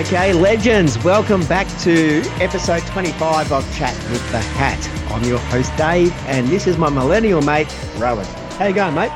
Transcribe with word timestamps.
Okay, 0.00 0.32
legends, 0.32 0.96
welcome 1.04 1.44
back 1.44 1.66
to 1.80 2.22
episode 2.40 2.80
25 2.84 3.52
of 3.52 3.76
Chat 3.76 3.94
with 4.10 4.32
the 4.32 4.38
Hat. 4.38 5.12
I'm 5.12 5.22
your 5.24 5.38
host, 5.38 5.76
Dave, 5.76 6.10
and 6.26 6.48
this 6.48 6.66
is 6.66 6.78
my 6.78 6.88
millennial 6.88 7.42
mate, 7.42 7.68
Rowan. 7.98 8.24
How 8.56 8.64
you 8.64 8.74
going, 8.74 8.94
mate? 8.94 9.12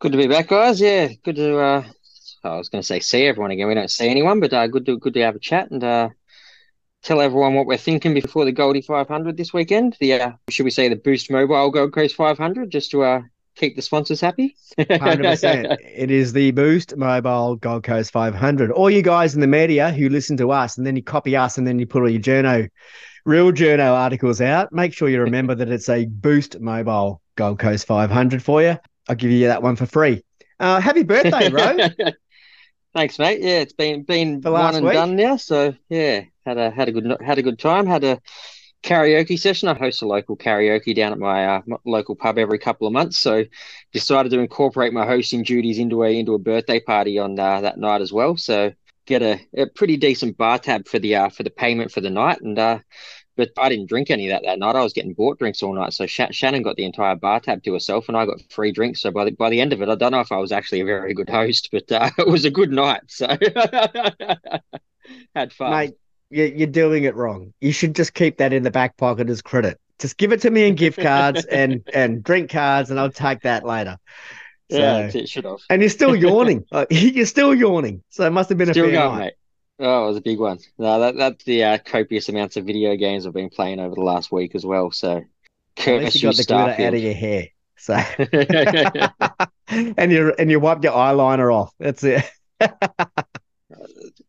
Good 0.00 0.10
to 0.10 0.18
be 0.18 0.26
back, 0.26 0.48
guys. 0.48 0.80
Yeah, 0.80 1.10
good 1.22 1.36
to. 1.36 1.58
Uh, 1.58 1.84
I 2.42 2.56
was 2.56 2.68
going 2.68 2.82
to 2.82 2.86
say 2.86 2.98
see 2.98 3.24
everyone 3.24 3.52
again. 3.52 3.68
We 3.68 3.74
don't 3.74 3.88
see 3.88 4.08
anyone, 4.08 4.40
but 4.40 4.52
uh, 4.52 4.66
good 4.66 4.84
to 4.86 4.98
good 4.98 5.14
to 5.14 5.20
have 5.20 5.36
a 5.36 5.38
chat 5.38 5.70
and 5.70 5.84
uh, 5.84 6.08
tell 7.04 7.20
everyone 7.20 7.54
what 7.54 7.66
we're 7.66 7.76
thinking 7.76 8.14
before 8.14 8.44
the 8.44 8.50
Goldie 8.50 8.82
500 8.82 9.36
this 9.36 9.52
weekend. 9.52 9.96
The 10.00 10.14
uh, 10.14 10.32
should 10.50 10.64
we 10.64 10.72
say 10.72 10.88
the 10.88 10.96
Boost 10.96 11.30
Mobile 11.30 11.70
Gold 11.70 11.92
Coast 11.92 12.16
500, 12.16 12.68
just 12.68 12.90
to 12.90 13.04
uh, 13.04 13.20
keep 13.56 13.74
the 13.74 13.82
sponsors 13.82 14.20
happy. 14.20 14.54
100%. 14.78 15.76
it 15.80 16.10
is 16.10 16.32
the 16.32 16.50
Boost 16.52 16.96
Mobile 16.96 17.56
Gold 17.56 17.82
Coast 17.82 18.12
500. 18.12 18.70
All 18.70 18.90
you 18.90 19.02
guys 19.02 19.34
in 19.34 19.40
the 19.40 19.46
media 19.46 19.90
who 19.90 20.08
listen 20.08 20.36
to 20.36 20.52
us 20.52 20.78
and 20.78 20.86
then 20.86 20.94
you 20.94 21.02
copy 21.02 21.34
us 21.36 21.58
and 21.58 21.66
then 21.66 21.78
you 21.78 21.86
put 21.86 22.02
all 22.02 22.08
your 22.08 22.20
journo, 22.20 22.68
real 23.24 23.50
journo 23.50 23.92
articles 23.92 24.40
out, 24.40 24.72
make 24.72 24.92
sure 24.92 25.08
you 25.08 25.20
remember 25.20 25.54
that 25.54 25.70
it's 25.70 25.88
a 25.88 26.04
Boost 26.06 26.60
Mobile 26.60 27.20
Gold 27.34 27.58
Coast 27.58 27.86
500 27.86 28.42
for 28.42 28.62
you. 28.62 28.76
I'll 29.08 29.16
give 29.16 29.30
you 29.30 29.48
that 29.48 29.62
one 29.62 29.76
for 29.76 29.86
free. 29.86 30.22
Uh, 30.60 30.80
happy 30.80 31.02
birthday, 31.02 31.48
bro. 31.50 31.76
Thanks, 32.94 33.18
mate. 33.18 33.40
Yeah, 33.40 33.60
it's 33.60 33.74
been 33.74 34.04
been 34.04 34.40
one 34.40 34.74
and 34.74 34.84
week. 34.84 34.94
done 34.94 35.16
now. 35.16 35.36
So 35.36 35.74
yeah, 35.90 36.22
had 36.46 36.56
a 36.56 36.70
had 36.70 36.88
a 36.88 36.92
good 36.92 37.18
had 37.20 37.38
a 37.38 37.42
good 37.42 37.58
time. 37.58 37.86
Had 37.86 38.04
a 38.04 38.18
karaoke 38.86 39.38
session. 39.38 39.68
I 39.68 39.74
host 39.74 40.02
a 40.02 40.06
local 40.06 40.36
karaoke 40.36 40.94
down 40.94 41.12
at 41.12 41.18
my, 41.18 41.46
uh, 41.46 41.62
local 41.84 42.14
pub 42.14 42.38
every 42.38 42.58
couple 42.58 42.86
of 42.86 42.92
months. 42.92 43.18
So 43.18 43.44
decided 43.92 44.30
to 44.32 44.38
incorporate 44.38 44.92
my 44.92 45.04
hosting 45.04 45.42
duties 45.42 45.78
into 45.78 46.04
a 46.04 46.18
into 46.18 46.34
a 46.34 46.38
birthday 46.38 46.80
party 46.80 47.18
on 47.18 47.38
uh, 47.38 47.60
that 47.62 47.78
night 47.78 48.00
as 48.00 48.12
well. 48.12 48.36
So 48.36 48.72
get 49.06 49.22
a, 49.22 49.40
a 49.56 49.66
pretty 49.66 49.96
decent 49.96 50.36
bar 50.36 50.58
tab 50.58 50.88
for 50.88 50.98
the 50.98 51.16
uh, 51.16 51.28
for 51.28 51.42
the 51.42 51.50
payment 51.50 51.92
for 51.92 52.00
the 52.00 52.10
night 52.10 52.40
and. 52.40 52.58
Uh, 52.58 52.78
but 53.36 53.50
I 53.58 53.68
didn't 53.68 53.90
drink 53.90 54.10
any 54.10 54.30
of 54.30 54.32
that 54.32 54.48
that 54.48 54.58
night. 54.58 54.76
I 54.76 54.82
was 54.82 54.94
getting 54.94 55.12
bought 55.12 55.38
drinks 55.38 55.62
all 55.62 55.74
night. 55.74 55.92
So 55.92 56.06
Sh- 56.06 56.22
Shannon 56.30 56.62
got 56.62 56.76
the 56.76 56.86
entire 56.86 57.16
bar 57.16 57.38
tab 57.38 57.62
to 57.64 57.74
herself, 57.74 58.08
and 58.08 58.16
I 58.16 58.24
got 58.24 58.40
free 58.50 58.72
drinks. 58.72 59.02
So 59.02 59.10
by 59.10 59.26
the 59.26 59.32
by 59.32 59.50
the 59.50 59.60
end 59.60 59.74
of 59.74 59.82
it, 59.82 59.90
I 59.90 59.94
don't 59.94 60.12
know 60.12 60.20
if 60.20 60.32
I 60.32 60.38
was 60.38 60.52
actually 60.52 60.80
a 60.80 60.86
very 60.86 61.12
good 61.12 61.28
host, 61.28 61.68
but 61.70 61.92
uh, 61.92 62.08
it 62.18 62.26
was 62.26 62.46
a 62.46 62.50
good 62.50 62.70
night. 62.70 63.02
So 63.08 63.26
had 65.34 65.52
fun. 65.52 65.70
Mate, 65.70 65.94
you're 66.30 66.66
doing 66.66 67.04
it 67.04 67.14
wrong. 67.14 67.52
You 67.60 67.72
should 67.72 67.94
just 67.94 68.14
keep 68.14 68.38
that 68.38 68.52
in 68.52 68.62
the 68.62 68.70
back 68.70 68.96
pocket 68.96 69.30
as 69.30 69.42
credit. 69.42 69.78
Just 69.98 70.16
give 70.18 70.32
it 70.32 70.42
to 70.42 70.50
me 70.50 70.66
in 70.68 70.74
gift 70.74 70.98
cards 71.02 71.44
and 71.46 71.82
and 71.94 72.22
drink 72.22 72.50
cards, 72.50 72.90
and 72.90 72.98
I'll 73.00 73.10
take 73.10 73.42
that 73.42 73.64
later. 73.64 73.98
So, 74.70 74.78
yeah, 74.78 75.10
it 75.14 75.28
should 75.28 75.44
have. 75.44 75.58
and 75.70 75.80
you're 75.80 75.88
still 75.88 76.16
yawning. 76.16 76.64
You're 76.90 77.26
still 77.26 77.54
yawning. 77.54 78.02
So 78.08 78.26
it 78.26 78.30
must 78.30 78.48
have 78.48 78.58
been 78.58 78.72
Still 78.72 78.86
a 78.86 78.88
fair 78.88 78.96
going, 78.98 79.18
night. 79.18 79.24
mate. 79.24 79.34
Oh, 79.78 80.04
it 80.04 80.08
was 80.08 80.16
a 80.16 80.22
big 80.22 80.40
one. 80.40 80.58
No, 80.78 80.98
that 81.00 81.16
that's 81.16 81.44
the 81.44 81.62
uh, 81.62 81.78
copious 81.78 82.28
amounts 82.28 82.56
of 82.56 82.64
video 82.64 82.96
games 82.96 83.26
I've 83.26 83.32
been 83.32 83.50
playing 83.50 83.78
over 83.78 83.94
the 83.94 84.00
last 84.00 84.32
week 84.32 84.54
as 84.54 84.66
well. 84.66 84.90
So, 84.90 85.22
At 85.78 86.14
you 86.14 86.22
got 86.22 86.36
the 86.36 86.44
glitter 86.48 86.82
out 86.82 86.94
of 86.94 87.00
your 87.00 87.14
hair. 87.14 87.48
So 87.78 87.94
and 89.68 90.10
you 90.10 90.34
and 90.38 90.50
you 90.50 90.58
wiped 90.58 90.82
your 90.82 90.94
eyeliner 90.94 91.54
off. 91.54 91.72
That's 91.78 92.02
it. 92.02 92.24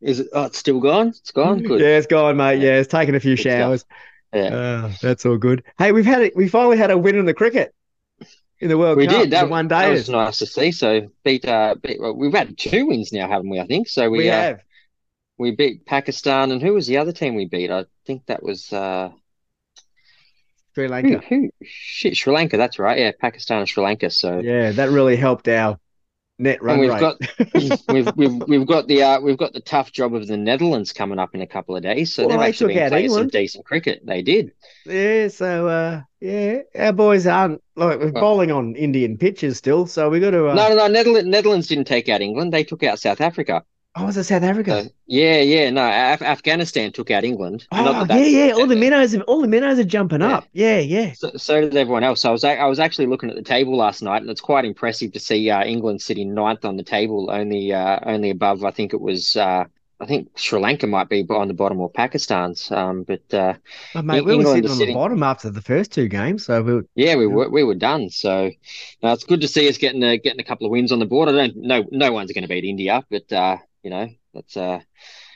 Is 0.02 0.20
it? 0.20 0.28
Oh, 0.34 0.44
it's 0.46 0.58
still 0.58 0.80
gone. 0.80 1.08
It's 1.10 1.32
gone. 1.32 1.64
Good. 1.64 1.82
Yeah, 1.82 1.98
it's 1.98 2.08
gone, 2.08 2.38
mate. 2.38 2.62
Yeah, 2.62 2.78
it's 2.78 2.88
taken 2.88 3.16
a 3.16 3.20
few 3.20 3.36
showers. 3.36 3.86
Yeah. 4.34 4.42
Uh, 4.56 4.92
that's 5.02 5.26
all 5.26 5.38
good. 5.38 5.64
Hey, 5.78 5.92
we've 5.92 6.06
had 6.06 6.22
it. 6.22 6.36
We 6.36 6.48
finally 6.50 6.78
had 6.78 6.92
a 6.92 6.98
win 6.98 7.16
in 7.16 7.26
the 7.26 7.34
cricket 7.34 7.74
in 8.60 8.70
the 8.70 8.78
World 8.78 8.98
we 8.98 9.08
Cup. 9.08 9.22
did. 9.22 9.32
That, 9.32 9.50
one 9.50 9.68
that 9.70 9.86
day. 9.86 9.92
was 9.92 10.10
nice 10.10 10.38
to 10.40 10.46
see. 10.46 10.72
So 10.72 11.10
beat. 11.24 11.48
Uh, 11.48 11.76
beat 11.82 12.00
well, 12.00 12.14
we've 12.14 12.34
had 12.34 12.58
two 12.58 12.88
wins 12.88 13.12
now, 13.12 13.28
haven't 13.28 13.50
we? 13.50 13.60
I 13.60 13.66
think 13.66 13.88
so. 13.88 14.10
We 14.10 14.20
We 14.20 14.30
uh, 14.30 14.34
have. 14.34 14.60
we 15.38 15.52
beat 15.52 15.86
Pakistan, 15.86 16.52
and 16.52 16.62
who 16.62 16.74
was 16.74 16.86
the 16.88 16.98
other 16.98 17.12
team 17.12 17.36
we 17.36 17.46
beat? 17.46 17.72
I 17.72 17.86
think 18.06 18.26
that 18.28 18.44
was 18.44 18.72
uh, 18.72 19.10
Sri 20.76 20.86
who, 20.86 20.92
Lanka. 20.92 21.26
who? 21.28 21.50
Shit, 21.64 22.18
Sri 22.18 22.34
Lanka. 22.34 22.58
That's 22.58 22.78
right. 22.78 23.00
Yeah, 23.00 23.12
Pakistan 23.20 23.60
and 23.60 23.70
Sri 23.70 23.84
Lanka. 23.84 24.12
So 24.12 24.40
Yeah, 24.40 24.72
that 24.72 24.90
really 24.92 25.16
helped 25.16 25.48
our 25.48 25.80
net 26.40 26.62
run 26.62 26.80
and 26.80 26.82
we've 26.82 26.94
rate. 26.94 27.00
got 27.00 27.88
we've 27.94 28.16
we've 28.16 28.48
we've 28.48 28.68
got 28.68 28.88
the 28.88 29.04
uh, 29.04 29.20
we've 29.20 29.38
got 29.38 29.54
the 29.54 29.60
tough 29.60 29.92
job 29.92 30.14
of 30.14 30.28
the 30.28 30.38
Netherlands 30.38 30.94
coming 30.94 31.20
up 31.20 31.34
in 31.36 31.42
a 31.42 31.48
couple 31.48 31.76
of 31.76 31.84
days. 31.84 32.14
So 32.14 32.24
Well, 32.28 32.30
they've 32.38 32.40
they 32.40 32.48
actually 32.50 32.74
took 32.74 32.76
been 32.80 32.84
out 32.84 32.90
playing 32.92 33.10
some 33.10 33.28
decent 33.30 33.66
cricket. 33.66 34.02
They 34.06 34.22
did. 34.22 34.52
Yeah, 34.86 35.28
so 35.30 35.68
uh, 35.68 36.02
yeah, 36.20 36.60
our 36.78 36.94
boys 36.94 37.26
aren't 37.28 37.62
like 37.76 38.00
we're 38.00 38.12
Well- 38.12 38.22
bowling 38.22 38.52
on 38.52 38.76
Indian 38.76 39.18
pitches 39.18 39.58
still, 39.58 39.88
so 39.88 40.10
we 40.10 40.20
got 40.20 40.32
to. 40.32 40.50
Uh, 40.50 40.54
No, 40.54 40.70
no, 40.70 40.76
no. 40.76 40.88
Netherlands, 40.88 41.30
Netherlands 41.30 41.68
didn't 41.68 41.86
take 41.86 42.10
out 42.10 42.22
England. 42.22 42.54
They 42.54 42.64
took 42.64 42.84
out 42.84 43.00
South 43.00 43.22
Africa. 43.22 43.64
Oh, 44.00 44.06
was 44.06 44.18
it 44.18 44.26
South 44.26 44.44
Africa? 44.44 44.84
So, 44.84 44.90
yeah, 45.08 45.40
yeah. 45.42 45.70
No, 45.72 45.82
Af- 45.88 46.22
Afghanistan 46.22 46.92
took 46.92 47.10
out 47.10 47.24
England. 47.24 47.66
oh, 47.72 47.84
Not 47.84 48.08
that 48.10 48.20
yeah, 48.20 48.48
yeah. 48.48 48.54
All 48.54 48.68
the 48.68 48.76
minnows, 48.76 49.16
are, 49.16 49.22
all 49.24 49.42
the 49.42 49.48
minnows 49.48 49.80
are 49.80 49.84
jumping 49.84 50.22
Yeah. 50.22 50.38
up. 50.38 50.48
Yeah, 50.54 50.80
yeah. 50.80 51.14
So, 51.14 51.32
so 51.36 51.62
did 51.62 51.76
everyone 51.76 52.04
else. 52.04 52.24
I 52.24 52.32
was 52.32 52.44
I 52.44 52.66
was 52.66 52.80
actually 52.80 53.08
looking 53.08 53.30
at 53.30 53.36
the 53.36 53.42
table 53.44 53.76
last 53.76 54.04
night, 54.04 54.22
and 54.22 54.30
it's 54.30 54.42
quite 54.42 54.66
impressive 54.66 55.14
to 55.14 55.20
see 55.20 55.50
uh, 55.50 55.64
England 55.64 56.02
sitting 56.02 56.34
ninth 56.34 56.64
on 56.64 56.78
the 56.78 56.84
table, 56.84 57.30
only 57.32 57.74
uh, 57.74 58.00
only 58.06 58.30
above. 58.30 58.64
I 58.64 58.72
think 58.72 58.94
it 58.94 59.02
was. 59.02 59.36
Uh, 59.36 59.66
I 60.00 60.06
think 60.06 60.30
Sri 60.38 60.60
Lanka 60.60 60.86
might 60.86 61.10
be 61.10 61.26
on 61.28 61.48
the 61.48 61.56
bottom 61.56 61.80
or 61.82 61.90
Pakistan's. 61.90 62.72
Um, 62.72 63.02
but 63.02 63.34
uh, 63.34 63.56
Oh, 63.96 64.04
mate, 64.04 64.22
we 64.22 64.36
were 64.36 64.42
England 64.44 64.58
sitting 64.58 64.70
on 64.72 64.78
the 64.78 64.94
bottom 64.94 65.24
after 65.24 65.50
the 65.50 65.62
first 65.62 65.92
two 65.92 66.08
games, 66.08 66.46
so 66.46 66.62
we 66.62 66.74
were, 66.76 66.86
yeah, 66.96 67.16
we 67.16 67.26
were 67.26 67.50
we 67.50 67.64
were 67.64 67.74
done. 67.74 68.12
So 68.12 68.52
uh, 69.04 69.08
it's 69.14 69.24
good 69.24 69.42
to 69.42 69.48
see 69.48 69.68
us 69.68 69.78
getting 69.80 70.04
a, 70.04 70.18
getting 70.20 70.40
a 70.40 70.44
couple 70.44 70.68
of 70.68 70.72
wins 70.72 70.92
on 70.92 71.00
the 71.00 71.06
board. 71.08 71.30
I 71.30 71.32
don't 71.32 71.56
know. 71.58 71.84
No 71.92 72.12
one's 72.12 72.32
going 72.32 72.44
to 72.44 72.48
beat 72.48 72.64
India, 72.64 73.04
but 73.10 73.32
uh, 73.34 73.58
you 73.88 73.92
know 73.92 74.08
that's 74.34 74.58
uh, 74.58 74.80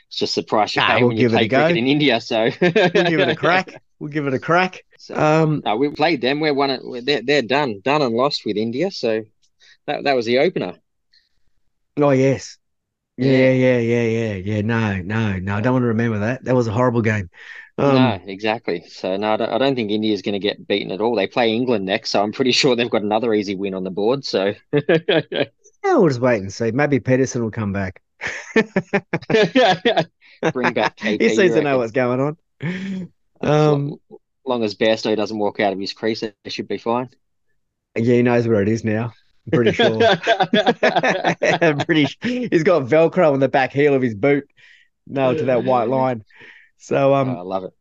it's 0.08 0.18
just 0.18 0.36
the 0.36 0.42
price 0.42 0.76
you 0.76 0.82
Nah, 0.82 0.88
pay 0.94 1.02
we'll 1.02 1.08
when 1.08 1.16
you 1.16 1.24
give 1.24 1.34
it 1.34 1.42
a 1.42 1.44
play 1.44 1.48
go. 1.48 1.58
cricket 1.66 1.76
in 1.76 1.86
India. 1.86 2.20
So 2.20 2.50
we'll 2.94 3.04
give 3.04 3.20
it 3.20 3.28
a 3.28 3.34
crack. 3.34 3.78
We'll 3.98 4.10
give 4.10 4.26
it 4.26 4.34
a 4.34 4.40
crack. 4.40 4.84
So, 4.98 5.14
Um, 5.14 5.62
no, 5.64 5.76
we 5.76 5.90
played 5.90 6.20
them. 6.20 6.40
We're 6.40 6.54
one. 6.54 7.04
They're 7.04 7.22
they're 7.22 7.42
done, 7.42 7.80
done 7.84 8.02
and 8.02 8.14
lost 8.14 8.44
with 8.46 8.56
India. 8.56 8.90
So 8.90 9.22
that 9.86 10.04
that 10.04 10.16
was 10.16 10.26
the 10.26 10.40
opener. 10.40 10.74
oh 11.98 12.10
yes, 12.10 12.58
yeah, 13.18 13.52
Yeah. 13.52 13.78
yeah, 13.78 13.78
yeah, 13.78 14.34
yeah. 14.34 14.62
No, 14.62 15.02
no, 15.02 15.38
no. 15.38 15.56
I 15.56 15.60
don't 15.60 15.74
want 15.74 15.84
to 15.84 15.88
remember 15.88 16.20
that. 16.20 16.44
That 16.44 16.54
was 16.56 16.68
a 16.68 16.72
horrible 16.72 17.02
game. 17.02 17.30
Um, 17.78 17.94
no, 17.94 18.20
exactly. 18.26 18.84
So 18.88 19.16
no, 19.16 19.34
I 19.34 19.36
don't, 19.36 19.50
I 19.52 19.58
don't 19.58 19.74
think 19.74 19.90
India's 19.90 20.22
going 20.22 20.34
to 20.34 20.38
get 20.38 20.66
beaten 20.66 20.92
at 20.92 21.00
all. 21.00 21.16
They 21.16 21.26
play 21.26 21.52
England 21.52 21.84
next, 21.84 22.10
so 22.10 22.22
I'm 22.22 22.32
pretty 22.32 22.52
sure 22.60 22.76
they've 22.76 22.90
got 22.90 23.02
another 23.02 23.34
easy 23.34 23.54
win 23.56 23.74
on 23.74 23.84
the 23.84 23.90
board. 23.90 24.24
So 24.24 24.54
yeah, 25.84 25.96
we'll 25.96 26.08
just 26.08 26.20
wait 26.20 26.40
and 26.42 26.52
see. 26.52 26.70
Maybe 26.70 27.00
Pietersen 27.00 27.42
will 27.42 27.50
come 27.50 27.72
back. 27.72 28.02
bring 30.52 30.72
back 30.74 30.96
KP. 30.96 31.20
he 31.20 31.28
seems 31.30 31.54
to 31.54 31.62
know 31.62 31.78
what's 31.78 31.92
going 31.92 32.20
on. 32.20 32.36
As 33.42 33.50
Um, 33.50 33.88
long, 33.88 33.98
long 34.44 34.64
as 34.64 34.74
Bairstow 34.74 35.16
doesn't 35.16 35.38
walk 35.38 35.60
out 35.60 35.72
of 35.72 35.78
his 35.78 35.92
crease, 35.92 36.22
it 36.22 36.34
should 36.48 36.68
be 36.68 36.78
fine. 36.78 37.08
yeah, 37.96 38.14
he 38.14 38.22
knows 38.22 38.46
where 38.48 38.62
it 38.62 38.68
is 38.68 38.84
now. 38.84 39.12
I'm 39.46 39.50
pretty 39.52 39.72
sure. 39.72 39.98
I'm 41.62 41.78
pretty. 41.78 42.06
He's 42.22 42.62
got 42.62 42.82
Velcro 42.84 43.32
on 43.32 43.40
the 43.40 43.48
back 43.48 43.72
heel 43.72 43.94
of 43.94 44.02
his 44.02 44.14
boot, 44.14 44.48
nailed 45.06 45.38
to 45.38 45.44
that 45.46 45.64
white 45.64 45.88
line. 45.88 46.24
So 46.78 47.12
Oh, 47.12 47.14
um, 47.14 47.30
I 47.30 47.40
love 47.40 47.64
it. 47.64 47.72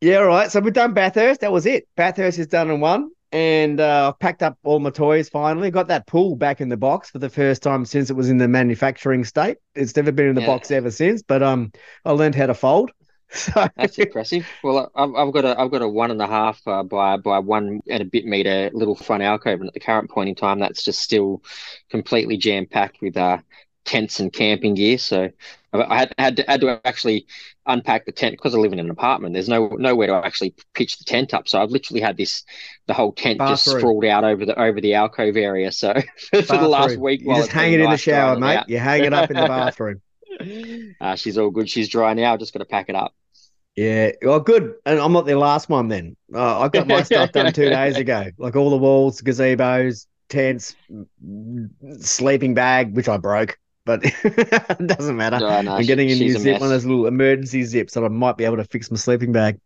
yeah, 0.00 0.16
all 0.18 0.26
right. 0.26 0.50
So 0.50 0.60
we've 0.60 0.72
done 0.72 0.92
Bathurst. 0.94 1.40
That 1.42 1.52
was 1.52 1.66
it. 1.66 1.86
Bathurst 1.96 2.38
is 2.38 2.48
done 2.48 2.70
and 2.70 2.80
won. 2.80 3.10
And 3.34 3.80
uh, 3.80 4.08
I've 4.10 4.18
packed 4.20 4.42
up 4.44 4.58
all 4.64 4.78
my 4.80 4.90
toys 4.90 5.28
finally. 5.28 5.70
Got 5.70 5.88
that 5.88 6.06
pool 6.06 6.36
back 6.36 6.60
in 6.62 6.70
the 6.70 6.76
box 6.76 7.10
for 7.10 7.18
the 7.18 7.30
first 7.30 7.62
time 7.64 7.84
since 7.84 8.08
it 8.10 8.14
was 8.14 8.30
in 8.30 8.38
the 8.38 8.48
manufacturing 8.48 9.24
state. 9.24 9.58
It's 9.74 9.96
never 9.96 10.12
been 10.12 10.28
in 10.28 10.36
the 10.36 10.40
Yeah. 10.40 10.46
box 10.50 10.70
ever 10.70 10.90
since. 10.90 11.22
But 11.22 11.42
um, 11.42 11.72
I 12.04 12.12
learned 12.12 12.36
how 12.36 12.46
to 12.46 12.54
fold. 12.54 12.92
So 13.30 13.66
That's 13.76 13.98
impressive. 13.98 14.46
Well, 14.62 14.90
I've, 14.94 15.14
I've 15.16 15.32
got 15.32 15.44
a 15.44 15.58
I've 15.60 15.70
got 15.70 15.82
a 15.82 15.88
one 15.88 16.12
and 16.12 16.22
a 16.22 16.26
half 16.28 16.60
uh, 16.66 16.84
by 16.84 17.16
by 17.16 17.40
one 17.40 17.80
and 17.88 18.02
a 18.02 18.04
bit 18.04 18.24
meter 18.24 18.70
little 18.72 18.94
front 18.94 19.22
alcove, 19.22 19.60
and 19.60 19.66
at 19.68 19.74
the 19.74 19.80
current 19.80 20.10
point 20.10 20.28
in 20.28 20.36
time, 20.36 20.60
that's 20.60 20.84
just 20.84 21.00
still 21.00 21.42
completely 21.90 22.36
jam 22.36 22.66
packed 22.66 22.98
with 23.02 23.16
uh, 23.16 23.38
tents 23.84 24.20
and 24.20 24.32
camping 24.32 24.74
gear. 24.74 24.98
So 24.98 25.30
I 25.82 25.98
had 25.98 26.14
had 26.18 26.36
to, 26.36 26.44
had 26.46 26.60
to 26.60 26.80
actually 26.84 27.26
unpack 27.66 28.06
the 28.06 28.12
tent 28.12 28.34
because 28.34 28.54
I 28.54 28.58
live 28.58 28.72
in 28.72 28.78
an 28.78 28.90
apartment. 28.90 29.34
There's 29.34 29.48
no 29.48 29.68
nowhere 29.68 30.06
to 30.08 30.14
actually 30.14 30.54
pitch 30.74 30.98
the 30.98 31.04
tent 31.04 31.34
up, 31.34 31.48
so 31.48 31.60
I've 31.60 31.70
literally 31.70 32.00
had 32.00 32.16
this 32.16 32.44
the 32.86 32.94
whole 32.94 33.12
tent 33.12 33.40
just 33.40 33.64
sprawled 33.64 34.04
out 34.04 34.24
over 34.24 34.46
the 34.46 34.58
over 34.60 34.80
the 34.80 34.94
alcove 34.94 35.36
area. 35.36 35.72
So 35.72 35.94
for 36.30 36.42
the 36.42 36.68
last 36.68 36.96
week, 36.96 37.22
you 37.22 37.34
just 37.34 37.50
hang 37.50 37.72
it 37.72 37.80
in 37.80 37.90
the 37.90 37.96
shower, 37.96 38.38
mate. 38.38 38.56
out. 38.56 38.68
You 38.68 38.78
hang 38.78 39.04
it 39.04 39.12
up 39.12 39.30
in 39.30 39.36
the 39.36 39.46
bathroom. 39.48 40.00
Uh, 41.00 41.16
she's 41.16 41.38
all 41.38 41.50
good. 41.50 41.68
She's 41.68 41.88
dry 41.88 42.14
now. 42.14 42.36
Just 42.36 42.52
got 42.52 42.60
to 42.60 42.64
pack 42.64 42.88
it 42.88 42.94
up. 42.94 43.14
Yeah, 43.76 44.12
well, 44.22 44.40
good. 44.40 44.74
And 44.86 45.00
I'm 45.00 45.12
not 45.12 45.26
the 45.26 45.36
last 45.36 45.68
one 45.68 45.88
then. 45.88 46.16
Uh, 46.32 46.60
I 46.60 46.68
got 46.68 46.86
my 46.86 47.02
stuff 47.02 47.32
done 47.32 47.52
two 47.52 47.70
days 47.70 47.96
ago, 47.96 48.30
like 48.38 48.54
all 48.54 48.70
the 48.70 48.76
walls, 48.76 49.20
gazebos, 49.20 50.06
tents, 50.28 50.76
mm, 50.90 51.68
sleeping 52.00 52.54
bag, 52.54 52.94
which 52.94 53.08
I 53.08 53.16
broke, 53.16 53.58
but 53.84 54.00
it 54.24 54.86
doesn't 54.86 55.16
matter. 55.16 55.38
No, 55.38 55.60
no, 55.62 55.74
I'm 55.74 55.84
getting 55.84 56.10
a 56.10 56.14
new 56.14 56.30
zip, 56.32 56.44
mess. 56.44 56.60
one 56.60 56.68
of 56.68 56.70
those 56.70 56.84
little 56.84 57.06
emergency 57.06 57.62
zips, 57.64 57.92
so 57.92 58.04
I 58.04 58.08
might 58.08 58.36
be 58.36 58.44
able 58.44 58.56
to 58.56 58.64
fix 58.64 58.90
my 58.90 58.96
sleeping 58.96 59.32
bag. 59.32 59.60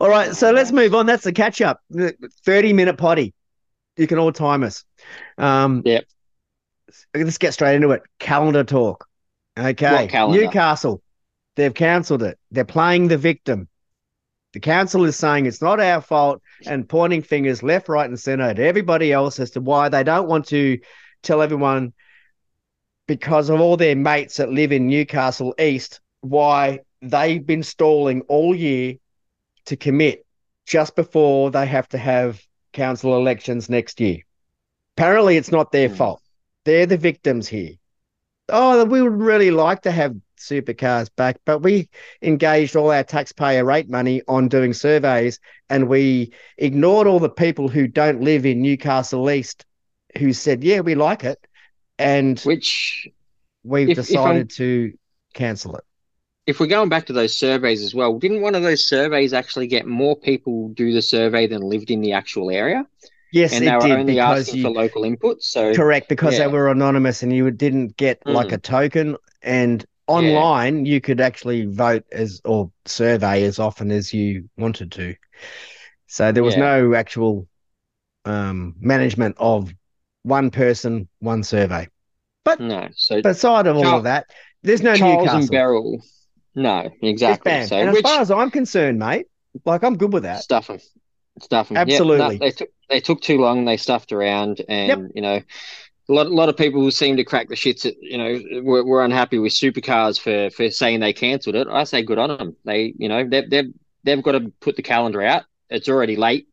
All 0.00 0.08
right, 0.08 0.34
so 0.34 0.50
let's 0.50 0.72
move 0.72 0.94
on. 0.94 1.06
That's 1.06 1.24
the 1.24 1.32
catch 1.32 1.60
up. 1.60 1.80
30 1.92 2.72
minute 2.72 2.96
potty. 2.96 3.34
You 3.96 4.06
can 4.06 4.18
all 4.18 4.32
time 4.32 4.62
us. 4.62 4.84
Um, 5.36 5.82
Yep. 5.84 6.04
Let's 7.14 7.38
get 7.38 7.52
straight 7.52 7.76
into 7.76 7.90
it. 7.90 8.02
Calendar 8.18 8.64
talk. 8.64 9.06
Okay. 9.58 10.06
Calendar? 10.06 10.44
Newcastle. 10.44 11.02
They've 11.56 11.74
cancelled 11.74 12.22
it. 12.22 12.38
They're 12.50 12.64
playing 12.64 13.08
the 13.08 13.18
victim. 13.18 13.68
The 14.54 14.60
council 14.60 15.04
is 15.04 15.16
saying 15.16 15.46
it's 15.46 15.60
not 15.60 15.80
our 15.80 16.00
fault 16.00 16.40
and 16.64 16.88
pointing 16.88 17.22
fingers 17.22 17.62
left, 17.62 17.88
right, 17.88 18.08
and 18.08 18.18
center 18.18 18.44
at 18.44 18.58
everybody 18.58 19.12
else 19.12 19.38
as 19.38 19.50
to 19.52 19.60
why 19.60 19.88
they 19.88 20.02
don't 20.02 20.28
want 20.28 20.46
to 20.48 20.78
tell 21.22 21.42
everyone 21.42 21.92
because 23.08 23.50
of 23.50 23.60
all 23.60 23.76
their 23.76 23.96
mates 23.96 24.36
that 24.36 24.52
live 24.52 24.70
in 24.70 24.86
Newcastle 24.86 25.54
East 25.58 26.00
why 26.20 26.80
they've 27.02 27.44
been 27.44 27.64
stalling 27.64 28.20
all 28.22 28.54
year 28.54 28.94
to 29.66 29.76
commit 29.76 30.24
just 30.66 30.94
before 30.94 31.50
they 31.50 31.66
have 31.66 31.88
to 31.88 31.98
have 31.98 32.40
council 32.72 33.16
elections 33.16 33.68
next 33.68 34.00
year. 34.00 34.18
Apparently, 34.96 35.36
it's 35.36 35.50
not 35.52 35.72
their 35.72 35.88
Hmm. 35.88 35.94
fault. 35.94 36.22
They're 36.64 36.86
the 36.86 36.96
victims 36.96 37.48
here. 37.48 37.72
Oh, 38.50 38.84
we 38.84 39.02
would 39.02 39.12
really 39.12 39.50
like 39.50 39.82
to 39.82 39.90
have 39.90 40.14
supercars 40.38 41.08
back, 41.16 41.38
but 41.44 41.60
we 41.60 41.88
engaged 42.22 42.76
all 42.76 42.90
our 42.90 43.04
taxpayer 43.04 43.64
rate 43.64 43.90
money 43.90 44.22
on 44.28 44.48
doing 44.48 44.72
surveys 44.72 45.40
and 45.68 45.88
we 45.88 46.32
ignored 46.56 47.06
all 47.06 47.18
the 47.18 47.28
people 47.28 47.68
who 47.68 47.86
don't 47.88 48.22
live 48.22 48.46
in 48.46 48.62
Newcastle 48.62 49.30
East 49.30 49.66
who 50.18 50.32
said, 50.32 50.64
yeah, 50.64 50.80
we 50.80 50.94
like 50.94 51.24
it. 51.24 51.38
And 51.98 52.44
Which, 52.44 53.08
we've 53.64 53.88
if- 53.88 53.98
if 53.98 54.04
decided 54.04 54.50
to 54.50 54.92
cancel 55.34 55.76
it. 55.76 55.84
if 56.46 56.60
we're 56.60 56.66
going 56.66 56.88
back 56.88 57.06
to 57.06 57.12
those 57.12 57.36
surveys 57.38 57.82
as 57.82 57.94
well, 57.94 58.18
didn't 58.18 58.40
one 58.40 58.54
of 58.54 58.62
those 58.62 58.88
surveys 58.88 59.32
actually 59.32 59.66
get 59.66 59.86
more 59.86 60.16
people 60.16 60.70
do 60.70 60.92
the 60.92 61.02
survey 61.02 61.46
than 61.46 61.60
lived 61.60 61.90
in 61.90 62.00
the 62.00 62.12
actual 62.12 62.50
area? 62.50 62.86
Yes, 63.30 63.52
and 63.54 63.64
it 63.64 63.68
they 63.68 63.76
were 63.76 63.82
did 63.82 63.98
only 63.98 64.14
because 64.14 64.48
asking 64.48 64.60
you, 64.60 64.62
for 64.62 64.70
local 64.70 65.04
input. 65.04 65.42
So 65.42 65.74
correct 65.74 66.08
because 66.08 66.34
Yeah. 66.34 66.44
they 66.44 66.46
were 66.48 66.70
anonymous 66.70 67.22
and 67.22 67.32
you 67.32 67.50
didn't 67.50 67.96
get 67.96 68.22
like 68.26 68.48
Mm. 68.48 68.54
a 68.54 68.58
token 68.58 69.16
and 69.42 69.84
online 70.06 70.86
you 70.86 71.00
could 71.00 71.20
actually 71.20 71.66
vote 71.66 72.04
as 72.10 72.40
or 72.44 72.70
survey 72.86 73.44
as 73.44 73.58
often 73.58 73.90
as 73.90 74.14
you 74.14 74.48
wanted 74.56 74.92
to. 74.92 75.14
So 76.06 76.32
there 76.32 76.44
was 76.44 76.54
Yeah. 76.54 76.60
no 76.60 76.94
actual 76.94 77.46
um, 78.24 78.74
management 78.80 79.36
of 79.38 79.72
one 80.22 80.50
person, 80.50 81.08
one 81.20 81.42
survey. 81.42 81.88
But 82.44 82.60
no, 82.60 82.88
so 82.94 83.20
Beside 83.22 83.66
of 83.66 83.76
all 83.76 83.96
of 83.98 84.04
that, 84.04 84.26
there's 84.62 84.82
no 84.82 84.96
Charles 84.96 85.18
Newcastle. 85.18 85.40
and 85.40 85.50
Beryl, 85.50 86.02
no, 86.54 86.90
exactly. 87.02 87.64
So 87.66 87.76
and 87.76 87.92
which 87.92 88.04
as 88.04 88.10
far 88.10 88.20
as 88.20 88.30
I'm 88.30 88.50
concerned, 88.50 88.98
mate, 88.98 89.26
like 89.64 89.84
I'm 89.84 89.96
good 89.96 90.12
with 90.12 90.22
that. 90.24 90.42
stuff 90.42 90.68
them, 90.68 90.78
stuff 91.40 91.68
them. 91.68 91.76
Absolutely. 91.76 92.38
they 92.38 92.50
took 92.50 92.68
they 92.88 93.00
took 93.00 93.20
too 93.20 93.38
long. 93.38 93.64
They 93.64 93.76
stuffed 93.76 94.12
around, 94.12 94.62
and 94.68 94.88
Yep. 94.88 94.98
you 95.14 95.22
know, 95.22 95.42
a 96.08 96.12
lot 96.12 96.26
a 96.26 96.30
lot 96.30 96.48
of 96.48 96.56
people 96.56 96.80
who 96.80 96.90
seem 96.90 97.16
to 97.18 97.24
crack 97.24 97.48
the 97.48 97.54
shits. 97.54 97.84
At, 97.86 97.94
you 98.00 98.16
know, 98.18 98.62
were, 98.62 98.84
were 98.84 99.04
unhappy 99.04 99.38
with 99.38 99.52
supercars 99.52 100.18
for 100.18 100.50
for 100.50 100.70
saying 100.70 101.00
they 101.00 101.12
cancelled 101.12 101.54
it. 101.54 101.68
I 101.68 101.84
say 101.84 102.02
good 102.02 102.18
on 102.18 102.36
them. 102.36 102.56
They, 102.64 102.94
you 102.96 103.08
know, 103.08 103.28
they've 103.28 103.48
they've 103.48 103.72
they've 104.04 104.22
got 104.22 104.32
to 104.32 104.52
put 104.60 104.76
the 104.76 104.82
calendar 104.82 105.22
out. 105.22 105.44
It's 105.70 105.88
already 105.88 106.16
late. 106.16 106.47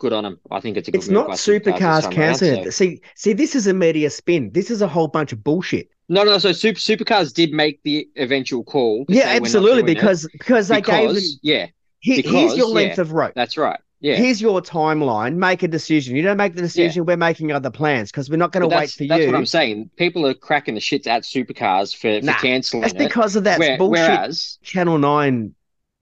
Good 0.00 0.12
on 0.14 0.24
them. 0.24 0.40
I 0.50 0.60
think 0.60 0.76
it's 0.78 0.88
a 0.88 0.90
good 0.90 0.98
It's 0.98 1.08
not 1.08 1.28
Supercars 1.28 1.30
this 1.30 1.46
supercars 1.46 1.78
time 1.78 2.04
around, 2.04 2.12
cancelling 2.14 2.64
so- 2.64 2.70
See, 2.70 3.00
see, 3.14 3.32
this 3.34 3.54
is 3.54 3.66
a 3.66 3.74
media 3.74 4.08
spin. 4.10 4.50
This 4.52 4.70
is 4.70 4.80
a 4.82 4.88
whole 4.88 5.08
bunch 5.08 5.32
of 5.32 5.44
bullshit. 5.44 5.90
No, 6.08 6.24
no. 6.24 6.38
So 6.38 6.52
super 6.52 6.80
supercars 6.80 7.32
did 7.32 7.52
make 7.52 7.82
the 7.84 8.08
eventual 8.16 8.64
call. 8.64 9.04
Yeah, 9.08 9.22
say 9.22 9.26
we're 9.26 9.32
not 9.34 9.42
absolutely, 9.42 9.92
it 9.92 9.94
because 9.94 10.26
because 10.32 10.68
they 10.68 10.80
gave 10.80 11.08
them. 11.08 11.14
because 11.14 11.38
yeah, 11.42 11.66
Here, 12.00 12.22
here's 12.24 12.56
your 12.56 12.68
length 12.68 12.96
yeah. 12.96 13.02
of 13.02 13.12
rope. 13.12 13.32
that's 13.36 13.56
right. 13.56 13.78
Yeah. 14.00 14.16
Here's 14.16 14.40
your 14.40 14.62
timeline. 14.62 15.34
Make 15.34 15.62
a 15.62 15.68
decision. 15.68 16.16
You 16.16 16.22
don't 16.22 16.38
make 16.38 16.54
the 16.54 16.62
decision. 16.62 17.04
We're 17.04 17.18
making 17.18 17.52
other 17.52 17.70
plans 17.70 18.10
because 18.10 18.30
we're 18.30 18.38
not 18.38 18.50
going 18.50 18.62
to 18.62 18.68
wait 18.68 18.80
that's, 18.80 18.94
for 18.94 19.06
that's 19.06 19.20
you. 19.20 19.26
what 19.26 19.36
I'm 19.36 19.44
saying. 19.44 19.90
People 19.96 20.26
are 20.26 20.32
cracking 20.32 20.74
the 20.74 20.80
shits 20.80 21.06
at 21.06 21.24
supercars 21.24 21.94
for, 21.94 22.24
for 22.26 22.40
cancelling 22.40 22.80
That's 22.80 22.94
it. 22.94 22.98
because 22.98 23.36
of 23.36 23.44
that 23.44 23.58
Where- 23.58 23.76
bullshit 23.76 24.08
whereas, 24.08 24.58
Channel 24.62 24.96
Nine 24.96 25.54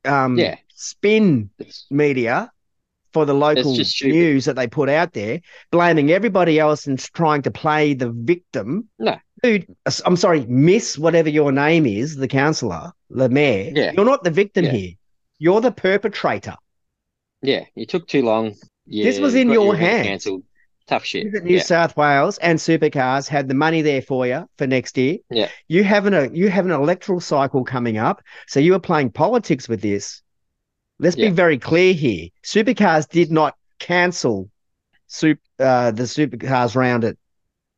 um, 0.05 0.39
Yeah. 0.39 0.59
spin 0.77 1.51
it's, 1.59 1.87
media 1.91 2.53
for 3.13 3.25
the 3.25 3.35
local 3.35 3.75
news 4.05 4.45
that 4.45 4.57
they 4.57 4.67
put 4.67 4.89
out 4.89 5.13
there, 5.13 5.41
blaming 5.71 6.11
everybody 6.11 6.59
else 6.59 6.87
and 6.87 6.99
trying 6.99 7.43
to 7.43 7.51
play 7.51 7.95
the 7.95 8.11
victim. 8.11 8.89
No. 8.99 9.17
Dude, 9.43 9.67
I'm 10.05 10.17
sorry, 10.17 10.45
Miss 10.47 10.99
whatever 10.99 11.29
your 11.29 11.53
name 11.53 11.87
is, 11.87 12.17
the 12.17 12.29
councillor, 12.29 12.93
the 13.11 13.29
mayor. 13.29 13.73
Yeah. 13.75 13.93
You're 13.97 14.05
not 14.05 14.25
the 14.25 14.31
victim 14.31 14.65
Yeah. 14.67 14.73
here. 14.73 14.91
You're 15.39 15.61
the 15.61 15.73
perpetrator. 15.73 16.57
yeah, 17.43 17.65
you 17.77 17.87
took 17.87 18.09
too 18.09 18.23
long. 18.23 18.55
Yeah, 18.87 19.05
This 19.05 19.21
was 19.21 19.35
in 19.37 19.49
your 19.51 19.75
event 19.75 19.81
hands. 19.93 20.07
Cancelled. 20.09 20.43
Tough 20.89 21.05
shit. 21.05 21.27
New 21.45 21.57
Yeah. 21.57 21.63
South 21.63 21.97
Wales 21.97 22.39
and 22.39 22.59
supercars 22.59 23.29
had 23.29 23.47
the 23.47 23.55
money 23.55 23.83
there 23.83 24.01
for 24.03 24.27
you 24.27 24.49
for 24.57 24.67
next 24.67 24.97
year. 24.99 25.19
Yeah. 25.31 25.49
You 25.69 25.85
have 25.85 26.07
an 26.07 26.35
you 26.35 26.49
have 26.49 26.65
an 26.65 26.73
electoral 26.73 27.21
cycle 27.21 27.63
coming 27.63 27.99
up, 27.99 28.23
so 28.49 28.59
you 28.59 28.75
are 28.75 28.81
playing 28.81 29.11
politics 29.11 29.69
with 29.69 29.83
this. 29.83 30.23
Let's 30.99 31.17
Yeah. 31.17 31.29
be 31.29 31.35
very 31.35 31.59
clear 31.59 31.93
here. 31.95 32.29
Supercars 32.45 33.09
did 33.09 33.31
not 33.31 33.57
cancel 33.79 34.51
sup, 35.07 35.39
uh, 35.59 35.91
the 35.93 36.03
supercars 36.05 36.75
round 36.75 37.05
at 37.05 37.17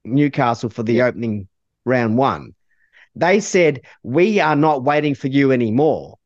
Newcastle 0.05 0.71
for 0.71 0.83
the 0.83 0.95
Yeah. 0.95 1.07
opening 1.07 1.49
round 1.85 2.17
one. 2.17 2.55
They 3.15 3.41
said 3.41 3.83
we 4.03 4.41
are 4.41 4.57
not 4.57 4.83
waiting 4.83 5.15
for 5.15 5.29
you 5.29 5.53
anymore. 5.53 6.19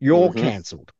You're 0.00 0.30
Mhm. 0.30 0.36
cancelled. 0.38 0.92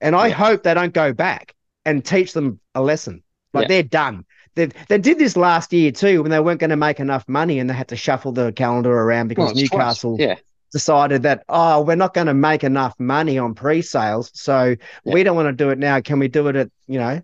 And 0.00 0.16
I 0.16 0.28
Yeah. 0.28 0.34
hope 0.34 0.62
they 0.62 0.74
don't 0.74 0.92
go 0.94 1.12
back 1.12 1.54
and 1.84 2.04
teach 2.04 2.32
them 2.32 2.58
a 2.74 2.82
lesson. 2.82 3.22
Like 3.54 3.68
they're 3.68 3.82
done. 3.82 4.24
They 4.54 4.66
they 4.88 4.98
did 4.98 5.18
this 5.18 5.36
last 5.36 5.72
year 5.72 5.92
too 5.92 6.22
when 6.22 6.30
they 6.30 6.40
weren't 6.40 6.60
going 6.60 6.70
to 6.70 6.76
make 6.76 7.00
enough 7.00 7.24
money 7.28 7.58
and 7.58 7.68
they 7.70 7.74
had 7.74 7.88
to 7.88 7.96
shuffle 7.96 8.32
the 8.32 8.52
calendar 8.52 8.92
around 8.92 9.28
because 9.28 9.46
Well. 9.46 9.54
Newcastle 9.54 10.16
Yeah. 10.18 10.36
Decided 10.72 11.22
that 11.24 11.44
oh 11.48 11.82
we're 11.82 11.94
not 11.96 12.14
going 12.14 12.26
to 12.26 12.34
make 12.34 12.64
enough 12.64 12.94
money 12.98 13.38
on 13.38 13.54
pre-sales 13.54 14.30
so 14.34 14.74
Yeah. 15.04 15.12
we 15.12 15.22
don't 15.22 15.36
want 15.36 15.48
to 15.48 15.52
do 15.52 15.70
it 15.70 15.78
now. 15.78 16.00
Can 16.00 16.18
we 16.18 16.28
do 16.28 16.48
it 16.48 16.56
at 16.56 16.70
you 16.86 16.98
know 16.98 17.22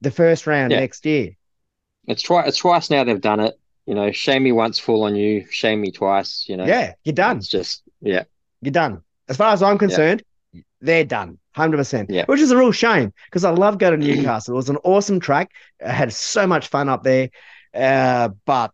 the 0.00 0.10
first 0.10 0.46
round 0.46 0.72
Yeah. 0.72 0.80
next 0.80 1.04
year? 1.04 1.30
It's 2.06 2.22
twice. 2.22 2.48
It's 2.48 2.58
twice 2.58 2.90
now 2.90 3.04
they've 3.04 3.20
done 3.20 3.40
it. 3.40 3.58
You 3.86 3.94
know, 3.94 4.12
shame 4.12 4.44
me 4.44 4.52
once, 4.52 4.78
fall 4.78 5.04
on 5.04 5.14
you. 5.16 5.46
Shame 5.50 5.80
me 5.80 5.90
twice. 5.90 6.46
You 6.48 6.56
know. 6.56 6.64
Yeah, 6.64 6.92
you're 7.04 7.14
done. 7.14 7.38
It's 7.38 7.48
just 7.48 7.82
yeah. 8.00 8.24
You're 8.60 8.72
done. 8.72 9.02
As 9.28 9.36
far 9.36 9.52
as 9.52 9.62
I'm 9.62 9.78
concerned, 9.78 10.22
they're 10.80 11.04
done. 11.04 11.38
100%. 11.56 12.06
Yeah. 12.08 12.24
Which 12.26 12.40
is 12.40 12.50
a 12.50 12.56
real 12.56 12.72
shame 12.72 13.12
because 13.26 13.44
I 13.44 13.50
love 13.50 13.78
going 13.78 14.00
to 14.00 14.06
Newcastle. 14.06 14.54
It 14.54 14.56
was 14.56 14.68
an 14.70 14.76
awesome 14.84 15.20
track. 15.20 15.52
I 15.84 15.92
had 15.92 16.12
so 16.12 16.46
much 16.46 16.68
fun 16.68 16.88
up 16.88 17.04
there. 17.04 17.30
Uh, 17.72 18.30
but, 18.44 18.72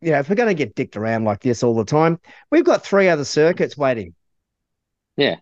you 0.00 0.12
know, 0.12 0.18
if 0.18 0.28
we're 0.28 0.34
going 0.36 0.48
to 0.48 0.54
get 0.54 0.74
dicked 0.74 0.96
around 0.96 1.24
like 1.24 1.40
this 1.40 1.62
all 1.62 1.74
the 1.74 1.84
time, 1.84 2.18
we've 2.50 2.64
got 2.64 2.84
three 2.84 3.08
other 3.08 3.24
circuits 3.24 3.76
waiting. 3.76 4.14
Yeah. 5.16 5.36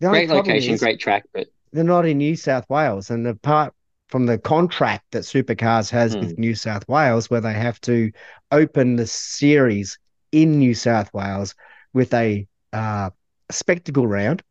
The 0.00 0.10
Great 0.10 0.28
location, 0.28 0.76
great 0.76 1.00
track, 1.00 1.24
but 1.32 1.46
They're 1.72 1.84
not 1.84 2.04
in 2.06 2.18
New 2.18 2.36
South 2.36 2.68
Wales. 2.68 3.10
And 3.10 3.26
apart 3.26 3.72
from 4.08 4.26
the 4.26 4.38
contract 4.38 5.04
that 5.12 5.22
Supercars 5.22 5.90
has 5.90 6.14
Hmm. 6.14 6.20
with 6.20 6.38
New 6.38 6.54
South 6.54 6.86
Wales, 6.88 7.30
where 7.30 7.40
they 7.40 7.54
have 7.54 7.80
to 7.82 8.12
open 8.52 8.96
the 8.96 9.06
series 9.06 9.98
in 10.32 10.58
New 10.58 10.74
South 10.74 11.12
Wales 11.14 11.54
with 11.94 12.12
a 12.14 12.46
uh, 12.72 13.10
spectacle 13.50 14.06
round. 14.06 14.42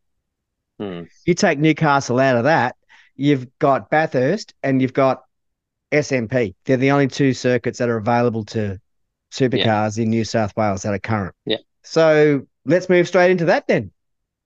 hmm, 0.78 1.04
You 1.24 1.34
take 1.34 1.58
Newcastle 1.58 2.18
out 2.18 2.36
of 2.36 2.44
that, 2.44 2.76
you've 3.14 3.46
got 3.58 3.88
Bathurst 3.90 4.54
and 4.62 4.82
you've 4.82 4.92
got 4.92 5.22
SMP. 5.92 6.54
They're 6.64 6.76
the 6.76 6.90
only 6.90 7.08
two 7.08 7.32
circuits 7.32 7.78
that 7.78 7.88
are 7.88 7.96
available 7.96 8.44
to 8.46 8.80
supercars 9.32 9.98
in 10.02 10.10
New 10.10 10.24
South 10.24 10.56
Wales 10.56 10.82
that 10.82 10.94
are 10.94 10.98
current. 10.98 11.34
Yeah. 11.44 11.58
So 11.82 12.46
let's 12.64 12.88
move 12.88 13.08
straight 13.08 13.30
into 13.30 13.46
that 13.46 13.66
then. 13.66 13.92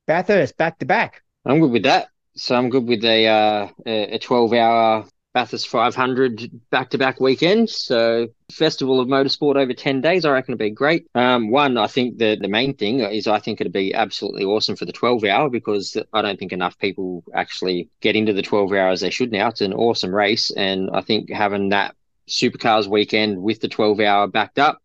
Bathurst 0.07 0.57
back 0.57 0.79
to 0.79 0.87
back. 0.87 1.23
I'm 1.45 1.61
good 1.61 1.71
with 1.71 1.85
that. 1.85 2.09
So 2.37 2.55
I'm 2.55 2.71
good 2.71 2.87
with 2.87 3.05
a 3.05 3.27
uh, 3.27 3.69
a 3.87 4.19
12 4.19 4.53
hour 4.55 5.07
Bathurst 5.33 5.69
500 5.69 6.51
back 6.71 6.91
to 6.91 6.99
back 6.99 7.21
weekend. 7.21 7.71
So 7.71 8.29
festival 8.51 9.01
of 9.01 9.07
motorsport 9.07 9.57
over 9.57 9.73
10 9.73 10.01
days, 10.01 10.25
I 10.25 10.33
reckon 10.33 10.53
it'd 10.53 10.59
be 10.59 10.71
great. 10.71 11.07
Um, 11.15 11.51
one, 11.51 11.79
I 11.79 11.87
think 11.87 12.19
the 12.19 12.37
the 12.41 12.49
main 12.49 12.75
thing 12.75 13.01
is 13.01 13.29
I 13.29 13.39
think 13.39 13.61
it'd 13.61 13.73
be 13.73 13.95
absolutely 13.95 14.45
awesome 14.45 14.75
for 14.75 14.87
the 14.87 14.93
12 14.93 15.25
hour 15.25 15.49
because 15.49 15.97
I 16.13 16.23
don't 16.23 16.39
think 16.39 16.53
enough 16.53 16.79
people 16.79 17.23
actually 17.33 17.89
get 18.01 18.17
into 18.17 18.33
the 18.33 18.43
12 18.43 18.73
hour 18.73 18.89
as 18.89 19.01
they 19.01 19.11
should 19.11 19.31
now. 19.31 19.49
It's 19.49 19.61
an 19.61 19.73
awesome 19.73 20.15
race, 20.15 20.51
and 20.51 20.91
I 20.93 21.01
think 21.01 21.31
having 21.31 21.69
that 21.69 21.95
supercars 22.31 22.87
weekend 22.87 23.41
with 23.41 23.61
the 23.61 23.69
12 23.69 24.01
hour 24.01 24.27
backed 24.27 24.59
up 24.59 24.81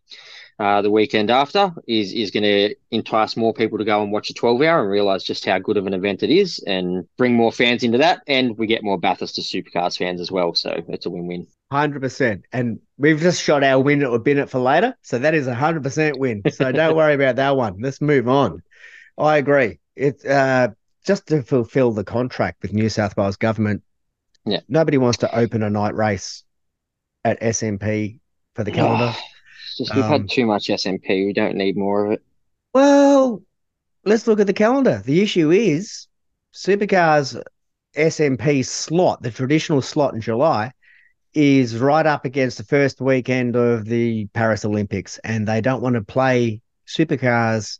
uh, 0.57 0.81
the 0.81 0.89
weekend 0.89 1.29
after 1.29 1.73
is 1.87 2.13
is 2.13 2.31
going 2.31 2.43
to 2.43 2.73
entice 2.91 3.35
more 3.35 3.53
people 3.53 3.77
to 3.77 3.83
go 3.83 4.01
and 4.01 4.11
watch 4.11 4.29
a 4.29 4.33
12 4.33 4.61
hour 4.61 4.81
and 4.81 4.89
realize 4.89 5.23
just 5.23 5.45
how 5.45 5.59
good 5.59 5.75
of 5.75 5.85
an 5.85 5.93
event 5.93 6.23
it 6.23 6.29
is 6.29 6.63
and 6.65 7.05
bring 7.17 7.33
more 7.33 7.51
fans 7.51 7.83
into 7.83 7.97
that. 7.97 8.21
And 8.27 8.57
we 8.57 8.65
get 8.65 8.83
more 8.83 8.97
Bathurst 8.97 9.35
to 9.35 9.41
supercars 9.41 9.97
fans 9.97 10.21
as 10.21 10.31
well. 10.31 10.55
So 10.55 10.81
it's 10.87 11.05
a 11.05 11.09
win 11.09 11.27
win. 11.27 11.47
Hundred 11.71 12.01
percent, 12.01 12.45
and 12.53 12.79
we've 12.97 13.19
just 13.19 13.41
shot 13.41 13.63
our 13.63 13.81
win 13.81 14.03
or 14.05 14.19
bin 14.19 14.37
it 14.37 14.49
for 14.49 14.59
later, 14.59 14.95
so 15.01 15.17
that 15.17 15.33
is 15.33 15.47
a 15.47 15.55
hundred 15.55 15.83
percent 15.83 16.19
win. 16.19 16.43
So 16.51 16.71
don't 16.71 16.95
worry 16.95 17.15
about 17.15 17.35
that 17.35 17.57
one. 17.57 17.77
Let's 17.81 17.99
move 17.99 18.29
on. 18.29 18.61
I 19.17 19.37
agree. 19.37 19.79
It's 19.95 20.23
uh, 20.23 20.69
just 21.05 21.27
to 21.27 21.41
fulfil 21.41 21.91
the 21.91 22.03
contract 22.03 22.61
with 22.61 22.71
New 22.71 22.87
South 22.87 23.17
Wales 23.17 23.35
government. 23.35 23.83
Yeah. 24.47 24.59
nobody 24.69 24.99
wants 24.99 25.17
to 25.17 25.35
open 25.35 25.63
a 25.63 25.71
night 25.71 25.95
race 25.95 26.44
at 27.25 27.41
SMP 27.41 28.19
for 28.53 28.63
the 28.63 28.71
calendar. 28.71 29.13
Just 29.77 29.93
we've 29.93 30.05
Um, 30.05 30.09
had 30.11 30.29
too 30.29 30.45
much 30.45 30.67
SMP. 30.67 31.25
We 31.25 31.33
don't 31.33 31.55
need 31.57 31.75
more 31.75 32.05
of 32.05 32.11
it. 32.13 32.23
Well, 32.73 33.41
let's 34.05 34.25
look 34.27 34.39
at 34.39 34.47
the 34.47 34.53
calendar. 34.53 35.01
The 35.03 35.21
issue 35.21 35.51
is 35.51 36.07
Supercars 36.53 37.41
SMP 37.97 38.63
slot, 38.65 39.21
the 39.21 39.31
traditional 39.31 39.81
slot 39.81 40.13
in 40.13 40.21
July, 40.21 40.71
is 41.33 41.77
right 41.77 42.05
up 42.05 42.23
against 42.23 42.57
the 42.57 42.63
first 42.63 43.01
weekend 43.01 43.57
of 43.57 43.83
the 43.83 44.27
Paris 44.27 44.63
Olympics, 44.63 45.17
and 45.25 45.45
they 45.45 45.59
don't 45.59 45.81
want 45.81 45.95
to 45.95 46.01
play 46.01 46.61
Supercars 46.87 47.79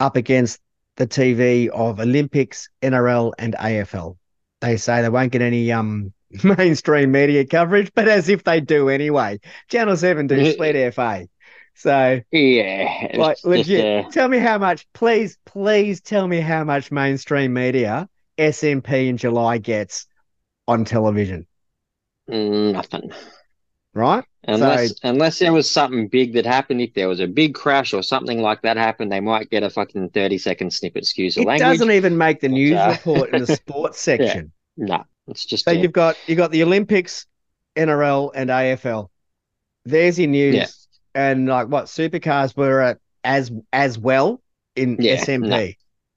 up 0.00 0.16
against 0.16 0.58
the 0.96 1.06
TV 1.06 1.68
of 1.68 2.00
Olympics, 2.00 2.68
NRL, 2.82 3.32
and 3.38 3.54
AFL. 3.54 4.16
They 4.60 4.76
say 4.76 5.02
they 5.02 5.08
won't 5.08 5.30
get 5.30 5.42
any 5.42 5.70
um 5.70 6.12
mainstream 6.44 7.10
media 7.10 7.44
coverage, 7.44 7.90
but 7.94 8.08
as 8.08 8.28
if 8.28 8.44
they 8.44 8.60
do 8.60 8.88
anyway. 8.88 9.40
Channel 9.68 9.96
Seven 9.96 10.26
do 10.26 10.52
split 10.52 10.94
FA. 10.94 11.28
So 11.74 12.20
yeah, 12.32 13.12
like 13.14 13.38
legit. 13.44 13.66
Just, 13.66 14.08
uh... 14.08 14.10
Tell 14.10 14.28
me 14.28 14.38
how 14.38 14.58
much, 14.58 14.86
please, 14.92 15.38
please 15.46 16.00
tell 16.00 16.26
me 16.26 16.40
how 16.40 16.64
much 16.64 16.90
mainstream 16.90 17.52
media 17.52 18.08
SMP 18.36 19.08
in 19.08 19.16
July 19.16 19.58
gets 19.58 20.06
on 20.66 20.84
television. 20.84 21.46
Mm, 22.28 22.72
nothing. 22.72 23.12
Right? 23.94 24.24
Unless 24.44 24.88
so, 24.88 24.94
unless 25.04 25.38
there 25.38 25.52
was 25.52 25.70
something 25.70 26.08
big 26.08 26.32
that 26.34 26.46
happened, 26.46 26.80
if 26.80 26.94
there 26.94 27.08
was 27.08 27.20
a 27.20 27.26
big 27.26 27.54
crash 27.54 27.92
or 27.92 28.02
something 28.02 28.40
like 28.40 28.62
that 28.62 28.76
happened, 28.76 29.10
they 29.10 29.20
might 29.20 29.50
get 29.50 29.62
a 29.62 29.70
fucking 29.70 30.10
thirty 30.10 30.38
second 30.38 30.72
snippet. 30.72 31.02
Excuse 31.02 31.34
the 31.34 31.42
it 31.42 31.46
language. 31.46 31.66
It 31.66 31.78
doesn't 31.78 31.90
even 31.90 32.16
make 32.16 32.40
the 32.40 32.48
news 32.48 32.76
uh, 32.76 32.90
report 32.92 33.34
in 33.34 33.44
the 33.44 33.56
sports 33.56 34.00
section. 34.00 34.52
Yeah, 34.76 34.86
no, 34.86 35.04
it's 35.28 35.44
just 35.44 35.64
so 35.64 35.70
you've 35.70 35.92
got 35.92 36.16
you 36.26 36.34
got 36.34 36.50
the 36.50 36.62
Olympics, 36.62 37.26
NRL, 37.76 38.30
and 38.34 38.50
AFL. 38.50 39.08
There's 39.84 40.18
your 40.18 40.28
news, 40.28 40.54
yeah. 40.54 40.66
and 41.14 41.46
like 41.46 41.68
what 41.68 41.86
supercars 41.86 42.56
were 42.56 42.80
at 42.80 42.98
as 43.24 43.50
as 43.72 43.98
well 43.98 44.42
in 44.74 44.96
yeah, 45.00 45.16
SMP. 45.16 45.48
No. 45.48 45.68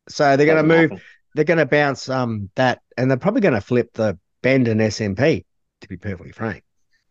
So 0.09 0.37
they're 0.37 0.45
going 0.45 0.57
to 0.57 0.63
move. 0.63 0.91
Happen. 0.91 1.01
They're 1.33 1.45
going 1.45 1.59
to 1.59 1.65
bounce 1.65 2.09
um 2.09 2.49
that, 2.55 2.81
and 2.97 3.09
they're 3.09 3.17
probably 3.17 3.41
going 3.41 3.53
to 3.53 3.61
flip 3.61 3.91
the 3.93 4.17
bend 4.41 4.67
and 4.67 4.81
SMP. 4.81 5.45
To 5.81 5.87
be 5.87 5.97
perfectly 5.97 6.31
frank. 6.31 6.63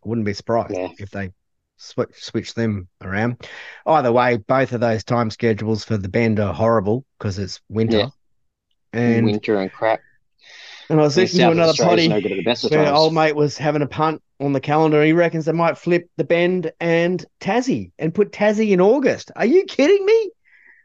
I 0.05 0.09
wouldn't 0.09 0.25
be 0.25 0.33
surprised 0.33 0.75
yeah. 0.75 0.89
if 0.97 1.11
they 1.11 1.31
switch 1.77 2.13
switch 2.13 2.53
them 2.53 2.87
around. 3.01 3.45
Either 3.85 4.11
way, 4.11 4.37
both 4.37 4.71
of 4.73 4.81
those 4.81 5.03
time 5.03 5.29
schedules 5.29 5.83
for 5.83 5.97
the 5.97 6.09
bend 6.09 6.39
are 6.39 6.53
horrible 6.53 7.05
because 7.17 7.37
it's 7.37 7.59
winter. 7.69 7.97
Yeah. 7.97 8.09
And 8.93 9.25
winter 9.25 9.59
and 9.59 9.71
crap. 9.71 10.01
And 10.91 10.99
I 10.99 11.03
was 11.03 11.15
listening 11.15 11.45
to 11.45 11.51
another 11.53 11.73
potty 11.81 12.09
no 12.09 12.19
where 12.69 12.93
old 12.93 13.13
mate 13.13 13.33
was 13.33 13.57
having 13.57 13.81
a 13.81 13.87
punt 13.87 14.21
on 14.41 14.51
the 14.51 14.59
calendar. 14.59 15.01
He 15.01 15.13
reckons 15.13 15.45
they 15.45 15.53
might 15.53 15.77
flip 15.77 16.09
the 16.17 16.25
bend 16.25 16.73
and 16.81 17.25
Tassie 17.39 17.91
and 17.97 18.13
put 18.13 18.33
Tassie 18.33 18.71
in 18.71 18.81
August. 18.81 19.31
Are 19.37 19.45
you 19.45 19.63
kidding 19.63 20.05
me? 20.05 20.31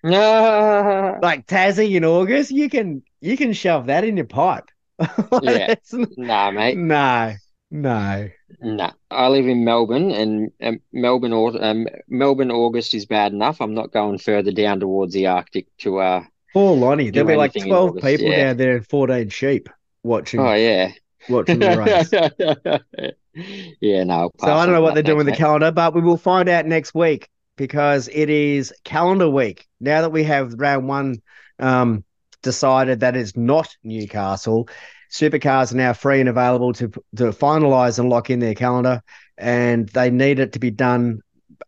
No. 0.05 1.19
like 1.23 1.49
Tassie 1.49 1.97
in 1.97 2.05
August, 2.05 2.53
you 2.53 2.71
can 2.71 3.03
you 3.21 3.37
can 3.37 3.53
shove 3.53 3.87
that 3.87 4.05
in 4.05 4.17
your 4.17 4.27
pipe. 4.27 4.71
yeah. 5.43 5.75
nah, 6.17 6.53
mate. 6.53 6.79
No. 6.79 7.35
No. 7.73 8.29
No, 8.61 8.93
I 9.11 9.27
live 9.27 9.49
in 9.49 9.65
Melbourne, 9.65 10.13
and 10.13 10.53
um, 10.63 10.79
Melbourne, 10.93 11.33
um, 11.33 11.89
Melbourne 12.09 12.53
August 12.53 12.95
is 12.95 13.07
bad 13.07 13.33
enough. 13.33 13.61
I'm 13.61 13.75
not 13.75 13.91
going 13.91 14.19
further 14.19 14.53
down 14.53 14.79
towards 14.79 15.15
the 15.15 15.27
Arctic 15.27 15.67
to. 15.79 15.99
uh 15.99 16.23
Poor 16.53 16.77
Lonnie, 16.77 17.11
there'll 17.11 17.29
be 17.29 17.35
like 17.35 17.53
twelve 17.55 17.97
people 17.97 18.29
yeah. 18.29 18.45
down 18.45 18.57
there 18.57 18.77
and 18.77 18.87
fourteen 18.87 19.31
sheep 19.31 19.69
watching. 20.07 20.41
Oh 20.41 20.55
yeah, 20.55 20.93
watching 21.29 21.59
the 21.59 21.77
race. 21.77 23.11
yeah, 23.81 24.05
no. 24.05 24.31
So 24.39 24.53
I 24.53 24.65
don't 24.65 24.75
know 24.75 24.81
what 24.81 24.95
they're 24.95 25.03
doing 25.03 25.19
with 25.19 25.27
the 25.27 25.33
calendar, 25.33 25.71
but 25.71 25.95
we 25.95 26.01
will 26.01 26.17
find 26.17 26.49
out 26.49 26.67
next 26.67 26.95
week 26.95 27.29
because 27.57 28.09
it 28.09 28.31
is 28.31 28.73
calendar 28.85 29.29
week. 29.29 29.67
Now 29.81 30.03
that 30.03 30.11
we 30.11 30.25
have 30.25 30.55
round 30.55 30.89
one 30.89 31.17
um, 31.59 32.05
decided 32.43 33.01
that 33.01 33.17
it's 33.17 33.37
not 33.37 33.69
Newcastle, 33.83 34.69
supercars 35.11 35.73
are 35.73 35.77
now 35.77 35.93
free 35.93 36.21
and 36.21 36.29
available 36.29 36.73
to 36.75 36.89
to 37.17 37.25
finalize 37.33 37.99
and 37.99 38.09
lock 38.09 38.31
in 38.31 38.39
their 38.39 38.55
calendar, 38.55 39.03
and 39.37 39.89
they 39.91 40.11
need 40.11 40.39
it 40.39 40.53
to 40.53 40.59
be 40.59 40.71
done 40.71 41.21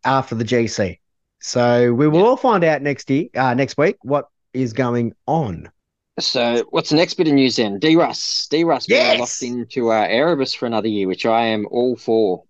after 0.04 0.34
the 0.34 0.44
GC. 0.44 0.98
So 1.40 1.92
we 1.92 2.08
will 2.08 2.26
all 2.26 2.36
find 2.36 2.64
out 2.64 2.82
next 2.82 3.08
year, 3.10 3.26
uh, 3.34 3.54
next 3.54 3.78
week, 3.78 3.96
what 4.02 4.26
is 4.52 4.72
going 4.72 5.14
on. 5.26 5.70
So 6.18 6.64
what's 6.70 6.90
the 6.90 6.96
next 6.96 7.14
bit 7.14 7.28
of 7.28 7.34
news 7.34 7.56
then? 7.56 7.78
D 7.78 7.96
Russ, 7.96 8.46
D 8.48 8.64
Russ 8.64 8.88
yes! 8.88 9.08
being 9.08 9.20
locked 9.20 9.70
into 9.70 9.92
uh, 9.92 10.06
Erebus 10.08 10.54
for 10.54 10.66
another 10.66 10.88
year, 10.88 11.06
which 11.06 11.26
I 11.26 11.46
am 11.46 11.66
all 11.70 11.96
for. 11.96 12.44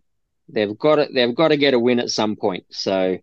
They've 0.48 0.78
got 0.78 0.98
it. 0.98 1.10
They've 1.12 1.34
got 1.34 1.48
to 1.48 1.56
get 1.56 1.74
a 1.74 1.78
win 1.78 2.00
at 2.00 2.10
some 2.10 2.36
point. 2.36 2.64
So 2.70 3.18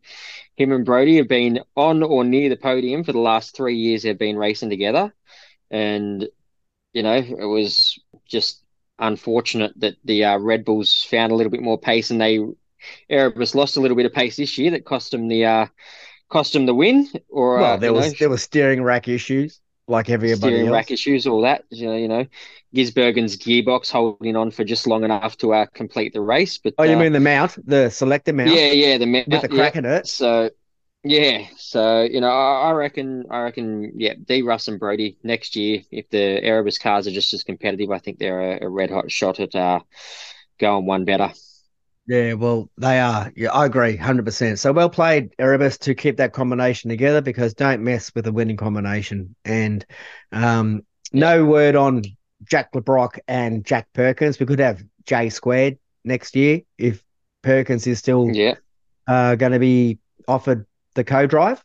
him 0.56 0.72
and 0.72 0.86
Brodie 0.86 1.18
have 1.18 1.28
been 1.28 1.62
on 1.76 2.04
or 2.04 2.24
near 2.24 2.50
the 2.50 2.56
podium 2.56 3.04
for 3.04 3.12
the 3.12 3.20
last 3.20 3.56
three 3.56 3.78
years. 3.78 4.04
They've 4.04 4.18
been 4.18 4.38
racing 4.38 4.70
together, 4.70 5.14
and 5.72 6.28
you 6.94 7.04
know, 7.04 7.16
it 7.16 7.46
was 7.46 8.00
just 8.28 8.62
unfortunate 9.00 9.74
that 9.78 9.96
the 10.06 10.26
uh, 10.26 10.38
Red 10.38 10.64
Bulls 10.64 11.04
found 11.04 11.32
a 11.32 11.36
little 11.36 11.52
bit 11.52 11.62
more 11.62 11.80
pace 11.80 12.12
and 12.12 12.22
they 12.22 12.40
Erebus 13.10 13.56
lost 13.56 13.78
a 13.78 13.82
little 13.82 13.98
bit 13.98 14.06
of 14.06 14.14
pace 14.14 14.38
this 14.38 14.58
year 14.58 14.72
that 14.72 14.86
cost 14.86 15.12
them 15.12 15.28
the 15.28 15.46
uh, 15.46 15.66
cost 16.30 16.54
them 16.54 16.68
the 16.68 16.74
win. 16.74 17.10
Or 17.30 17.58
well, 17.58 17.74
uh, 17.74 17.78
there 17.78 17.94
was 17.94 18.12
know, 18.12 18.18
there 18.20 18.30
were 18.30 18.38
steering 18.38 18.84
rack 18.84 19.08
issues 19.08 19.60
like 19.88 20.10
everybody 20.10 20.54
steering 20.54 20.68
else. 20.68 20.74
rack 20.74 20.92
issues, 20.92 21.28
all 21.28 21.42
that. 21.42 21.64
You 21.70 21.88
know, 21.88 21.96
you 21.96 22.08
know, 22.08 22.26
Gisbergen's 22.74 23.38
gearbox 23.38 23.92
holding 23.92 24.36
on 24.36 24.52
for 24.52 24.64
just 24.64 24.88
long 24.88 25.04
enough 25.04 25.38
to 25.38 25.54
uh, 25.54 25.66
complete 25.68 26.14
the 26.14 26.22
race. 26.22 26.58
But 26.58 26.74
oh, 26.78 26.84
you 26.84 26.96
uh, 26.96 27.00
mean 27.00 27.14
the 27.14 27.20
mount, 27.20 27.58
the 27.68 27.90
selector 27.90 28.34
mount? 28.34 28.52
Yeah, 28.52 28.72
yeah, 28.72 28.98
the 28.98 29.06
mount 29.06 29.28
with 29.28 29.42
the 29.42 29.50
crack 29.50 29.76
yeah. 29.76 29.80
in 29.80 29.86
it. 29.86 30.08
So 30.08 30.50
yeah, 31.04 31.46
so 31.56 32.02
you 32.02 32.20
know, 32.20 32.30
I, 32.30 32.70
I, 32.70 32.72
reckon, 32.72 33.26
I 33.30 33.42
reckon, 33.42 33.92
yeah, 33.96 34.14
D. 34.26 34.42
Russ 34.42 34.68
and 34.68 34.80
Brodie 34.80 35.20
next 35.24 35.56
year, 35.56 35.82
if 35.92 36.10
the 36.10 36.44
Erebus 36.44 36.80
cars 36.80 37.06
are 37.06 37.12
just 37.12 37.34
as 37.34 37.44
competitive, 37.44 37.92
I 37.92 38.00
think 38.00 38.18
they're 38.18 38.58
a, 38.58 38.66
a 38.66 38.70
red 38.70 38.90
hot 38.90 39.12
shot 39.12 39.40
at 39.40 39.54
uh, 39.54 39.82
going 40.60 40.88
one 40.88 41.06
better. 41.06 41.32
Yeah, 42.08 42.34
well, 42.34 42.70
they 42.78 43.00
are. 43.00 43.32
Yeah, 43.36 43.52
I 43.52 43.66
agree, 43.66 43.96
hundred 43.96 44.26
percent. 44.26 44.60
So 44.60 44.72
well 44.72 44.90
played, 44.90 45.34
Erebus, 45.40 45.80
to 45.80 45.96
keep 45.96 46.18
that 46.18 46.34
combination 46.34 46.90
together 46.90 47.22
because 47.22 47.54
don't 47.56 47.84
mess 47.84 48.14
with 48.14 48.28
a 48.28 48.32
winning 48.32 48.58
combination. 48.58 49.36
And 49.44 49.84
um, 50.32 50.84
no 51.12 51.46
word 51.46 51.76
on 51.76 52.04
Jack 52.44 52.70
Le 52.76 52.82
Brocq 52.82 53.18
and 53.28 53.66
Jack 53.66 53.88
Perkins. 53.94 54.40
We 54.40 54.46
could 54.46 54.60
have 54.60 54.84
J 55.06 55.30
squared 55.30 55.80
next 56.04 56.36
year 56.36 56.62
if 56.78 57.04
Perkins 57.42 57.88
is 57.88 57.98
still 57.98 58.30
yeah 58.30 58.56
uh, 59.08 59.36
going 59.36 59.54
to 59.54 59.60
be 59.60 60.00
offered 60.28 60.66
the 60.94 61.04
co-drive. 61.04 61.64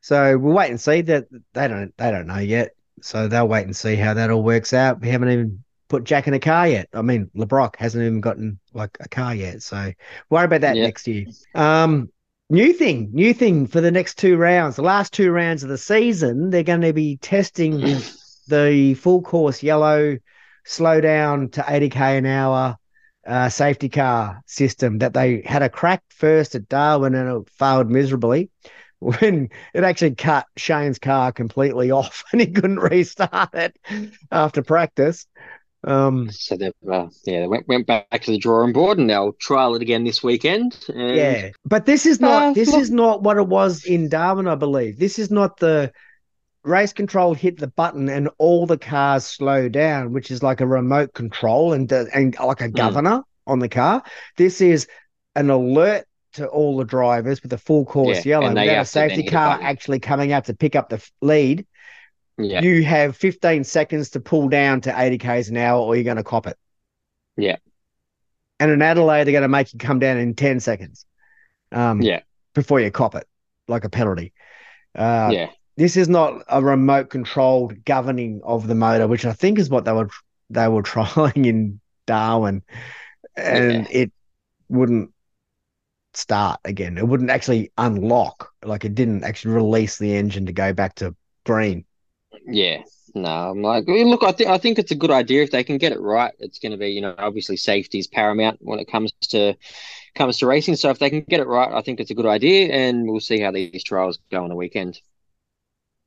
So 0.00 0.38
we'll 0.38 0.54
wait 0.54 0.70
and 0.70 0.80
see. 0.80 1.02
That 1.02 1.26
they 1.52 1.68
don't 1.68 1.96
they 1.96 2.10
don't 2.10 2.26
know 2.26 2.38
yet. 2.38 2.76
So 3.00 3.26
they'll 3.26 3.48
wait 3.48 3.64
and 3.64 3.74
see 3.74 3.96
how 3.96 4.14
that 4.14 4.30
all 4.30 4.42
works 4.42 4.72
out. 4.72 5.00
We 5.00 5.08
haven't 5.08 5.30
even 5.30 5.64
put 5.88 6.04
Jack 6.04 6.28
in 6.28 6.34
a 6.34 6.38
car 6.40 6.68
yet. 6.68 6.88
I 6.92 7.02
mean, 7.02 7.30
Le 7.34 7.46
Brocq 7.46 7.76
hasn't 7.76 8.04
even 8.04 8.20
gotten 8.20 8.60
like 8.74 8.96
a 9.00 9.08
car 9.08 9.34
yet. 9.34 9.62
So 9.62 9.92
worry 10.30 10.44
about 10.44 10.62
that 10.62 10.76
next 10.76 11.06
year. 11.06 11.26
Um, 11.54 12.10
new 12.50 12.72
thing, 12.72 13.10
new 13.12 13.34
thing 13.34 13.66
for 13.66 13.80
the 13.80 13.90
next 13.90 14.18
two 14.18 14.36
rounds. 14.36 14.76
The 14.76 14.82
last 14.82 15.12
two 15.12 15.30
rounds 15.30 15.62
of 15.62 15.68
the 15.68 15.78
season, 15.78 16.50
they're 16.50 16.62
going 16.62 16.82
to 16.82 16.92
be 16.92 17.16
testing 17.16 17.80
the 18.48 18.94
full 18.94 19.22
course 19.22 19.62
yellow 19.62 20.18
slow 20.64 21.00
down 21.00 21.48
to 21.50 21.62
80k 21.62 22.18
an 22.18 22.26
hour 22.26 22.76
uh, 23.26 23.48
safety 23.48 23.88
car 23.88 24.42
system 24.46 24.98
that 24.98 25.14
they 25.14 25.42
had 25.42 25.62
a 25.62 25.68
crack 25.68 26.02
first 26.08 26.54
at 26.54 26.68
Darwin 26.68 27.14
and 27.14 27.28
it 27.28 27.50
failed 27.50 27.90
miserably 27.90 28.50
when 28.98 29.48
it 29.74 29.84
actually 29.84 30.14
cut 30.14 30.46
Shane's 30.56 30.98
car 30.98 31.32
completely 31.32 31.90
off 31.92 32.24
and 32.32 32.40
he 32.40 32.48
couldn't 32.48 32.80
restart 32.80 33.54
it 33.54 33.76
after 34.30 34.62
practice. 34.62 35.26
Um, 35.84 36.30
so 36.30 36.56
they've 36.56 36.72
uh, 36.90 37.08
yeah 37.24 37.40
they 37.40 37.46
went, 37.48 37.66
went 37.66 37.86
back 37.86 38.22
to 38.22 38.30
the 38.30 38.38
drawing 38.38 38.72
board 38.72 38.98
and 38.98 39.10
they'll 39.10 39.32
trial 39.34 39.74
it 39.74 39.82
again 39.82 40.04
this 40.04 40.22
weekend. 40.22 40.78
And... 40.88 41.16
Yeah, 41.16 41.50
but 41.64 41.86
this 41.86 42.06
is 42.06 42.20
not 42.20 42.42
uh, 42.42 42.52
this 42.52 42.70
look... 42.70 42.80
is 42.80 42.90
not 42.90 43.22
what 43.22 43.36
it 43.36 43.48
was 43.48 43.84
in 43.84 44.08
Darwin, 44.08 44.46
I 44.46 44.54
believe. 44.54 44.98
This 44.98 45.18
is 45.18 45.30
not 45.30 45.56
the 45.56 45.92
race 46.64 46.92
control 46.92 47.34
hit 47.34 47.58
the 47.58 47.66
button 47.66 48.08
and 48.08 48.28
all 48.38 48.66
the 48.66 48.78
cars 48.78 49.24
slow 49.24 49.68
down, 49.68 50.12
which 50.12 50.30
is 50.30 50.42
like 50.42 50.60
a 50.60 50.66
remote 50.66 51.14
control 51.14 51.72
and 51.72 51.90
and 51.90 52.36
like 52.38 52.60
a 52.60 52.68
hmm. 52.68 52.72
governor 52.72 53.18
mm. 53.18 53.24
on 53.46 53.58
the 53.58 53.68
car. 53.68 54.02
This 54.36 54.60
is 54.60 54.86
an 55.34 55.50
alert 55.50 56.06
to 56.34 56.46
all 56.46 56.76
the 56.76 56.84
drivers 56.84 57.42
with 57.42 57.52
a 57.52 57.58
full 57.58 57.84
course 57.84 58.24
yeah, 58.24 58.40
yellow 58.40 58.48
without 58.48 58.82
a 58.82 58.84
safety 58.84 59.22
car 59.24 59.58
actually 59.60 60.00
coming 60.00 60.32
out 60.32 60.46
to 60.46 60.54
pick 60.54 60.76
up 60.76 60.88
the 60.88 61.04
lead. 61.20 61.66
Yeah. 62.42 62.62
You 62.62 62.84
have 62.84 63.16
15 63.16 63.64
seconds 63.64 64.10
to 64.10 64.20
pull 64.20 64.48
down 64.48 64.80
to 64.82 64.94
80 64.96 65.18
k's 65.18 65.48
an 65.48 65.56
hour, 65.56 65.80
or 65.80 65.94
you're 65.94 66.04
going 66.04 66.16
to 66.16 66.24
cop 66.24 66.46
it. 66.46 66.56
Yeah. 67.36 67.56
And 68.60 68.70
in 68.70 68.82
Adelaide, 68.82 69.24
they're 69.24 69.32
going 69.32 69.42
to 69.42 69.48
make 69.48 69.72
you 69.72 69.78
come 69.78 69.98
down 69.98 70.18
in 70.18 70.34
10 70.34 70.60
seconds. 70.60 71.04
Um, 71.72 72.02
yeah. 72.02 72.20
Before 72.54 72.80
you 72.80 72.90
cop 72.90 73.14
it, 73.14 73.26
like 73.68 73.84
a 73.84 73.88
penalty. 73.88 74.32
Uh, 74.94 75.30
yeah 75.32 75.48
this 75.76 75.96
is 75.96 76.08
not 76.08 76.42
a 76.48 76.62
remote 76.62 77.10
controlled 77.10 77.84
governing 77.84 78.40
of 78.44 78.66
the 78.66 78.74
motor, 78.74 79.08
which 79.08 79.24
I 79.24 79.32
think 79.32 79.58
is 79.58 79.70
what 79.70 79.84
they 79.84 79.92
were 79.92 80.10
they 80.50 80.68
were 80.68 80.82
trying 80.94 81.44
in 81.44 81.80
Darwin, 82.06 82.62
and 83.36 83.86
yeah. 83.90 84.02
it 84.02 84.12
wouldn't 84.68 85.12
start 86.14 86.60
again. 86.64 86.98
It 86.98 87.08
wouldn't 87.08 87.30
actually 87.30 87.72
unlock, 87.78 88.52
like 88.64 88.84
it 88.84 88.94
didn't 88.94 89.24
actually 89.24 89.54
release 89.54 89.98
the 89.98 90.14
engine 90.14 90.46
to 90.46 90.52
go 90.52 90.72
back 90.72 90.96
to 90.96 91.16
green. 91.44 91.84
Yeah, 92.46 92.82
no, 93.14 93.50
I'm 93.50 93.62
like, 93.62 93.86
look, 93.86 94.22
I 94.22 94.32
think 94.32 94.50
I 94.50 94.58
think 94.58 94.78
it's 94.78 94.90
a 94.90 94.96
good 94.96 95.10
idea 95.10 95.42
if 95.42 95.50
they 95.50 95.64
can 95.64 95.78
get 95.78 95.92
it 95.92 96.00
right. 96.00 96.32
It's 96.38 96.58
going 96.58 96.72
to 96.72 96.78
be, 96.78 96.88
you 96.88 97.00
know, 97.00 97.14
obviously 97.18 97.56
safety 97.56 97.98
is 97.98 98.06
paramount 98.06 98.58
when 98.60 98.78
it 98.78 98.90
comes 98.90 99.12
to 99.30 99.54
comes 100.14 100.38
to 100.38 100.46
racing. 100.46 100.76
So 100.76 100.90
if 100.90 100.98
they 100.98 101.10
can 101.10 101.20
get 101.20 101.40
it 101.40 101.46
right, 101.46 101.72
I 101.72 101.82
think 101.82 102.00
it's 102.00 102.10
a 102.10 102.14
good 102.14 102.26
idea, 102.26 102.72
and 102.72 103.06
we'll 103.06 103.20
see 103.20 103.40
how 103.40 103.50
these 103.50 103.84
trials 103.84 104.18
go 104.30 104.42
on 104.42 104.48
the 104.48 104.56
weekend. 104.56 105.00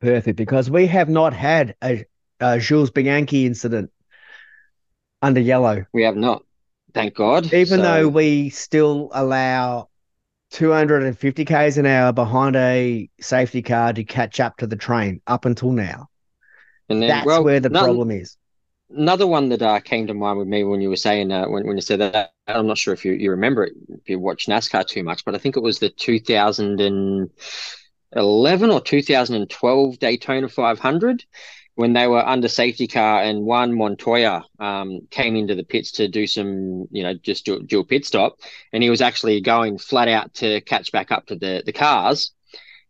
Perfect, 0.01 0.37
because 0.37 0.69
we 0.69 0.87
have 0.87 1.09
not 1.09 1.33
had 1.33 1.75
a, 1.83 2.05
a 2.39 2.59
Jules 2.59 2.91
Bianchi 2.91 3.45
incident 3.45 3.91
under 5.21 5.39
yellow. 5.39 5.85
We 5.93 6.03
have 6.03 6.15
not, 6.15 6.43
thank 6.93 7.15
God. 7.15 7.45
Even 7.53 7.79
so... 7.79 7.81
though 7.81 8.07
we 8.09 8.49
still 8.49 9.09
allow 9.13 9.89
250 10.51 11.45
k's 11.45 11.77
an 11.77 11.85
hour 11.85 12.11
behind 12.11 12.55
a 12.55 13.09
safety 13.21 13.61
car 13.61 13.93
to 13.93 14.03
catch 14.03 14.39
up 14.39 14.57
to 14.57 14.67
the 14.67 14.75
train 14.75 15.21
up 15.27 15.45
until 15.45 15.71
now. 15.71 16.09
And 16.89 17.01
then, 17.01 17.09
that's 17.09 17.25
well, 17.25 17.43
where 17.43 17.59
the 17.59 17.69
problem 17.69 18.11
is. 18.11 18.37
Another 18.89 19.25
one 19.25 19.49
that 19.49 19.63
uh, 19.63 19.79
came 19.79 20.05
to 20.07 20.13
mind 20.13 20.37
with 20.37 20.47
me 20.47 20.63
when 20.63 20.79
you 20.79 20.89
were 20.89 20.95
saying 20.95 21.31
uh, 21.31 21.45
when 21.45 21.65
when 21.65 21.75
you 21.75 21.81
said 21.81 22.01
that, 22.01 22.33
I'm 22.47 22.67
not 22.67 22.77
sure 22.77 22.93
if 22.93 23.03
you, 23.03 23.13
you 23.13 23.31
remember 23.31 23.63
it 23.63 23.73
if 23.89 24.07
you 24.07 24.19
watch 24.19 24.45
NASCAR 24.45 24.87
too 24.87 25.03
much, 25.03 25.25
but 25.25 25.33
I 25.33 25.39
think 25.39 25.57
it 25.57 25.63
was 25.63 25.79
the 25.79 25.89
2011 25.89 28.71
or 28.71 28.81
2012 28.81 29.99
Daytona 29.99 30.47
500 30.47 31.25
when 31.75 31.93
they 31.93 32.07
were 32.07 32.25
under 32.25 32.47
safety 32.47 32.87
car 32.87 33.21
and 33.21 33.43
Juan 33.43 33.77
Montoya 33.77 34.45
um, 34.59 35.01
came 35.09 35.35
into 35.35 35.55
the 35.55 35.63
pits 35.63 35.91
to 35.93 36.07
do 36.07 36.25
some, 36.25 36.87
you 36.89 37.03
know, 37.03 37.13
just 37.15 37.45
do, 37.45 37.61
do 37.63 37.81
a 37.81 37.85
pit 37.85 38.05
stop, 38.05 38.39
and 38.71 38.81
he 38.81 38.89
was 38.89 39.01
actually 39.01 39.41
going 39.41 39.77
flat 39.77 40.07
out 40.07 40.33
to 40.35 40.61
catch 40.61 40.91
back 40.91 41.11
up 41.11 41.27
to 41.27 41.35
the 41.35 41.63
the 41.65 41.73
cars 41.73 42.31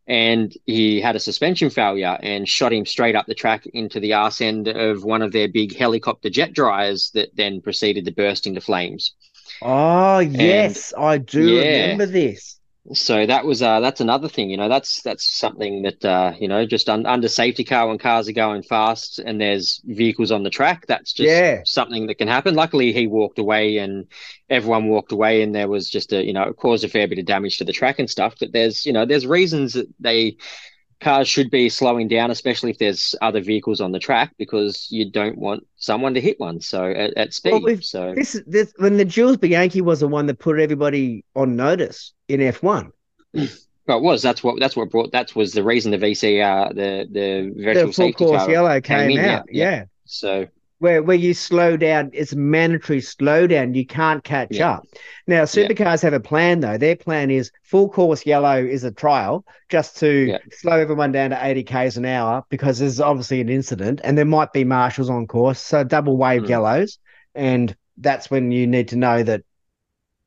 and 0.07 0.55
he 0.65 1.01
had 1.01 1.15
a 1.15 1.19
suspension 1.19 1.69
failure 1.69 2.17
and 2.21 2.47
shot 2.47 2.73
him 2.73 2.85
straight 2.85 3.15
up 3.15 3.25
the 3.25 3.33
track 3.33 3.65
into 3.67 3.99
the 3.99 4.13
arse 4.13 4.41
end 4.41 4.67
of 4.67 5.03
one 5.03 5.21
of 5.21 5.31
their 5.31 5.47
big 5.47 5.75
helicopter 5.75 6.29
jet 6.29 6.53
dryers 6.53 7.11
that 7.13 7.35
then 7.35 7.61
proceeded 7.61 8.05
to 8.05 8.11
burst 8.11 8.45
into 8.45 8.61
flames. 8.61 9.13
Oh 9.61 10.19
yes, 10.19 10.91
and, 10.91 11.05
I 11.05 11.17
do 11.17 11.55
yeah. 11.55 11.81
remember 11.81 12.05
this 12.05 12.54
so 12.93 13.25
that 13.25 13.45
was 13.45 13.63
uh 13.63 13.79
that's 13.79 13.99
another 13.99 14.29
thing 14.29 14.49
you 14.49 14.57
know 14.57 14.69
that's 14.69 15.01
that's 15.01 15.25
something 15.25 15.81
that 15.81 16.05
uh 16.05 16.33
you 16.39 16.47
know 16.47 16.65
just 16.67 16.87
un- 16.87 17.07
under 17.07 17.27
safety 17.27 17.63
car 17.63 17.87
when 17.87 17.97
cars 17.97 18.29
are 18.29 18.33
going 18.33 18.61
fast 18.61 19.17
and 19.17 19.41
there's 19.41 19.81
vehicles 19.85 20.31
on 20.31 20.43
the 20.43 20.51
track 20.51 20.85
that's 20.85 21.11
just 21.11 21.27
yeah. 21.27 21.61
something 21.65 22.05
that 22.05 22.15
can 22.19 22.27
happen 22.27 22.53
luckily 22.53 22.93
he 22.93 23.07
walked 23.07 23.39
away 23.39 23.77
and 23.77 24.05
everyone 24.51 24.87
walked 24.87 25.11
away 25.11 25.41
and 25.41 25.55
there 25.55 25.67
was 25.67 25.89
just 25.89 26.13
a 26.13 26.23
you 26.23 26.31
know 26.33 26.43
it 26.43 26.57
caused 26.57 26.83
a 26.83 26.87
fair 26.87 27.07
bit 27.07 27.17
of 27.17 27.25
damage 27.25 27.57
to 27.57 27.63
the 27.63 27.73
track 27.73 27.97
and 27.97 28.09
stuff 28.09 28.35
but 28.39 28.51
there's 28.51 28.85
you 28.85 28.93
know 28.93 29.05
there's 29.05 29.25
reasons 29.25 29.73
that 29.73 29.87
they 29.99 30.37
cars 30.99 31.27
should 31.27 31.49
be 31.49 31.69
slowing 31.69 32.07
down, 32.07 32.31
especially 32.31 32.71
if 32.71 32.77
there's 32.77 33.15
other 33.21 33.41
vehicles 33.41 33.81
on 33.81 33.91
the 33.91 33.99
track, 33.99 34.33
because 34.37 34.87
you 34.89 35.09
don't 35.09 35.37
want 35.37 35.65
someone 35.77 36.13
to 36.13 36.21
hit 36.21 36.39
one. 36.39 36.61
So 36.61 36.85
at, 36.85 37.15
at 37.17 37.33
speed. 37.33 37.63
Well, 37.63 37.77
so 37.81 38.13
this, 38.15 38.41
this 38.47 38.73
when 38.77 38.97
the 38.97 39.05
Jules 39.05 39.37
Bianchi 39.37 39.81
was 39.81 39.99
the 39.99 40.07
one 40.07 40.25
that 40.27 40.39
put 40.39 40.59
everybody 40.59 41.23
on 41.35 41.55
notice 41.55 42.13
in 42.27 42.41
F 42.41 42.63
one. 42.63 42.91
Well, 43.87 43.99
it 43.99 44.03
was. 44.03 44.23
That's 44.23 44.43
what. 44.43 44.59
That's 44.59 44.75
what 44.75 44.89
brought. 44.89 45.11
That 45.11 45.35
was 45.35 45.53
the 45.53 45.63
reason 45.63 45.91
the 45.91 45.99
VCR, 45.99 46.69
the 46.69 47.07
the 47.11 47.53
virtual 47.55 47.73
the 47.73 47.81
full 47.81 47.93
safety 47.93 48.25
course 48.25 48.41
car 48.41 48.49
yellow 48.49 48.81
came, 48.81 49.11
came 49.11 49.19
out. 49.19 49.45
Yeah. 49.51 49.69
yeah. 49.69 49.85
So 50.05 50.47
where 50.85 51.01
where 51.01 51.17
you 51.17 51.33
slow 51.33 51.75
down, 51.75 52.11
it's 52.13 52.35
mandatory 52.35 52.99
slowdown. 52.99 53.73
You 53.73 53.87
can't 53.87 54.23
catch 54.23 54.51
yeah. 54.51 54.73
up. 54.73 54.87
Now, 55.25 55.41
supercars 55.45 56.03
yeah. 56.03 56.07
have 56.07 56.13
a 56.13 56.19
plan 56.19 56.59
though. 56.59 56.77
Their 56.77 56.95
plan 56.95 57.31
is 57.31 57.51
full 57.63 57.89
course 57.89 58.23
yellow 58.23 58.63
is 58.63 58.83
a 58.83 58.91
trial 58.91 59.43
just 59.67 59.97
to 59.97 60.27
yeah. 60.27 60.37
slow 60.51 60.77
everyone 60.77 61.11
down 61.11 61.31
to 61.31 61.43
80 61.43 61.63
k's 61.63 61.97
an 61.97 62.05
hour 62.05 62.45
because 62.49 62.77
there's 62.77 63.01
obviously 63.01 63.41
an 63.41 63.49
incident 63.49 63.99
and 64.03 64.15
there 64.15 64.25
might 64.25 64.53
be 64.53 64.63
marshals 64.63 65.09
on 65.09 65.25
course, 65.25 65.59
so 65.59 65.83
double 65.83 66.17
wave 66.17 66.43
mm. 66.43 66.49
yellows, 66.49 66.99
and 67.33 67.75
that's 67.97 68.29
when 68.29 68.51
you 68.51 68.67
need 68.67 68.89
to 68.89 68.95
know 68.95 69.23
that 69.23 69.41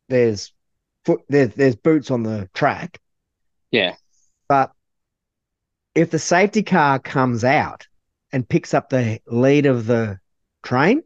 there's 0.09 0.53
foot 1.05 1.21
there's 1.29 1.55
there's 1.55 1.77
boots 1.77 2.11
on 2.11 2.25
the 2.25 2.51
track. 2.53 3.01
Yeah, 3.71 3.95
but 4.49 4.73
if 5.95 6.11
the 6.11 6.19
safety 6.19 6.65
car 6.65 6.99
comes 6.99 7.45
out 7.45 7.87
and 8.33 8.49
picks 8.49 8.75
up 8.75 8.91
the 8.91 9.21
lead 9.29 9.65
of 9.65 9.87
the 9.87 10.19
train, 10.63 11.03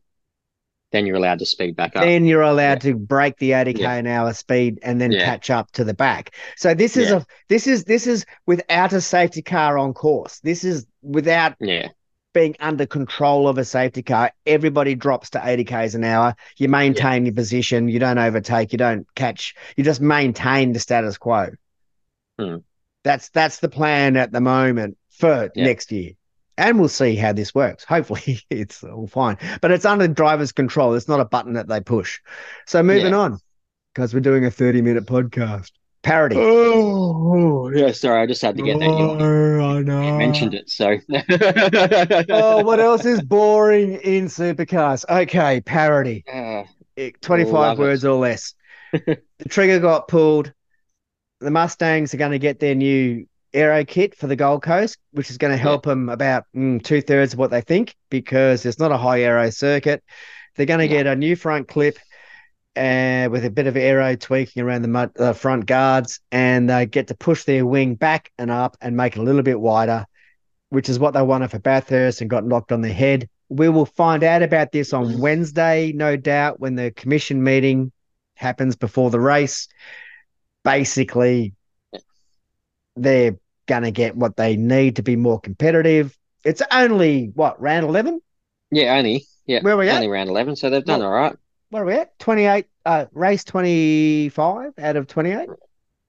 then 0.92 1.06
you're 1.06 1.16
allowed 1.16 1.38
to 1.40 1.46
speed 1.46 1.74
back 1.74 1.96
up. 1.96 2.04
Then 2.04 2.26
you're 2.26 2.42
allowed 2.42 2.84
yeah. 2.84 2.90
to 2.90 2.94
break 2.94 3.38
the 3.38 3.52
80k 3.52 3.78
yeah. 3.78 3.94
an 3.94 4.06
hour 4.06 4.32
speed 4.34 4.78
and 4.82 5.00
then 5.00 5.10
yeah. 5.10 5.24
catch 5.24 5.50
up 5.50 5.72
to 5.72 5.84
the 5.84 5.94
back. 5.94 6.34
So 6.56 6.74
this 6.74 6.96
is 6.96 7.10
a 7.10 7.26
this 7.48 7.66
is 7.66 7.84
this 7.84 8.06
is 8.06 8.26
without 8.46 8.92
a 8.92 9.00
safety 9.00 9.42
car 9.42 9.78
on 9.78 9.94
course. 9.94 10.38
This 10.40 10.64
is 10.64 10.86
without 11.02 11.54
yeah. 11.60 11.88
being 12.34 12.54
under 12.60 12.84
control 12.84 13.48
of 13.48 13.56
a 13.56 13.64
safety 13.64 14.02
car. 14.02 14.32
Everybody 14.44 14.94
drops 14.94 15.30
to 15.30 15.38
80k's 15.38 15.94
an 15.94 16.04
hour. 16.04 16.36
You 16.58 16.68
maintain 16.68 17.24
your 17.24 17.34
position. 17.34 17.88
You 17.88 17.98
don't 17.98 18.18
overtake. 18.18 18.72
You 18.72 18.78
don't 18.78 19.06
catch. 19.14 19.54
You 19.76 19.84
just 19.84 20.02
maintain 20.02 20.74
the 20.74 20.78
status 20.78 21.16
quo. 21.16 21.48
Hmm. 22.38 22.56
That's 23.02 23.30
that's 23.30 23.60
the 23.60 23.70
plan 23.70 24.16
at 24.18 24.30
the 24.30 24.42
moment 24.42 24.98
for 25.10 25.50
next 25.56 25.90
year 25.90 26.12
and 26.58 26.78
we'll 26.78 26.88
see 26.88 27.16
how 27.16 27.32
this 27.32 27.54
works. 27.54 27.84
Hopefully, 27.84 28.40
it's 28.50 28.82
all 28.84 29.06
fine, 29.06 29.38
but 29.60 29.70
it's 29.70 29.84
under 29.84 30.08
driver's 30.08 30.52
control. 30.52 30.94
It's 30.94 31.08
not 31.08 31.20
a 31.20 31.24
button 31.24 31.54
that 31.54 31.68
they 31.68 31.80
push. 31.80 32.20
So 32.66 32.82
moving 32.82 33.12
yeah. 33.12 33.18
on, 33.18 33.38
because 33.94 34.14
we're 34.14 34.20
doing 34.20 34.44
a 34.44 34.50
thirty-minute 34.50 35.06
podcast. 35.06 35.70
Parity. 36.02 36.34
Oh, 36.36 37.70
yeah. 37.72 37.92
Sorry, 37.92 38.20
I 38.20 38.26
just 38.26 38.42
had 38.42 38.56
to 38.56 38.62
get 38.64 38.80
that. 38.80 38.86
You 38.86 39.60
I 39.60 39.82
know. 39.82 40.18
mentioned 40.18 40.52
it. 40.52 40.68
So. 40.68 40.96
oh, 42.28 42.64
what 42.64 42.80
else 42.80 43.04
is 43.04 43.22
boring 43.22 43.94
in 44.02 44.24
supercars? 44.26 45.04
Okay, 45.08 45.60
parity. 45.60 46.24
Uh, 46.26 46.64
Twenty-five 47.20 47.78
words 47.78 48.02
it. 48.02 48.08
or 48.08 48.16
less. 48.16 48.54
the 48.92 49.22
trigger 49.48 49.78
got 49.78 50.08
pulled. 50.08 50.52
The 51.40 51.52
Mustangs 51.52 52.14
are 52.14 52.18
going 52.18 52.32
to 52.32 52.38
get 52.40 52.58
their 52.58 52.74
new 52.74 53.26
aero 53.54 53.84
kit 53.84 54.16
for 54.16 54.26
the 54.26 54.36
Gold 54.36 54.62
Coast, 54.62 54.98
which 55.12 55.30
is 55.30 55.38
going 55.38 55.52
to 55.52 55.56
help 55.56 55.86
yeah. 55.86 55.92
them 55.92 56.08
about 56.08 56.44
mm, 56.54 56.82
two 56.82 57.00
thirds 57.00 57.32
of 57.32 57.38
what 57.38 57.50
they 57.50 57.60
think 57.60 57.94
because 58.10 58.64
it's 58.64 58.78
not 58.78 58.92
a 58.92 58.96
high 58.96 59.22
aero 59.22 59.50
circuit. 59.50 60.02
They're 60.56 60.66
going 60.66 60.80
to 60.80 60.86
yeah. 60.86 61.02
get 61.02 61.06
a 61.06 61.16
new 61.16 61.36
front 61.36 61.68
clip 61.68 61.98
and 62.74 63.28
uh, 63.28 63.30
with 63.30 63.44
a 63.44 63.50
bit 63.50 63.66
of 63.66 63.76
aero 63.76 64.16
tweaking 64.16 64.62
around 64.62 64.82
the 64.82 64.88
mud, 64.88 65.10
uh, 65.18 65.32
front 65.34 65.66
guards, 65.66 66.20
and 66.30 66.70
they 66.70 66.86
get 66.86 67.08
to 67.08 67.14
push 67.14 67.44
their 67.44 67.66
wing 67.66 67.94
back 67.94 68.32
and 68.38 68.50
up 68.50 68.76
and 68.80 68.96
make 68.96 69.16
it 69.16 69.20
a 69.20 69.22
little 69.22 69.42
bit 69.42 69.60
wider, 69.60 70.06
which 70.70 70.88
is 70.88 70.98
what 70.98 71.12
they 71.12 71.22
wanted 71.22 71.50
for 71.50 71.58
Bathurst 71.58 72.20
and 72.20 72.30
got 72.30 72.46
knocked 72.46 72.72
on 72.72 72.80
the 72.80 72.92
head. 72.92 73.28
We 73.50 73.68
will 73.68 73.84
find 73.84 74.24
out 74.24 74.42
about 74.42 74.72
this 74.72 74.94
on 74.94 75.18
Wednesday, 75.18 75.92
no 75.94 76.16
doubt, 76.16 76.60
when 76.60 76.74
the 76.74 76.90
commission 76.92 77.44
meeting 77.44 77.92
happens 78.34 78.74
before 78.74 79.10
the 79.10 79.20
race. 79.20 79.68
Basically, 80.64 81.52
they're 82.96 83.36
going 83.66 83.82
to 83.82 83.90
get 83.90 84.16
what 84.16 84.36
they 84.36 84.56
need 84.56 84.96
to 84.96 85.02
be 85.02 85.16
more 85.16 85.40
competitive. 85.40 86.16
It's 86.44 86.62
only 86.70 87.30
what 87.34 87.60
round 87.60 87.86
eleven? 87.86 88.20
Yeah, 88.70 88.96
only 88.96 89.26
yeah. 89.46 89.60
Where 89.62 89.74
are 89.74 89.78
we 89.78 89.90
only 89.90 90.06
at? 90.06 90.10
round 90.10 90.30
eleven, 90.30 90.56
so 90.56 90.70
they've 90.70 90.84
done 90.84 91.00
well, 91.00 91.08
all 91.08 91.14
right. 91.14 91.36
Where 91.70 91.82
are 91.82 91.86
we 91.86 91.94
at? 91.94 92.18
Twenty 92.18 92.46
eight. 92.46 92.66
Uh, 92.84 93.06
race 93.12 93.44
twenty 93.44 94.28
five 94.30 94.72
out 94.78 94.96
of 94.96 95.06
twenty 95.06 95.30
eight. 95.30 95.48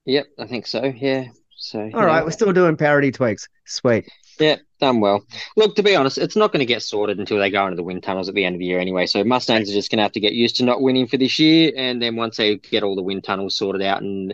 Yep, 0.06 0.26
I 0.40 0.48
think 0.48 0.68
so. 0.68 0.84
Yeah. 0.84 1.28
So 1.56 1.80
all 1.94 2.06
right, 2.06 2.20
know. 2.20 2.26
we're 2.26 2.32
still 2.32 2.52
doing 2.52 2.76
parity 2.76 3.12
tweaks. 3.12 3.48
Sweet. 3.66 4.10
Yeah, 4.40 4.58
done 4.80 5.00
well. 5.00 5.24
Look, 5.56 5.76
to 5.76 5.84
be 5.84 5.96
honest, 5.96 6.18
it's 6.18 6.36
not 6.36 6.52
going 6.52 6.60
to 6.60 6.66
get 6.66 6.82
sorted 6.82 7.20
until 7.20 7.38
they 7.38 7.52
go 7.52 7.66
into 7.66 7.76
the 7.76 7.84
wind 7.84 8.04
tunnels 8.04 8.28
at 8.28 8.36
the 8.36 8.44
end 8.44 8.56
of 8.56 8.60
the 8.60 8.66
year 8.66 8.80
anyway. 8.80 9.06
So 9.06 9.24
Mustangs 9.24 9.70
are 9.70 9.74
just 9.74 9.92
going 9.92 9.98
to 9.98 10.04
have 10.04 10.12
to 10.14 10.20
get 10.20 10.34
used 10.34 10.58
to 10.58 10.66
not 10.66 10.82
winning 10.82 11.08
for 11.08 11.18
this 11.18 11.38
year, 11.38 11.72
and 11.78 12.02
then 12.02 12.16
once 12.16 12.38
they 12.38 12.56
get 12.58 12.84
all 12.84 12.96
the 12.96 13.04
wind 13.04 13.24
tunnels 13.24 13.56
sorted 13.56 13.84
out 13.84 14.02
and 14.02 14.34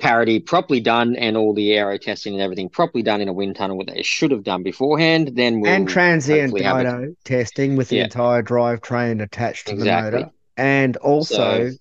parity 0.00 0.40
properly 0.40 0.80
done 0.80 1.14
and 1.16 1.36
all 1.36 1.54
the 1.54 1.72
aero 1.72 1.96
testing 1.98 2.34
and 2.34 2.42
everything 2.42 2.68
properly 2.68 3.02
done 3.02 3.20
in 3.20 3.28
a 3.28 3.32
wind 3.32 3.56
tunnel, 3.56 3.76
what 3.76 3.86
they 3.86 4.02
should 4.02 4.30
have 4.30 4.42
done 4.42 4.62
beforehand, 4.62 5.32
then 5.34 5.60
we'll 5.60 5.70
and 5.70 5.88
transient 5.88 6.52
dyno 6.52 7.14
testing 7.24 7.76
with 7.76 7.88
the 7.88 7.96
yeah. 7.96 8.04
entire 8.04 8.42
drivetrain 8.42 9.22
attached 9.22 9.68
to 9.68 9.74
exactly. 9.74 10.10
the 10.10 10.16
motor, 10.18 10.32
and 10.56 10.96
also 10.98 11.70
so, 11.70 11.76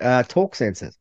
uh, 0.00 0.22
torque 0.24 0.54
sensors. 0.54 0.96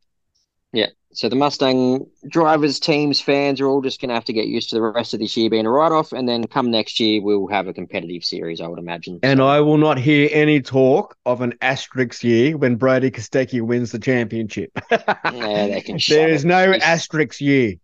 So 1.14 1.28
the 1.28 1.36
Mustang 1.36 2.08
drivers, 2.28 2.80
teams, 2.80 3.20
fans 3.20 3.60
are 3.60 3.68
all 3.68 3.82
just 3.82 4.00
going 4.00 4.10
to 4.10 4.16
have 4.16 4.26
to 4.26 4.34
get 4.34 4.48
used 4.48 4.70
to 4.70 4.76
the 4.76 4.82
rest 4.82 5.14
of 5.14 5.20
this 5.20 5.36
year 5.36 5.50
being 5.50 5.66
a 5.66 5.70
write-off, 5.70 6.14
and 6.14 6.28
then 6.28 6.48
come 6.48 6.72
next 6.72 7.00
year 7.00 7.22
we'll 7.22 7.48
have 7.48 7.68
a 7.68 7.74
competitive 7.74 8.24
series, 8.24 8.62
I 8.62 8.68
would 8.68 8.80
imagine. 8.80 9.20
And. 9.24 9.42
I 9.42 9.60
will 9.60 9.78
not 9.78 9.98
hear 9.98 10.30
any 10.32 10.62
talk 10.62 11.18
of 11.26 11.42
an 11.42 11.56
asterisk 11.62 12.24
year 12.24 12.56
when 12.56 12.76
Brodie 12.76 13.10
Kostecki 13.10 13.60
wins 13.62 13.92
the 13.92 14.00
championship. 14.00 14.72
yeah, 14.92 15.80
there 16.08 16.30
is 16.30 16.46
no 16.46 16.72
he's, 16.72 16.84
asterisk 16.84 17.42
year. 17.42 17.76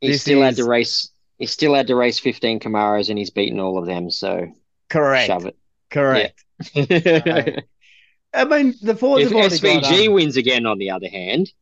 He 0.00 0.08
this 0.08 0.22
still 0.22 0.42
is... 0.42 0.44
had 0.44 0.56
to 0.56 0.68
race. 0.68 1.10
He 1.38 1.46
still 1.46 1.74
had 1.74 1.86
to 1.86 1.94
race 1.94 2.18
fifteen 2.18 2.58
Camaros, 2.58 3.10
and 3.10 3.18
he's 3.18 3.30
beaten 3.30 3.60
all 3.60 3.78
of 3.78 3.86
them. 3.86 4.10
So 4.10 4.52
correct. 4.90 5.28
Shove 5.28 5.46
it. 5.46 5.56
Correct. 5.88 6.44
Yeah. 6.74 7.60
I 8.34 8.44
mean, 8.44 8.74
the 8.82 8.94
Fords 8.94 9.30
if 9.30 9.32
SVG 9.32 9.82
got, 9.82 10.06
um... 10.08 10.12
wins 10.12 10.36
again, 10.36 10.66
on 10.66 10.78
the 10.78 10.90
other 10.90 11.08
hand, 11.08 11.52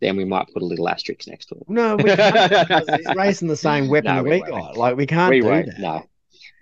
then 0.00 0.16
we 0.16 0.24
might 0.24 0.48
put 0.52 0.62
a 0.62 0.66
little 0.66 0.88
asterisk 0.88 1.26
next 1.28 1.46
to 1.46 1.56
it. 1.56 1.68
No, 1.68 1.96
we 1.96 2.04
can't. 2.16 2.90
he's 2.96 3.14
racing 3.14 3.48
the 3.48 3.56
same 3.56 3.88
weapon 3.88 4.14
no, 4.14 4.22
that 4.22 4.24
we, 4.24 4.42
we 4.42 4.50
got. 4.50 4.76
Like 4.76 4.96
we 4.96 5.06
can't 5.06 5.30
we 5.30 5.40
do 5.40 5.46
won't. 5.46 5.66
that. 5.66 5.78
No, 5.78 6.06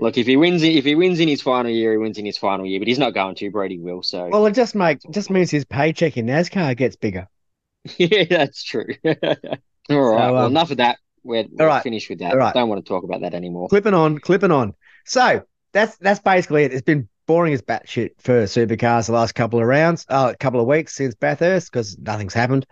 Look, 0.01 0.17
if 0.17 0.27
he 0.27 0.37
wins, 0.37 0.63
if 0.63 0.85
he 0.85 0.95
wins 0.95 1.19
in 1.19 1.29
his 1.29 1.43
final 1.43 1.71
year, 1.71 1.93
he 1.93 1.99
wins 1.99 2.19
in 2.19 2.27
his 2.27 2.39
final 2.39 2.65
year. 2.65 2.79
But 2.79 2.89
he's 2.89 2.99
not 2.99 3.15
going 3.15 3.35
to. 3.37 3.51
Brady 3.51 3.79
will. 3.79 4.03
So. 4.03 4.29
Well, 4.29 4.47
it 4.47 4.53
just 4.53 4.75
make 4.75 5.01
just 5.11 5.29
means 5.29 5.51
his 5.51 5.65
paycheck 5.65 6.17
in 6.17 6.27
NASCAR 6.27 6.77
gets 6.77 6.95
bigger. 6.95 7.29
yeah, 7.97 8.25
that's 8.25 8.63
true. 8.63 8.95
all 9.05 9.13
right. 9.13 9.61
So, 9.89 9.97
well, 9.97 10.37
um, 10.39 10.53
enough 10.53 10.71
of 10.71 10.77
that. 10.77 10.99
We're, 11.25 11.47
we're 11.51 11.67
right. 11.67 11.83
finished 11.83 12.09
with 12.09 12.21
that. 12.21 12.33
All 12.33 12.39
right. 12.39 12.55
Don't 12.55 12.69
want 12.69 12.85
to 12.85 12.89
talk 12.89 13.03
about 13.03 13.23
that 13.23 13.35
anymore. 13.35 13.69
Clipping 13.69 13.93
on, 13.93 14.19
clipping 14.19 14.53
on. 14.53 14.75
So 15.05 15.43
that's 15.73 15.97
that's 15.99 16.21
basically 16.21 16.65
it. 16.65 16.73
It's 16.73 16.83
been 16.83 17.09
boring 17.29 17.53
as 17.53 17.63
batshit 17.63 18.13
for 18.19 18.45
supercars 18.45 19.07
the 19.07 19.13
last 19.13 19.35
couple 19.35 19.61
of 19.61 19.67
rounds, 19.67 20.07
a 20.09 20.13
uh, 20.13 20.35
couple 20.41 20.61
of 20.61 20.67
weeks 20.67 20.95
since 20.95 21.15
Bathurst 21.15 21.71
because 21.71 21.97
nothing's 21.99 22.33
happened. 22.33 22.67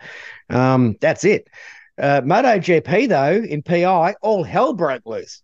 Um, 0.49 0.97
that's 0.99 1.23
it. 1.23 1.47
Uh, 1.97 2.21
MotoGP 2.21 3.07
though 3.07 3.43
in 3.43 3.61
PI, 3.61 4.15
all 4.21 4.43
hell 4.43 4.73
broke 4.73 5.05
loose. 5.05 5.43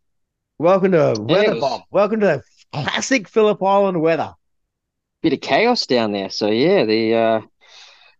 Welcome 0.58 0.91
to 0.93 1.15
weather 1.19 1.60
bomb. 1.60 1.84
Welcome 1.91 2.21
to 2.21 2.41
classic 2.73 3.30
Phillip 3.30 3.62
Island 3.62 4.02
weather. 4.02 4.34
Bit 5.21 5.34
of 5.34 5.41
chaos 5.41 5.86
down 5.86 6.12
there. 6.12 6.32
So 6.32 6.47
yeah, 6.47 6.84
the 6.84 7.15
uh, 7.15 7.41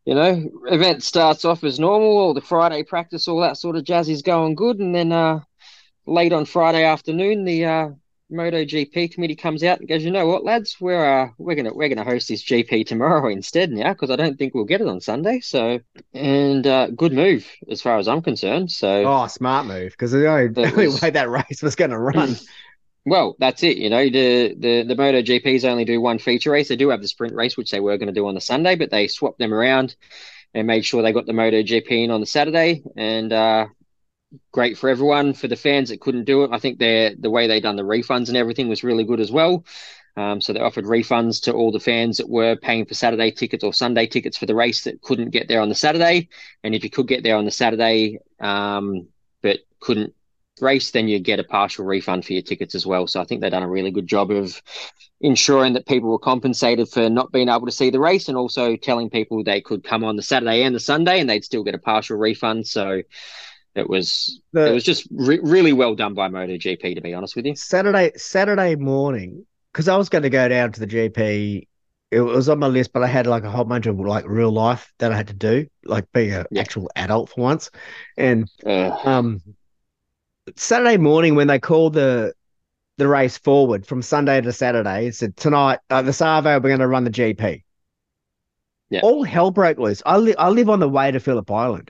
you 0.06 0.14
know 0.14 0.48
event 0.68 1.02
starts 1.02 1.44
off 1.44 1.64
as 1.64 1.80
normal. 1.80 2.18
All 2.20 2.34
the 2.36 2.42
Friday 2.42 2.84
practice, 2.84 3.28
all 3.28 3.42
that 3.42 3.58
sort 3.58 3.76
of 3.76 3.84
jazz 3.84 4.10
is 4.10 4.22
going 4.22 4.54
good, 4.54 4.78
and 4.80 4.94
then 4.94 5.12
uh, 5.12 5.40
late 6.06 6.34
on 6.34 6.46
Friday 6.46 6.84
afternoon, 6.84 7.46
the 7.46 7.66
uh, 7.66 7.90
MotoGP 8.34 9.14
committee 9.14 9.36
comes 9.36 9.64
out 9.64 9.80
and 9.80 9.88
goes, 9.88 10.04
you 10.04 10.12
know 10.12 10.28
what, 10.28 10.44
lads, 10.44 10.78
we're 10.80 11.24
uh, 11.24 11.30
we're 11.38 11.56
gonna 11.56 11.74
we're 11.74 11.90
gonna 11.90 12.04
host 12.04 12.28
this 12.28 12.44
GP 12.44 12.86
tomorrow 12.86 13.30
instead 13.30 13.72
now 13.72 13.94
because 13.94 14.10
I 14.10 14.16
don't 14.16 14.38
think 14.38 14.54
we'll 14.54 14.66
get 14.66 14.82
it 14.82 14.88
on 14.88 15.00
Sunday. 15.00 15.40
So, 15.40 15.80
and 16.14 16.66
uh, 16.68 16.88
good 16.88 17.14
move 17.14 17.48
as 17.70 17.82
far 17.82 17.98
as 17.98 18.08
I'm 18.08 18.22
concerned. 18.22 18.72
So, 18.72 19.06
oh, 19.06 19.28
smart 19.28 19.68
move 19.68 19.92
because 19.92 20.12
the 20.12 20.28
only, 20.28 20.48
the 20.48 20.72
only 20.72 20.88
way 21.02 21.10
that 21.12 21.30
race 21.30 21.62
was 21.62 21.76
going 21.76 21.92
to 21.92 22.00
run. 22.00 22.36
Well, 23.06 23.36
that's 23.38 23.64
it. 23.64 23.76
You 23.76 23.90
know, 23.90 24.06
the 24.06 24.56
the 24.58 24.84
the 24.84 24.96
MotoGPs 24.96 25.66
only 25.66 25.84
do 25.84 26.00
one 26.00 26.20
feature 26.20 26.52
race. 26.52 26.70
They 26.70 26.78
do 26.78 26.88
have 26.88 27.02
the 27.02 27.08
sprint 27.10 27.36
race, 27.36 27.58
which 27.58 27.70
they 27.70 27.82
were 27.82 27.98
going 27.98 28.08
to 28.08 28.14
do 28.14 28.28
on 28.28 28.34
the 28.34 28.40
Sunday, 28.40 28.76
but 28.76 28.92
they 28.92 29.10
swapped 29.10 29.40
them 29.40 29.54
around 29.54 29.98
and 30.54 30.68
made 30.68 30.86
sure 30.86 31.02
they 31.02 31.12
got 31.12 31.26
the 31.26 31.34
MotoGP 31.34 32.06
in 32.06 32.12
on 32.12 32.22
the 32.22 32.26
Saturday. 32.26 32.84
And 32.96 33.34
uh, 33.34 33.66
great 34.52 34.78
for 34.78 34.90
everyone. 34.90 35.34
For 35.34 35.48
the 35.48 35.56
fans 35.56 35.90
that 35.90 36.02
couldn't 36.02 36.26
do 36.26 36.44
it, 36.44 36.52
I 36.52 36.60
think 36.60 36.80
they 36.80 37.16
the 37.18 37.30
way 37.30 37.48
they 37.48 37.60
done 37.60 37.76
the 37.76 37.84
refunds 37.84 38.28
and 38.28 38.38
everything 38.38 38.70
was 38.70 38.84
really 38.84 39.04
good 39.04 39.20
as 39.20 39.32
well. 39.32 39.66
Um, 40.16 40.42
so 40.42 40.54
they 40.54 40.60
offered 40.60 40.86
refunds 40.86 41.42
to 41.44 41.54
all 41.54 41.72
the 41.72 41.80
fans 41.80 42.18
that 42.18 42.30
were 42.30 42.56
paying 42.56 42.86
for 42.86 42.94
Saturday 42.94 43.32
tickets 43.32 43.64
or 43.64 43.74
Sunday 43.74 44.06
tickets 44.06 44.38
for 44.38 44.46
the 44.46 44.56
race 44.56 44.84
that 44.84 45.02
couldn't 45.02 45.32
get 45.32 45.48
there 45.48 45.62
on 45.62 45.70
the 45.70 45.76
Saturday. 45.76 46.30
And 46.64 46.76
if 46.76 46.84
you 46.84 46.90
could 46.92 47.08
get 47.08 47.24
there 47.24 47.36
on 47.36 47.46
the 47.46 47.52
Saturday, 47.52 48.20
um, 48.40 49.08
but 49.42 49.60
couldn't 49.80 50.14
race, 50.62 50.92
then 50.92 51.08
you 51.08 51.20
get 51.20 51.40
a 51.40 51.44
partial 51.44 51.86
refund 51.86 52.26
for 52.26 52.34
your 52.34 52.44
tickets 52.44 52.76
as 52.76 52.86
well. 52.86 53.08
So 53.08 53.20
I 53.22 53.26
think 53.26 53.42
they've 53.42 53.52
done 53.52 53.64
a 53.64 53.70
really 53.70 53.90
good 53.90 54.08
job 54.08 54.30
of 54.30 54.62
ensuring 55.20 55.74
that 55.74 55.88
people 55.88 56.12
were 56.12 56.20
compensated 56.20 56.90
for 56.90 57.10
not 57.10 57.32
being 57.32 57.50
able 57.50 57.66
to 57.66 57.72
see 57.72 57.90
the 57.90 58.00
race 58.00 58.28
and 58.28 58.38
also 58.38 58.76
telling 58.76 59.10
people 59.10 59.44
they 59.44 59.62
could 59.62 59.84
come 59.84 60.04
on 60.04 60.16
the 60.16 60.22
Saturday 60.22 60.64
and 60.64 60.76
the 60.76 60.80
Sunday 60.80 61.20
and 61.20 61.30
they'd 61.30 61.46
still 61.46 61.64
get 61.64 61.76
a 61.76 61.80
partial 61.80 62.18
refund. 62.18 62.68
So 62.68 63.02
it 63.76 63.90
was 63.90 64.40
the, 64.52 64.68
it 64.68 64.74
was 64.74 64.84
just 64.84 65.08
re- 65.12 65.40
really 65.42 65.74
well 65.74 65.96
done 65.96 66.14
by 66.14 66.30
MotoGP, 66.30 66.96
to 66.96 67.02
be 67.02 67.14
honest 67.14 67.36
with 67.36 67.46
you. 67.46 67.56
Saturday 67.56 68.12
Saturday 68.16 68.76
morning, 68.76 69.46
because 69.72 69.88
I 69.88 69.98
was 69.98 70.10
going 70.10 70.24
to 70.24 70.30
go 70.30 70.48
down 70.48 70.72
to 70.74 70.80
the 70.80 70.88
GP. 70.88 71.68
It 72.12 72.22
was 72.22 72.48
on 72.48 72.60
my 72.60 72.68
list, 72.68 72.94
but 72.94 73.02
I 73.02 73.08
had 73.08 73.26
like 73.26 73.44
a 73.44 73.50
whole 73.50 73.64
bunch 73.64 73.88
of 73.88 74.00
like 74.00 74.28
real 74.28 74.52
life 74.52 74.94
that 75.00 75.12
I 75.12 75.18
had 75.18 75.30
to 75.30 75.34
do, 75.34 75.66
like 75.84 76.12
being 76.12 76.32
an 76.32 76.46
yeah. 76.52 76.62
actual 76.62 76.92
adult 76.96 77.30
for 77.30 77.42
once. 77.42 77.72
And 78.16 78.48
uh, 78.64 78.96
um, 79.04 79.42
Saturday 80.56 80.98
morning 80.98 81.34
when 81.34 81.48
they 81.48 81.60
called 81.60 81.94
the 81.94 82.34
the 82.98 83.08
race 83.08 83.40
forward 83.40 83.88
from 83.88 84.04
Sunday 84.04 84.40
to 84.40 84.54
Saturday, 84.54 85.08
it 85.08 85.16
said 85.16 85.36
tonight 85.36 85.80
uh, 85.90 86.04
the 86.04 86.14
Savo 86.14 86.60
we're 86.60 86.70
going 86.70 86.80
to 86.80 86.88
run 86.88 87.06
the 87.06 87.10
GP. 87.10 87.64
Yeah. 88.92 89.00
All 89.02 89.24
hell 89.24 89.50
broke 89.50 89.80
loose. 89.80 90.04
I 90.06 90.18
live 90.18 90.36
I 90.38 90.50
live 90.50 90.70
on 90.70 90.80
the 90.80 90.90
way 90.90 91.10
to 91.10 91.20
Phillip 91.20 91.50
Island. 91.50 91.90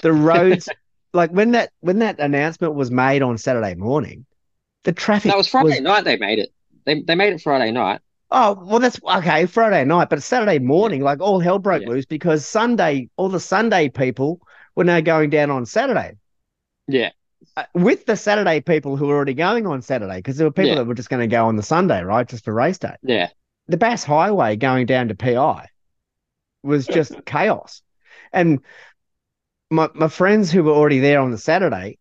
The 0.00 0.12
roads 0.12 0.68
like 1.14 1.30
when 1.30 1.52
that 1.52 1.70
when 1.80 2.00
that 2.00 2.18
announcement 2.20 2.74
was 2.74 2.90
made 2.90 3.22
on 3.22 3.38
Saturday 3.38 3.74
morning, 3.74 4.26
the 4.82 4.92
traffic. 4.92 5.30
That 5.30 5.38
was 5.38 5.48
Friday 5.48 5.68
was... 5.70 5.80
night. 5.80 6.04
They 6.04 6.16
made 6.16 6.38
it. 6.38 6.52
They 6.84 7.00
they 7.02 7.14
made 7.14 7.32
it 7.32 7.40
Friday 7.40 7.70
night. 7.70 8.00
Oh 8.30 8.58
well, 8.64 8.80
that's 8.80 9.00
okay. 9.02 9.46
Friday 9.46 9.84
night, 9.84 10.10
but 10.10 10.22
Saturday 10.22 10.58
morning, 10.58 11.00
yeah. 11.00 11.06
like 11.06 11.20
all 11.20 11.40
hell 11.40 11.58
broke 11.58 11.82
yeah. 11.82 11.88
loose 11.88 12.04
because 12.04 12.44
Sunday, 12.44 13.08
all 13.16 13.28
the 13.28 13.40
Sunday 13.40 13.88
people 13.88 14.40
were 14.74 14.84
now 14.84 15.00
going 15.00 15.30
down 15.30 15.50
on 15.50 15.66
Saturday. 15.66 16.16
Yeah. 16.88 17.10
Uh, 17.56 17.64
with 17.74 18.06
the 18.06 18.16
Saturday 18.16 18.60
people 18.60 18.96
who 18.96 19.06
were 19.06 19.14
already 19.14 19.34
going 19.34 19.66
on 19.66 19.82
Saturday, 19.82 20.16
because 20.16 20.36
there 20.36 20.46
were 20.46 20.52
people 20.52 20.70
yeah. 20.70 20.74
that 20.76 20.86
were 20.86 20.94
just 20.94 21.10
going 21.10 21.20
to 21.20 21.32
go 21.32 21.46
on 21.46 21.56
the 21.56 21.62
Sunday, 21.62 22.02
right, 22.02 22.26
just 22.26 22.44
for 22.44 22.52
race 22.52 22.78
day. 22.78 22.96
Yeah. 23.02 23.28
The 23.68 23.76
Bass 23.76 24.02
Highway 24.02 24.56
going 24.56 24.86
down 24.86 25.08
to 25.08 25.14
PI 25.14 25.68
was 26.62 26.86
just 26.88 27.24
chaos, 27.26 27.82
and 28.32 28.60
my, 29.70 29.88
my 29.94 30.08
friends 30.08 30.50
who 30.50 30.62
were 30.62 30.72
already 30.72 31.00
there 31.00 31.20
on 31.20 31.30
the 31.30 31.38
Saturday 31.38 31.98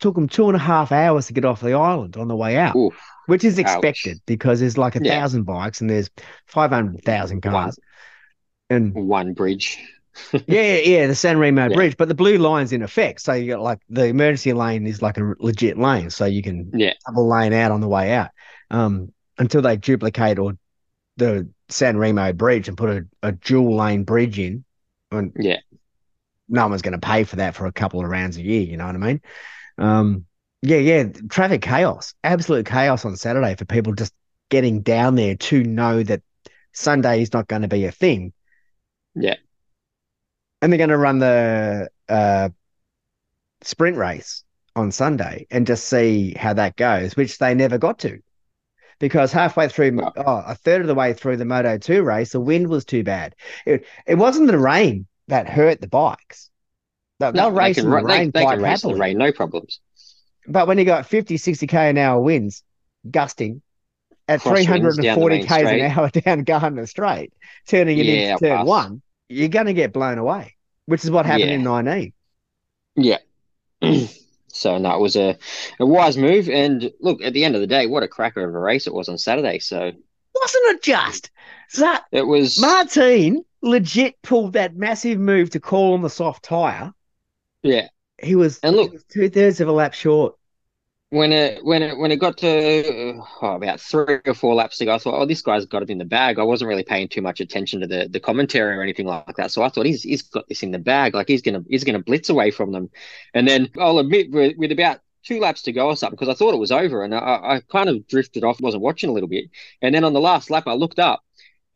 took 0.00 0.14
them 0.14 0.28
two 0.28 0.46
and 0.46 0.56
a 0.56 0.60
half 0.60 0.92
hours 0.92 1.26
to 1.26 1.32
get 1.32 1.44
off 1.44 1.60
the 1.60 1.72
island 1.72 2.16
on 2.16 2.28
the 2.28 2.36
way 2.36 2.56
out, 2.56 2.76
Oof. 2.76 3.00
which 3.26 3.44
is 3.44 3.58
expected 3.58 4.16
Ouch. 4.16 4.22
because 4.26 4.60
there's 4.60 4.78
like 4.78 4.96
a 4.96 5.00
yeah. 5.02 5.18
thousand 5.18 5.44
bikes 5.44 5.80
and 5.80 5.90
there's 5.90 6.10
500,000 6.46 7.40
cars. 7.40 7.78
One, 8.68 8.76
and 8.76 8.94
one 8.94 9.34
bridge. 9.34 9.78
yeah, 10.46 10.76
yeah, 10.76 11.06
the 11.06 11.14
San 11.14 11.38
Remo 11.38 11.68
yeah. 11.68 11.74
bridge, 11.74 11.96
but 11.96 12.08
the 12.08 12.14
blue 12.14 12.38
line's 12.38 12.72
in 12.72 12.82
effect. 12.82 13.20
So 13.20 13.32
you 13.32 13.52
got 13.52 13.62
like 13.62 13.80
the 13.88 14.06
emergency 14.06 14.52
lane 14.52 14.86
is 14.86 15.02
like 15.02 15.18
a 15.18 15.34
legit 15.38 15.78
lane. 15.78 16.10
So 16.10 16.24
you 16.24 16.42
can 16.42 16.70
yeah. 16.74 16.94
double 17.06 17.28
lane 17.28 17.52
out 17.52 17.70
on 17.70 17.80
the 17.80 17.88
way 17.88 18.12
out 18.12 18.30
um, 18.70 19.12
until 19.38 19.62
they 19.62 19.76
duplicate 19.76 20.38
or 20.38 20.54
the 21.16 21.48
San 21.68 21.96
Remo 21.96 22.32
bridge 22.32 22.68
and 22.68 22.76
put 22.76 22.90
a, 22.90 23.06
a 23.22 23.32
dual 23.32 23.76
lane 23.76 24.04
bridge 24.04 24.38
in. 24.38 24.64
And 25.10 25.32
yeah 25.38 25.58
no 26.48 26.66
one's 26.66 26.82
going 26.82 26.98
to 26.98 27.06
pay 27.06 27.24
for 27.24 27.36
that 27.36 27.54
for 27.54 27.66
a 27.66 27.72
couple 27.72 28.00
of 28.00 28.08
rounds 28.08 28.36
a 28.36 28.42
year. 28.42 28.62
You 28.62 28.76
know 28.76 28.86
what 28.86 28.94
I 28.94 28.98
mean? 28.98 29.20
Um, 29.76 30.26
yeah, 30.62 30.78
yeah. 30.78 31.04
Traffic 31.28 31.62
chaos, 31.62 32.14
absolute 32.24 32.66
chaos 32.66 33.04
on 33.04 33.16
Saturday 33.16 33.54
for 33.54 33.64
people 33.64 33.94
just 33.94 34.12
getting 34.50 34.82
down 34.82 35.14
there 35.14 35.36
to 35.36 35.62
know 35.62 36.02
that 36.02 36.22
Sunday 36.72 37.22
is 37.22 37.32
not 37.32 37.48
going 37.48 37.62
to 37.62 37.68
be 37.68 37.84
a 37.84 37.92
thing. 37.92 38.32
Yeah. 39.14 39.36
And 40.60 40.72
they're 40.72 40.78
going 40.78 40.90
to 40.90 40.98
run 40.98 41.18
the 41.18 41.88
uh, 42.08 42.48
sprint 43.62 43.96
race 43.96 44.44
on 44.74 44.90
Sunday 44.90 45.46
and 45.50 45.66
just 45.66 45.88
see 45.88 46.34
how 46.34 46.54
that 46.54 46.76
goes, 46.76 47.16
which 47.16 47.38
they 47.38 47.54
never 47.54 47.78
got 47.78 48.00
to. 48.00 48.20
Because 48.98 49.30
halfway 49.32 49.68
through, 49.68 50.00
oh, 50.02 50.42
a 50.44 50.56
third 50.56 50.80
of 50.80 50.88
the 50.88 50.94
way 50.94 51.12
through 51.12 51.36
the 51.36 51.44
Moto 51.44 51.78
2 51.78 52.02
race, 52.02 52.32
the 52.32 52.40
wind 52.40 52.66
was 52.66 52.84
too 52.84 53.04
bad. 53.04 53.36
It, 53.64 53.86
it 54.06 54.16
wasn't 54.16 54.48
the 54.48 54.58
rain 54.58 55.06
that 55.28 55.48
hurt 55.48 55.80
the 55.80 55.88
bikes. 55.88 56.50
They'll, 57.18 57.32
no, 57.32 57.42
they'll 57.42 57.52
race 57.52 57.76
they 57.76 57.82
can, 57.82 57.92
in 57.92 57.96
the 57.98 58.02
rain 58.02 58.30
they, 58.32 58.40
they 58.40 58.44
quite 58.44 58.60
happily. 58.60 58.94
The 58.94 59.00
rain, 59.00 59.18
no 59.18 59.32
problems. 59.32 59.80
But 60.46 60.66
when 60.66 60.78
you 60.78 60.84
got 60.84 61.06
50, 61.06 61.36
60 61.36 61.66
k 61.66 61.90
an 61.90 61.98
hour 61.98 62.20
winds 62.20 62.62
gusting 63.08 63.62
at 64.26 64.42
340 64.42 65.42
k's 65.42 65.50
an 65.50 65.80
hour 65.80 66.08
down 66.10 66.44
Gardner 66.44 66.86
Straight, 66.86 67.32
turning 67.66 67.98
it 67.98 68.06
yeah, 68.06 68.32
into 68.32 68.48
turn 68.48 68.66
one, 68.66 69.02
you're 69.28 69.48
going 69.48 69.66
to 69.66 69.74
get 69.74 69.92
blown 69.92 70.18
away, 70.18 70.56
which 70.86 71.04
is 71.04 71.10
what 71.10 71.26
happened 71.26 71.50
yeah. 71.50 71.56
in 71.56 71.62
19. 71.62 72.12
Yeah. 72.96 73.18
so 74.48 74.78
no, 74.78 74.94
it 74.94 75.00
was 75.00 75.16
a, 75.16 75.36
a 75.80 75.86
wise 75.86 76.16
move. 76.16 76.48
And 76.48 76.90
look, 77.00 77.22
at 77.22 77.32
the 77.32 77.44
end 77.44 77.54
of 77.54 77.60
the 77.60 77.66
day, 77.66 77.86
what 77.86 78.02
a 78.02 78.08
cracker 78.08 78.46
of 78.46 78.54
a 78.54 78.58
race 78.58 78.86
it 78.86 78.94
was 78.94 79.08
on 79.08 79.18
Saturday. 79.18 79.58
So 79.58 79.92
wasn't 80.40 80.76
it 80.76 80.82
just? 80.82 81.30
that 81.76 82.04
it 82.12 82.26
was 82.26 82.58
Martin 82.60 83.44
legit 83.62 84.20
pulled 84.22 84.54
that 84.54 84.76
massive 84.76 85.18
move 85.18 85.50
to 85.50 85.60
call 85.60 85.94
on 85.94 86.02
the 86.02 86.10
soft 86.10 86.44
tire. 86.44 86.92
Yeah, 87.62 87.88
he 88.22 88.34
was. 88.34 88.58
And 88.60 88.76
look, 88.76 88.94
two 89.08 89.28
thirds 89.28 89.60
of 89.60 89.68
a 89.68 89.72
lap 89.72 89.94
short. 89.94 90.34
When 91.10 91.32
it 91.32 91.64
when 91.64 91.82
it 91.82 91.96
when 91.96 92.12
it 92.12 92.16
got 92.16 92.36
to 92.38 93.22
oh, 93.42 93.54
about 93.54 93.80
three 93.80 94.18
or 94.26 94.34
four 94.34 94.54
laps 94.54 94.80
ago, 94.80 94.94
I 94.94 94.98
thought, 94.98 95.18
oh, 95.18 95.24
this 95.24 95.40
guy's 95.40 95.64
got 95.64 95.82
it 95.82 95.88
in 95.88 95.96
the 95.96 96.04
bag. 96.04 96.38
I 96.38 96.42
wasn't 96.42 96.68
really 96.68 96.84
paying 96.84 97.08
too 97.08 97.22
much 97.22 97.40
attention 97.40 97.80
to 97.80 97.86
the 97.86 98.08
the 98.10 98.20
commentary 98.20 98.76
or 98.76 98.82
anything 98.82 99.06
like 99.06 99.36
that. 99.36 99.50
So 99.50 99.62
I 99.62 99.70
thought 99.70 99.86
he's 99.86 100.02
he's 100.02 100.22
got 100.22 100.46
this 100.48 100.62
in 100.62 100.70
the 100.70 100.78
bag. 100.78 101.14
Like 101.14 101.28
he's 101.28 101.40
gonna 101.40 101.64
he's 101.66 101.84
gonna 101.84 102.02
blitz 102.02 102.28
away 102.28 102.50
from 102.50 102.72
them. 102.72 102.90
And 103.32 103.48
then 103.48 103.70
I'll 103.78 103.98
admit, 103.98 104.30
with, 104.30 104.58
with 104.58 104.70
about 104.70 105.00
two 105.24 105.40
laps 105.40 105.62
to 105.62 105.72
go 105.72 105.88
or 105.88 105.96
something 105.96 106.16
because 106.16 106.28
I 106.28 106.36
thought 106.36 106.54
it 106.54 106.58
was 106.58 106.72
over 106.72 107.04
and 107.04 107.14
I, 107.14 107.18
I, 107.18 107.62
kind 107.70 107.88
of 107.88 108.06
drifted 108.06 108.44
off, 108.44 108.60
wasn't 108.60 108.82
watching 108.82 109.10
a 109.10 109.12
little 109.12 109.28
bit. 109.28 109.50
And 109.82 109.94
then 109.94 110.04
on 110.04 110.12
the 110.12 110.20
last 110.20 110.50
lap, 110.50 110.64
I 110.66 110.74
looked 110.74 110.98
up 110.98 111.22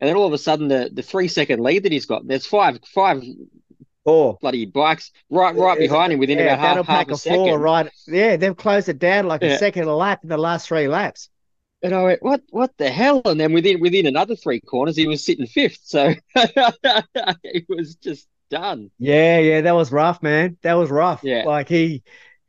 and 0.02 0.09
then 0.09 0.16
all 0.16 0.26
of 0.26 0.33
a 0.33 0.38
sudden, 0.38 0.66
the, 0.66 0.90
the 0.92 1.02
three 1.05 1.28
second 1.28 1.61
lead 1.61 1.85
that 1.85 1.92
he's 1.92 2.07
got, 2.07 2.26
there's 2.26 2.44
five 2.44 2.81
five 2.92 3.22
four 4.05 4.37
bloody 4.40 4.66
bikes 4.66 5.12
right 5.31 5.55
right 5.55 5.78
behind 5.78 6.12
him 6.12 6.18
within 6.18 6.38
yeah, 6.38 6.55
about 6.55 6.59
half, 6.59 6.87
half 6.88 7.09
a, 7.09 7.12
a 7.12 7.16
second. 7.16 7.38
Four, 7.38 7.59
right, 7.61 7.88
yeah, 8.09 8.37
they've 8.37 8.57
closed 8.57 8.88
it 8.88 8.98
down 8.98 9.28
like 9.28 9.42
yeah. 9.42 9.50
a 9.50 9.59
second 9.59 9.85
a 9.85 9.94
lap 9.94 10.18
in 10.24 10.28
the 10.28 10.37
last 10.37 10.66
three 10.66 10.88
laps. 10.88 11.28
And 11.85 11.94
I 11.94 12.02
went, 12.02 12.20
what 12.20 12.42
what 12.50 12.76
the 12.78 12.90
hell? 12.90 13.22
And 13.24 13.38
then 13.38 13.52
within 13.52 13.78
within 13.78 14.07
another 14.07 14.35
three 14.35 14.59
corners, 14.59 14.96
he 14.96 15.07
was 15.07 15.24
sitting 15.24 15.46
fifth. 15.46 15.78
So 15.85 16.14
it 16.35 17.66
was 17.68 17.94
just 17.94 18.26
done. 18.50 18.90
Yeah, 18.98 19.38
yeah, 19.38 19.61
that 19.61 19.76
was 19.76 19.92
rough, 19.92 20.20
man. 20.20 20.57
That 20.62 20.74
was 20.74 20.90
rough. 20.90 21.20
Yeah, 21.22 21.44
like 21.46 21.68
he 21.68 22.02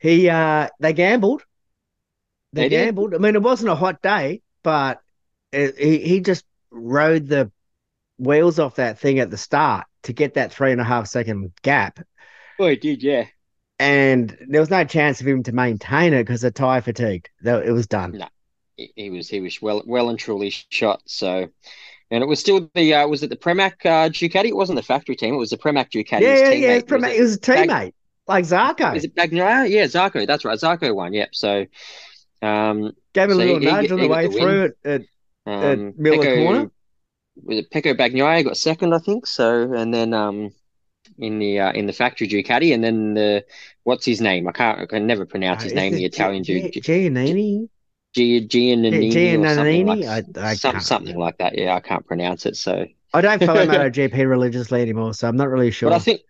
he 0.04 0.30
uh 0.30 0.70
they 0.80 0.94
gambled 0.94 1.44
they, 2.54 2.64
They 2.64 2.70
did. 2.70 2.86
gambled. 2.86 3.16
I 3.16 3.18
mean, 3.18 3.36
it 3.36 3.42
wasn't 3.42 3.72
a 3.72 3.76
hot 3.76 4.02
day, 4.02 4.42
but 4.64 5.02
it, 5.52 5.78
he 5.78 6.00
he 6.00 6.20
just 6.22 6.46
rode 6.72 7.28
the 7.28 7.52
wheels 8.20 8.60
off 8.60 8.76
that 8.76 9.00
thing 9.00 9.20
at 9.20 9.32
the 9.32 9.38
start 9.38 9.88
to 10.04 10.14
get 10.14 10.36
that 10.36 10.54
three 10.54 10.72
and 10.72 10.82
a 10.82 10.84
half 10.86 11.08
second 11.08 11.54
gap, 11.64 12.00
Oh, 12.60 12.68
he 12.68 12.76
did, 12.76 13.04
yeah. 13.04 13.28
and 13.80 14.38
there 14.48 14.62
was 14.62 14.70
no 14.70 14.84
chance 14.86 15.20
of 15.22 15.28
him 15.28 15.44
to 15.44 15.52
maintain 15.52 16.14
it 16.14 16.24
because 16.24 16.42
the 16.42 16.52
tire 16.52 16.82
fatigued. 16.82 17.30
Though 17.42 17.60
it 17.60 17.72
was 17.72 17.88
done. 17.88 18.20
No. 18.20 18.28
He, 18.78 19.10
was 19.12 19.30
he 19.30 19.40
was 19.40 19.62
well 19.62 19.84
well 19.86 20.10
and 20.10 20.18
truly 20.18 20.50
shot. 20.50 21.02
So, 21.06 21.50
and 22.12 22.24
it 22.24 22.28
was 22.28 22.40
still 22.40 22.70
the 22.76 22.94
uh, 22.96 23.08
was 23.08 23.24
it 23.24 23.30
the 23.30 23.36
Pramac 23.38 23.86
uh, 23.86 24.10
Ducati? 24.10 24.46
It 24.50 24.56
wasn't 24.56 24.78
the 24.78 24.84
factory 24.84 25.16
team. 25.16 25.34
It 25.34 25.38
was 25.38 25.52
the 25.52 25.58
Pramac 25.58 25.92
Ducati. 25.92 26.22
yeah, 26.22 26.50
yeah, 26.52 26.74
it 26.76 26.90
was, 26.90 27.02
Was 27.02 27.04
it- 27.04 27.18
it 27.18 27.22
was 27.22 27.36
a 27.36 27.40
teammate 27.40 27.94
like 28.28 28.46
Zarco. 28.46 28.96
Is 28.96 29.04
it 29.04 29.16
Bagnaia? 29.16 29.70
Yeah, 29.70 29.86
Zarco. 29.86 30.26
That's 30.26 30.46
right. 30.46 30.58
Zarco 30.58 30.94
won. 30.96 31.14
Yep. 31.14 31.30
So, 31.36 31.66
um, 32.42 32.94
Gave 33.14 33.30
a 33.30 33.36
little 33.36 33.60
he- 33.60 33.66
he- 33.66 33.72
nudge 33.72 33.92
on 33.92 34.00
he 34.00 34.06
the 34.08 34.12
way 34.14 34.28
the 34.28 34.34
through 34.40 34.64
it. 34.64 34.78
At, 34.86 35.02
um, 35.46 35.94
Miller 35.98 36.18
Pecco- 36.24 36.46
corner? 36.46 36.72
Was 37.44 37.58
it 37.60 37.72
Pecco 37.72 37.94
Bagnaia 37.96 38.44
got 38.44 38.58
second? 38.58 38.94
I 38.94 39.00
think 39.00 39.26
so. 39.26 39.74
And 39.74 39.94
then 39.94 40.14
um, 40.14 40.52
in 41.18 41.40
the 41.40 41.60
uh, 41.60 41.72
in 41.74 41.86
the 41.88 41.94
factory 41.94 42.28
Ducati, 42.28 42.74
and 42.74 42.84
then 42.84 43.14
the 43.16 43.44
what's 43.84 44.06
his 44.06 44.22
name? 44.22 44.48
I 44.48 44.52
can't. 44.52 44.80
I 44.82 44.86
can 44.86 45.08
never 45.08 45.26
pronounce 45.26 45.64
his 45.64 45.74
uh, 45.74 45.76
name. 45.76 45.94
The 45.94 46.06
Italian 46.06 46.44
Gi- 46.44 46.70
dude. 46.72 46.84
Giannini. 46.84 47.70
Gi- 48.16 48.48
Giannini 48.48 49.40
or 49.44 49.54
something 49.56 49.86
Giannini? 49.88 50.06
like, 50.06 50.38
I, 50.38 50.50
I, 50.52 50.54
some, 50.54 50.80
something 50.80 51.18
like 51.18 51.38
that. 51.40 51.58
Yeah, 51.58 51.76
I 51.76 51.80
can't 51.80 52.06
pronounce 52.06 52.46
it. 52.46 52.56
So, 52.56 52.86
I 53.12 53.22
don't 53.22 53.44
follow 53.44 53.66
MotoGP 53.66 54.30
religiously 54.30 54.82
anymore, 54.84 55.16
so 55.16 55.28
I'm 55.28 55.36
not 55.36 55.50
really 55.50 55.72
sure. 55.72 55.90
but 55.90 55.96
I 55.96 56.00
think 56.00 56.22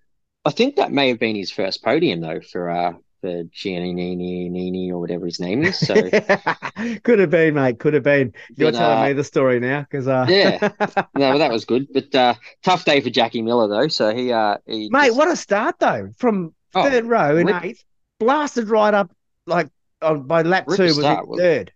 I 0.45 0.51
think 0.51 0.75
that 0.75 0.91
may 0.91 1.09
have 1.09 1.19
been 1.19 1.35
his 1.35 1.51
first 1.51 1.83
podium 1.83 2.21
though 2.21 2.41
for 2.41 2.69
uh 2.69 2.93
for 3.21 3.43
Giannini 3.45 4.17
Nini 4.51 4.91
or 4.91 4.99
whatever 4.99 5.25
his 5.25 5.39
name 5.39 5.63
is. 5.63 5.77
So 5.79 5.93
could 7.03 7.19
have 7.19 7.29
been, 7.29 7.53
mate. 7.53 7.79
Could 7.79 7.93
have 7.93 8.03
been. 8.03 8.33
You're 8.57 8.71
But, 8.73 8.77
telling 8.77 8.99
uh, 8.99 9.07
me 9.07 9.13
the 9.13 9.23
story 9.23 9.61
now, 9.61 9.81
because 9.81 10.09
uh, 10.09 10.25
Yeah. 10.27 10.57
no, 11.15 11.29
well, 11.29 11.39
that 11.39 11.51
was 11.51 11.63
good. 11.63 11.87
But 11.93 12.13
uh, 12.13 12.33
tough 12.63 12.83
day 12.83 12.99
for 12.99 13.09
Jackie 13.09 13.41
Miller 13.41 13.69
though. 13.69 13.87
So 13.87 14.13
he 14.13 14.33
uh 14.33 14.57
he 14.65 14.89
mate, 14.91 15.07
just- 15.07 15.17
what 15.17 15.29
a 15.29 15.35
start 15.37 15.79
though! 15.79 16.09
From 16.17 16.53
Oh, 16.75 16.83
third 16.89 17.05
row 17.05 17.37
in 17.37 17.47
rip- 17.47 17.63
eighth, 17.63 17.83
blasted 18.19 18.67
right 18.67 18.93
up 18.93 19.11
like 19.45 19.69
on, 20.01 20.23
by 20.23 20.41
lap 20.41 20.65
Rip 20.67 20.77
two 20.77 20.83
was 20.85 20.97
start, 20.97 21.25
third. 21.37 21.71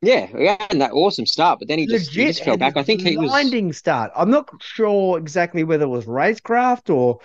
Yeah, 0.00 0.26
he 0.26 0.46
had 0.46 0.58
that 0.80 0.92
awesome 0.92 1.26
start, 1.26 1.58
but 1.58 1.68
then 1.68 1.78
he 1.78 1.86
just, 1.86 2.10
he 2.10 2.20
Legit, 2.20 2.34
just 2.36 2.44
fell 2.44 2.56
back. 2.56 2.76
I 2.76 2.82
think 2.82 3.02
he 3.02 3.16
was 3.16 3.28
blinding 3.30 3.72
start. 3.72 4.10
I'm 4.16 4.30
not 4.30 4.48
sure 4.60 5.18
exactly 5.18 5.62
whether 5.64 5.84
it 5.84 5.88
was 5.88 6.06
racecraft 6.06 6.92
or 6.94 7.18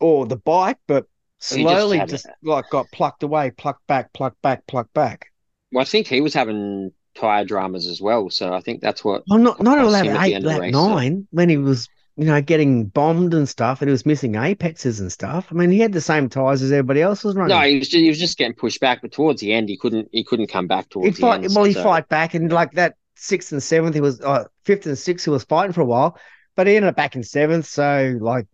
or 0.00 0.26
the 0.26 0.36
bike, 0.36 0.78
but 0.86 1.04
He 1.04 1.62
just 1.62 1.62
slowly 1.62 2.02
just, 2.06 2.26
like 2.42 2.68
got 2.70 2.86
plucked 2.92 3.22
away, 3.22 3.50
plucked 3.50 3.86
back, 3.86 4.12
plucked 4.12 4.40
back, 4.42 4.66
plucked 4.66 4.94
back. 4.94 5.26
well, 5.72 5.82
I 5.82 5.84
think 5.84 6.06
he 6.06 6.20
was 6.20 6.34
having 6.34 6.92
tire 7.14 7.44
dramas 7.44 7.86
as 7.86 8.00
well. 8.00 8.28
So 8.30 8.52
I 8.52 8.60
think 8.60 8.80
that's 8.80 9.04
what 9.04 9.22
Well, 9.28 9.38
not 9.38 9.62
not 9.62 9.84
lap 9.86 10.06
at 10.06 10.26
eight, 10.26 10.34
end 10.34 10.44
of 10.44 10.48
the 10.48 10.48
lap 10.48 10.60
race, 10.60 10.74
so- 10.74 10.88
nine, 10.94 11.26
when 11.30 11.48
he 11.48 11.56
was, 11.56 11.88
you 12.16 12.26
know, 12.26 12.40
getting 12.40 12.86
bombed 12.86 13.34
and 13.34 13.48
stuff, 13.48 13.80
and 13.82 13.88
he 13.88 13.92
was 13.92 14.06
missing 14.06 14.36
apexes 14.36 15.00
and 15.00 15.10
stuff. 15.12 15.48
I 15.50 15.54
mean, 15.54 15.70
he 15.70 15.80
had 15.80 15.92
the 15.92 16.00
same 16.00 16.28
tires 16.28 16.62
as 16.62 16.70
everybody 16.72 17.02
else 17.02 17.24
was 17.24 17.34
running. 17.36 17.56
no, 17.56 17.62
he 17.62 17.78
was 17.78 17.88
just, 17.88 18.00
he 18.02 18.08
was 18.08 18.18
just 18.20 18.38
getting 18.38 18.54
pushed 18.54 18.80
back. 18.80 19.00
But 19.02 19.12
towards 19.12 19.40
the 19.40 19.52
end, 19.52 19.68
he 19.68 19.76
couldn't 19.76 20.08
he 20.12 20.22
couldn't 20.24 20.46
come 20.48 20.66
back 20.66 20.88
towards 20.90 21.16
the 21.16 21.20
fight. 21.20 21.44
end. 21.44 21.54
Well, 21.54 21.64
he'd 21.64 21.74
so- 21.74 21.82
fight 21.82 22.08
back, 22.08 22.34
and 22.34 22.50
like 22.52 22.72
that 22.72 22.94
sixth 23.16 23.52
and 23.52 23.62
seventh, 23.62 23.94
he 23.94 24.00
was 24.00 24.20
uh, 24.20 24.44
fifth 24.64 24.86
and 24.86 24.98
sixth, 24.98 25.24
he 25.24 25.30
was 25.30 25.44
fighting 25.44 25.72
for 25.72 25.80
a 25.80 25.84
while, 25.86 26.18
but 26.56 26.66
he 26.66 26.76
ended 26.76 26.88
up 26.88 26.96
back 26.96 27.16
in 27.16 27.22
seventh. 27.22 27.66
So, 27.66 28.16
like, 28.20 28.46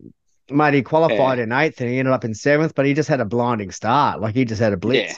mate, 0.50 0.74
he 0.74 0.82
qualified 0.82 1.38
Yeah. 1.38 1.44
in 1.44 1.52
eighth, 1.52 1.80
and 1.80 1.90
he 1.90 1.98
ended 1.98 2.12
up 2.12 2.24
in 2.24 2.34
seventh, 2.34 2.74
but 2.74 2.86
he 2.86 2.94
just 2.94 3.08
had 3.08 3.20
a 3.20 3.24
blinding 3.24 3.70
start. 3.70 4.20
Like 4.20 4.34
he 4.34 4.44
just 4.44 4.60
had 4.60 4.72
a 4.72 4.76
blitz. 4.76 5.12
Yeah. 5.12 5.16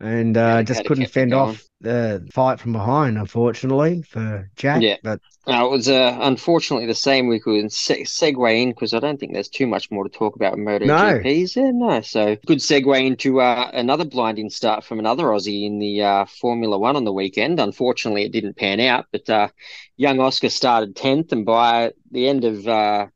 And 0.00 0.36
uh, 0.36 0.62
just 0.64 0.84
couldn't 0.84 1.06
fend 1.06 1.32
off 1.32 1.62
the 1.80 2.26
fight 2.32 2.58
from 2.58 2.72
behind, 2.72 3.16
unfortunately, 3.16 4.02
for 4.02 4.50
Jack. 4.56 4.82
Yeah. 4.82 4.96
But 5.02 5.20
No, 5.46 5.66
it 5.66 5.70
was 5.70 5.88
uh, 5.88 6.18
unfortunately 6.20 6.86
the 6.86 6.96
same. 6.96 7.28
We 7.28 7.38
could 7.38 7.72
se- 7.72 8.02
segue 8.02 8.60
in 8.62 8.70
because 8.70 8.92
I 8.92 8.98
don't 8.98 9.18
think 9.18 9.32
there's 9.32 9.48
too 9.48 9.68
much 9.68 9.90
more 9.92 10.02
to 10.02 10.10
talk 10.10 10.34
about 10.34 10.58
with 10.58 10.66
MotoGPs. 10.66 11.56
Yeah, 11.56 11.70
no. 11.72 12.00
So 12.00 12.36
good 12.44 12.58
segue 12.58 13.06
into 13.06 13.40
uh, 13.40 13.70
another 13.72 14.04
blinding 14.04 14.50
start 14.50 14.84
from 14.84 14.98
another 14.98 15.24
Aussie 15.26 15.64
in 15.64 15.78
the 15.78 16.02
uh, 16.02 16.24
Formula 16.26 16.76
One 16.76 16.96
on 16.96 17.04
the 17.04 17.12
weekend. 17.12 17.60
Unfortunately, 17.60 18.24
it 18.24 18.32
didn't 18.32 18.56
pan 18.56 18.80
out, 18.80 19.06
but 19.12 19.30
uh, 19.30 19.48
young 19.96 20.18
Oscar 20.18 20.50
started 20.50 20.96
tenth, 20.96 21.32
and 21.32 21.46
by 21.46 21.92
the 22.10 22.28
end 22.28 22.44
of 22.44 22.66
uh, 22.66 23.06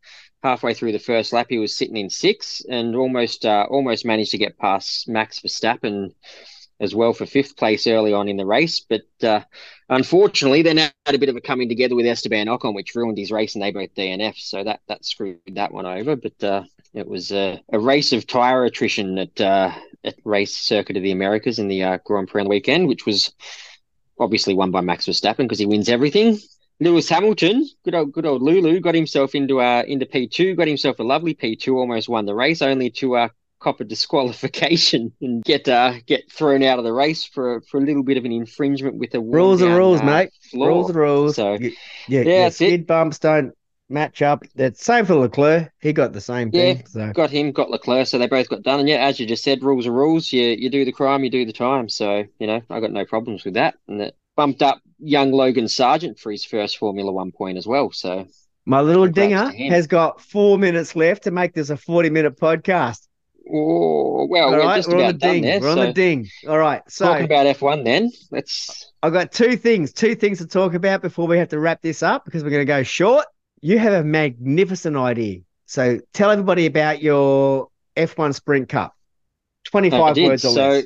halfway 0.43 0.75
through 0.75 0.93
the 0.93 0.99
first 0.99 1.33
lap, 1.33 1.47
he 1.49 1.59
was 1.59 1.77
sitting 1.77 1.97
in 1.97 2.11
sixth 2.11 2.63
and 2.69 2.95
almost 2.95 3.45
uh, 3.45 3.67
almost 3.71 4.05
managed 4.05 4.33
to 4.33 4.39
get 4.39 4.59
past 4.59 5.09
Max 5.09 5.41
Verstappen 5.41 6.15
as 6.81 6.95
well 6.95 7.13
for 7.13 7.27
fifth 7.27 7.57
place 7.57 7.87
early 7.87 8.13
on 8.13 8.29
in 8.29 8.37
the 8.37 8.47
race, 8.47 8.81
but. 8.81 9.03
Uh, 9.23 9.41
Unfortunately, 9.91 10.61
then 10.61 10.77
had 10.77 11.15
a 11.15 11.19
bit 11.19 11.31
of 11.31 11.37
a 11.37 11.41
coming 11.41 11.69
together 11.69 11.95
with 11.95 12.05
Esteban 12.05 12.47
Ocon, 12.47 12.75
which 12.75 12.95
ruined 12.95 13.17
his 13.17 13.33
race, 13.33 13.55
and 13.55 13.63
they 13.63 13.71
both 13.71 13.95
DNF. 13.95 14.37
So 14.37 14.63
that 14.63 14.81
that 14.89 15.05
screwed 15.05 15.41
that 15.53 15.73
one 15.73 15.87
over. 15.87 16.15
But 16.15 16.45
uh, 16.45 16.65
it 16.93 17.09
was 17.09 17.33
a, 17.33 17.63
a 17.73 17.79
race 17.79 18.13
of 18.13 18.27
tire 18.27 18.65
attrition 18.65 19.19
at 19.19 19.41
uh, 19.41 19.73
at 20.05 20.17
race 20.25 20.55
circuit 20.55 20.99
of 20.99 21.03
the 21.03 21.13
Americas 21.13 21.59
in 21.59 21.69
the 21.69 21.85
uh, 21.85 21.99
Grand 22.05 22.29
Prix 22.29 22.43
on 22.43 22.45
the 22.45 22.51
weekend, 22.51 22.87
which 22.87 23.07
was 23.07 23.33
obviously 24.21 24.53
won 24.55 24.71
by 24.71 24.83
Max 24.83 25.07
Verstappen 25.07 25.39
because 25.39 25.59
he 25.59 25.67
wins 25.67 25.89
everything. 25.89 26.39
Lewis 26.81 27.09
Hamilton, 27.09 27.67
good 27.85 27.95
old 27.95 28.13
good 28.13 28.27
old 28.27 28.43
Lulu, 28.43 28.81
got 28.81 28.95
himself 28.95 29.35
into 29.35 29.61
uh 29.61 29.83
into 29.87 30.07
P 30.07 30.29
two, 30.29 30.55
got 30.55 30.69
himself 30.69 30.99
a 30.99 31.03
lovely 31.03 31.35
P 31.35 31.57
two, 31.57 31.77
almost 31.79 32.09
won 32.09 32.27
the 32.27 32.35
race, 32.35 32.63
only 32.63 32.91
to 32.91 33.17
uh 33.17 33.29
cop 33.61 33.81
a 33.81 33.85
disqualification 33.85 35.13
and 35.21 35.43
get 35.45 35.69
uh 35.69 35.95
get 36.07 36.31
thrown 36.31 36.63
out 36.63 36.79
of 36.79 36.85
the 36.85 36.93
race 36.93 37.25
for 37.25 37.61
for 37.63 37.79
a 37.79 37.85
little 37.85 38.05
bit 38.05 38.17
of 38.17 38.25
an 38.25 38.33
infringement 38.33 38.97
with 38.97 39.15
a 39.15 39.21
rules 39.21 39.63
are 39.63 39.77
rules, 39.77 40.01
uh, 40.01 40.05
mate. 40.05 40.31
floor. 40.51 40.71
Rules 40.71 40.91
are 40.91 41.01
rules. 41.01 41.37
So- 41.37 41.59
yeah, 41.59 41.71
Yeah, 42.07 42.23
yeah, 42.23 42.49
skid 42.51 42.87
bumps 42.87 43.19
don't 43.19 43.53
match 43.89 44.23
up. 44.23 44.45
That's 44.55 44.85
same 44.85 45.05
for 45.07 45.15
Leclerc. 45.17 45.73
He 45.81 45.93
got 45.93 46.13
the 46.13 46.21
same 46.21 46.53
Yeah. 46.53 46.75
thing. 46.75 46.87
So 46.87 47.13
got 47.13 47.31
him, 47.31 47.53
got 47.53 47.71
Leclerc, 47.71 48.07
so 48.07 48.19
they 48.19 48.27
both 48.27 48.49
got 48.49 48.63
done. 48.63 48.81
And 48.81 48.89
yeah, 48.89 49.05
as 49.05 49.19
you 49.19 49.27
just 49.27 49.45
said, 49.45 49.63
rules 49.63 49.87
are 49.87 49.93
rules. 49.93 50.33
You 50.33 50.45
you 50.45 50.71
do 50.71 50.85
the 50.85 50.93
crime, 50.93 51.25
you 51.25 51.31
do 51.31 51.45
the 51.45 51.53
time. 51.53 51.89
So 51.89 52.25
you 52.39 52.47
know, 52.47 52.63
I 52.71 52.81
got 52.81 52.93
no 52.93 53.05
problems 53.05 53.45
with 53.45 53.55
that. 53.55 53.75
And 53.89 54.01
it 54.03 54.17
bumped 54.39 54.63
up 54.63 54.81
young 55.01 55.33
Logan 55.33 55.67
Sargent 55.69 56.19
for 56.21 56.31
his 56.31 56.45
first 56.45 56.79
Formula 56.79 57.11
One 57.13 57.33
point 57.33 57.59
as 57.59 57.67
well. 57.67 57.91
So 57.91 58.27
my 58.65 58.81
little 58.81 59.09
dinger 59.09 59.51
has 59.71 59.87
got 59.89 60.21
four 60.21 60.57
minutes 60.59 60.95
left 60.95 61.25
to 61.25 61.33
make 61.33 61.53
this 61.55 61.71
a 61.71 61.77
forty-minute 61.77 62.39
podcast. 62.39 63.09
oh 63.53 64.27
well, 64.31 64.45
All 64.45 64.51
we're 64.53 64.59
right, 64.61 64.77
just 64.77 64.89
we're 64.89 65.03
on 65.05 65.07
the 65.13 65.19
ding. 65.19 65.43
there. 65.43 65.61
We're 65.61 65.71
on 65.73 65.79
the 65.79 65.93
ding. 65.93 66.29
All 66.49 66.57
right, 66.59 66.83
so 66.89 67.07
talking 67.07 67.25
about 67.25 67.47
F 67.47 67.61
one, 67.63 67.83
then 67.83 68.13
let's. 68.31 68.93
I've 69.03 69.13
got 69.13 69.33
two 69.33 69.57
things, 69.57 69.93
two 69.93 70.15
things 70.15 70.39
to 70.39 70.47
talk 70.47 70.75
about 70.75 71.03
before 71.03 71.27
we 71.27 71.37
have 71.39 71.49
to 71.49 71.59
wrap 71.59 71.83
this 71.83 72.03
up 72.03 72.25
because 72.25 72.45
we're 72.45 72.51
going 72.51 72.63
to 72.63 72.73
go 72.73 72.83
short. 72.85 73.27
You 73.61 73.79
have 73.79 73.93
a 73.93 74.05
magnificent 74.05 74.97
idea. 74.97 75.41
So 75.67 75.99
tell 76.13 76.31
everybody 76.31 76.67
about 76.67 77.03
your 77.03 77.69
F1 77.97 78.35
Sprint 78.35 78.69
Cup. 78.69 78.95
25 79.65 80.01
I 80.19 80.23
words 80.27 80.45
or 80.45 80.49
So- 80.51 80.69
less. 80.71 80.85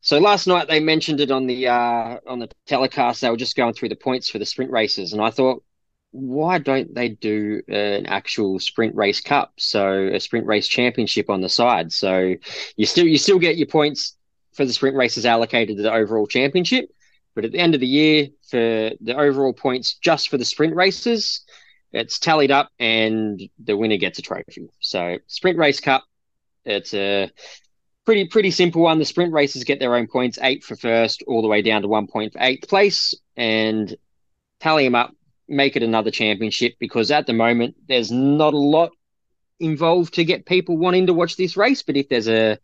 So 0.00 0.18
last 0.18 0.46
night 0.46 0.68
they 0.68 0.80
mentioned 0.80 1.20
it 1.20 1.30
on 1.30 1.46
the 1.46 1.68
uh, 1.68 2.18
on 2.26 2.38
the 2.38 2.48
telecast. 2.66 3.20
They 3.20 3.30
were 3.30 3.36
just 3.36 3.56
going 3.56 3.74
through 3.74 3.90
the 3.90 3.96
points 3.96 4.28
for 4.28 4.38
the 4.38 4.46
sprint 4.46 4.70
races, 4.70 5.12
and 5.12 5.20
I 5.22 5.30
thought, 5.30 5.62
why 6.12 6.58
don't 6.58 6.94
they 6.94 7.10
do 7.10 7.62
an 7.68 8.06
actual 8.06 8.58
sprint 8.58 8.94
race 8.94 9.20
cup? 9.20 9.52
So 9.58 10.08
a 10.12 10.20
sprint 10.20 10.46
race 10.46 10.68
championship 10.68 11.28
on 11.28 11.40
the 11.40 11.48
side. 11.48 11.92
So 11.92 12.34
you 12.76 12.86
still 12.86 13.06
you 13.06 13.18
still 13.18 13.38
get 13.38 13.56
your 13.56 13.66
points 13.66 14.16
for 14.52 14.64
the 14.64 14.72
sprint 14.72 14.96
races 14.96 15.26
allocated 15.26 15.76
to 15.76 15.82
the 15.82 15.92
overall 15.92 16.26
championship, 16.26 16.90
but 17.34 17.44
at 17.44 17.52
the 17.52 17.58
end 17.58 17.74
of 17.74 17.80
the 17.80 17.86
year, 17.86 18.28
for 18.50 18.90
the 19.00 19.14
overall 19.16 19.52
points 19.52 19.94
just 19.94 20.28
for 20.28 20.38
the 20.38 20.44
sprint 20.44 20.74
races, 20.74 21.42
it's 21.92 22.18
tallied 22.18 22.50
up, 22.50 22.70
and 22.78 23.40
the 23.62 23.76
winner 23.76 23.96
gets 23.96 24.18
a 24.18 24.22
trophy. 24.22 24.68
So 24.80 25.18
sprint 25.26 25.58
race 25.58 25.80
cup. 25.80 26.04
It's 26.64 26.92
a 26.94 27.30
pretty 28.08 28.26
pretty 28.26 28.50
simple 28.50 28.80
one. 28.80 28.98
The 28.98 29.04
sprint 29.04 29.34
races 29.34 29.64
get 29.64 29.80
their 29.80 29.94
own 29.94 30.06
points, 30.06 30.38
eight 30.40 30.64
for 30.64 30.76
first, 30.76 31.22
all 31.26 31.42
the 31.42 31.48
way 31.48 31.60
down 31.60 31.82
to 31.82 31.88
one 31.88 32.06
point 32.06 32.32
for 32.32 32.38
eighth 32.40 32.66
place, 32.66 33.14
and 33.36 33.94
tally 34.60 34.84
them 34.84 34.94
up, 34.94 35.14
make 35.46 35.76
it 35.76 35.82
another 35.82 36.10
championship. 36.10 36.76
Because 36.80 37.10
at 37.10 37.26
the 37.26 37.34
moment, 37.34 37.76
there's 37.86 38.10
not 38.10 38.54
a 38.54 38.58
lot 38.58 38.92
involved 39.60 40.14
to 40.14 40.24
get 40.24 40.46
people 40.46 40.78
wanting 40.78 41.08
to 41.08 41.12
watch 41.12 41.36
this 41.36 41.54
race. 41.54 41.82
But 41.82 41.98
if 41.98 42.08
there's 42.08 42.28
a 42.28 42.58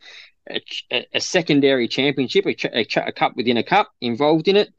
a, 0.49 1.05
a 1.13 1.21
secondary 1.21 1.87
championship, 1.89 2.47
a, 2.47 2.79
a, 2.79 3.09
a 3.09 3.11
cup 3.11 3.35
within 3.35 3.57
a 3.57 3.63
cup 3.63 3.91
involved 4.01 4.47
in 4.47 4.55
it, 4.55 4.73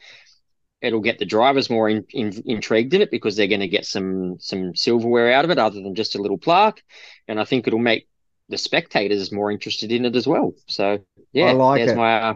it'll 0.80 0.98
get 0.98 1.20
the 1.20 1.26
drivers 1.26 1.70
more 1.70 1.88
in, 1.88 2.04
in, 2.10 2.42
intrigued 2.44 2.92
in 2.92 3.02
it 3.02 3.12
because 3.12 3.36
they're 3.36 3.46
going 3.46 3.60
to 3.60 3.68
get 3.68 3.86
some 3.86 4.40
some 4.40 4.74
silverware 4.74 5.32
out 5.32 5.44
of 5.44 5.52
it, 5.52 5.58
other 5.58 5.80
than 5.80 5.94
just 5.94 6.16
a 6.16 6.20
little 6.20 6.38
plaque. 6.38 6.82
And 7.28 7.38
I 7.38 7.44
think 7.44 7.68
it'll 7.68 7.78
make 7.78 8.08
the 8.48 8.58
spectators 8.58 9.20
is 9.20 9.32
more 9.32 9.50
interested 9.50 9.92
in 9.92 10.04
it 10.04 10.16
as 10.16 10.26
well. 10.26 10.54
So 10.66 11.00
yeah, 11.32 11.46
I 11.46 11.52
like 11.52 11.80
there's 11.80 11.92
it. 11.92 11.96
my 11.96 12.20
uh, 12.20 12.34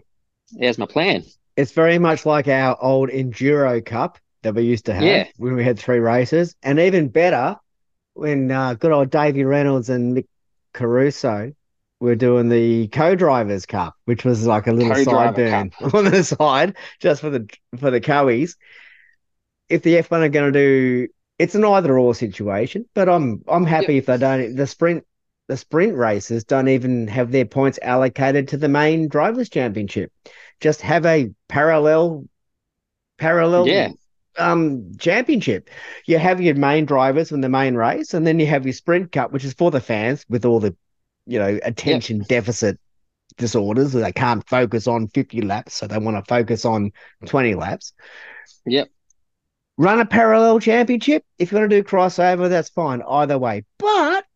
there's 0.53 0.79
my 0.79 0.87
plan. 0.87 1.25
It's 1.57 1.73
very 1.73 1.99
much 1.99 2.27
like 2.27 2.49
our 2.49 2.77
old 2.83 3.11
Enduro 3.11 3.85
Cup 3.85 4.19
that 4.43 4.55
we 4.55 4.63
used 4.63 4.87
to 4.87 4.95
have 4.95 5.03
Yeah. 5.03 5.27
when 5.37 5.55
we 5.55 5.65
had 5.65 5.79
three 5.79 5.99
races. 5.99 6.55
And 6.63 6.79
even 6.79 7.09
better 7.09 7.57
when 8.15 8.51
uh, 8.51 8.75
good 8.75 8.93
old 8.93 9.11
Davey 9.11 9.45
Reynolds 9.45 9.91
and 9.91 10.17
Mick 10.17 10.27
Caruso 10.73 11.53
we're 12.01 12.17
doing 12.17 12.49
the 12.49 12.89
co-drivers 12.89 13.67
cup, 13.67 13.95
which 14.07 14.25
was 14.25 14.47
like 14.47 14.67
a 14.67 14.73
little 14.73 14.93
sideburn 14.93 15.71
on 15.95 16.07
the 16.07 16.25
side 16.25 16.75
just 16.99 17.21
for 17.21 17.31
the 17.31 17.49
for 17.79 17.91
the 17.91 18.01
coes. 18.01 18.57
If 19.69 19.83
the 19.83 19.97
F1 19.97 20.25
are 20.25 20.29
going 20.31 20.53
to 20.53 20.59
do, 20.59 21.09
it's 21.39 21.55
an 21.55 21.65
either 21.65 21.97
or 21.97 22.15
situation, 22.15 22.87
but 22.95 23.09
I'm 23.09 23.45
I'm 23.47 23.65
happy 23.65 23.95
yep. 23.95 24.03
if 24.03 24.07
they 24.07 24.19
don't. 24.19 24.57
The 24.57 24.67
sprint 24.67 25.05
the 25.51 25.57
sprint 25.57 25.97
races 25.97 26.45
don't 26.45 26.69
even 26.69 27.09
have 27.09 27.33
their 27.33 27.45
points 27.45 27.77
allocated 27.83 28.47
to 28.47 28.57
the 28.57 28.69
main 28.69 29.09
drivers 29.09 29.49
championship. 29.49 30.13
Just 30.61 30.81
have 30.81 31.05
a 31.05 31.29
parallel 31.49 32.25
parallel 33.19 33.67
yeah. 33.67 33.89
um 34.39 34.97
championship. 34.99 35.69
You 36.07 36.19
have 36.19 36.41
your 36.41 36.55
main 36.55 36.85
drivers 36.85 37.33
in 37.33 37.41
the 37.41 37.49
main 37.49 37.75
race, 37.75 38.15
and 38.15 38.25
then 38.25 38.39
you 38.39 38.47
have 38.47 38.65
your 38.65 38.73
sprint 38.73 39.11
cup, 39.11 39.33
which 39.33 39.45
is 39.45 39.53
for 39.53 39.73
the 39.73 39.81
fans 39.81 40.25
with 40.29 40.45
all 40.45 40.61
the 40.61 40.77
you 41.27 41.41
know 41.41 41.59
attention 41.65 42.19
yep. 42.19 42.29
deficit 42.29 42.79
disorders. 43.37 43.91
They 43.91 44.13
can't 44.13 44.49
focus 44.49 44.87
on 44.87 45.09
50 45.09 45.43
laps, 45.43 45.75
so 45.75 45.89
they 45.89 45.99
want 45.99 46.17
to 46.17 46.29
focus 46.29 46.65
on 46.65 46.93
20 47.27 47.57
laps. 47.57 47.93
Yep. 48.67 48.89
Run 49.79 49.99
a 49.99 50.07
parallel 50.07 50.61
championship. 50.61 51.25
If 51.41 51.51
you 51.51 51.59
want 51.59 51.71
to 51.71 51.83
do 51.83 51.89
crossover, 51.89 52.49
that's 52.49 52.69
fine. 52.69 53.03
Either 53.03 53.37
way. 53.37 53.65
But 53.79 54.27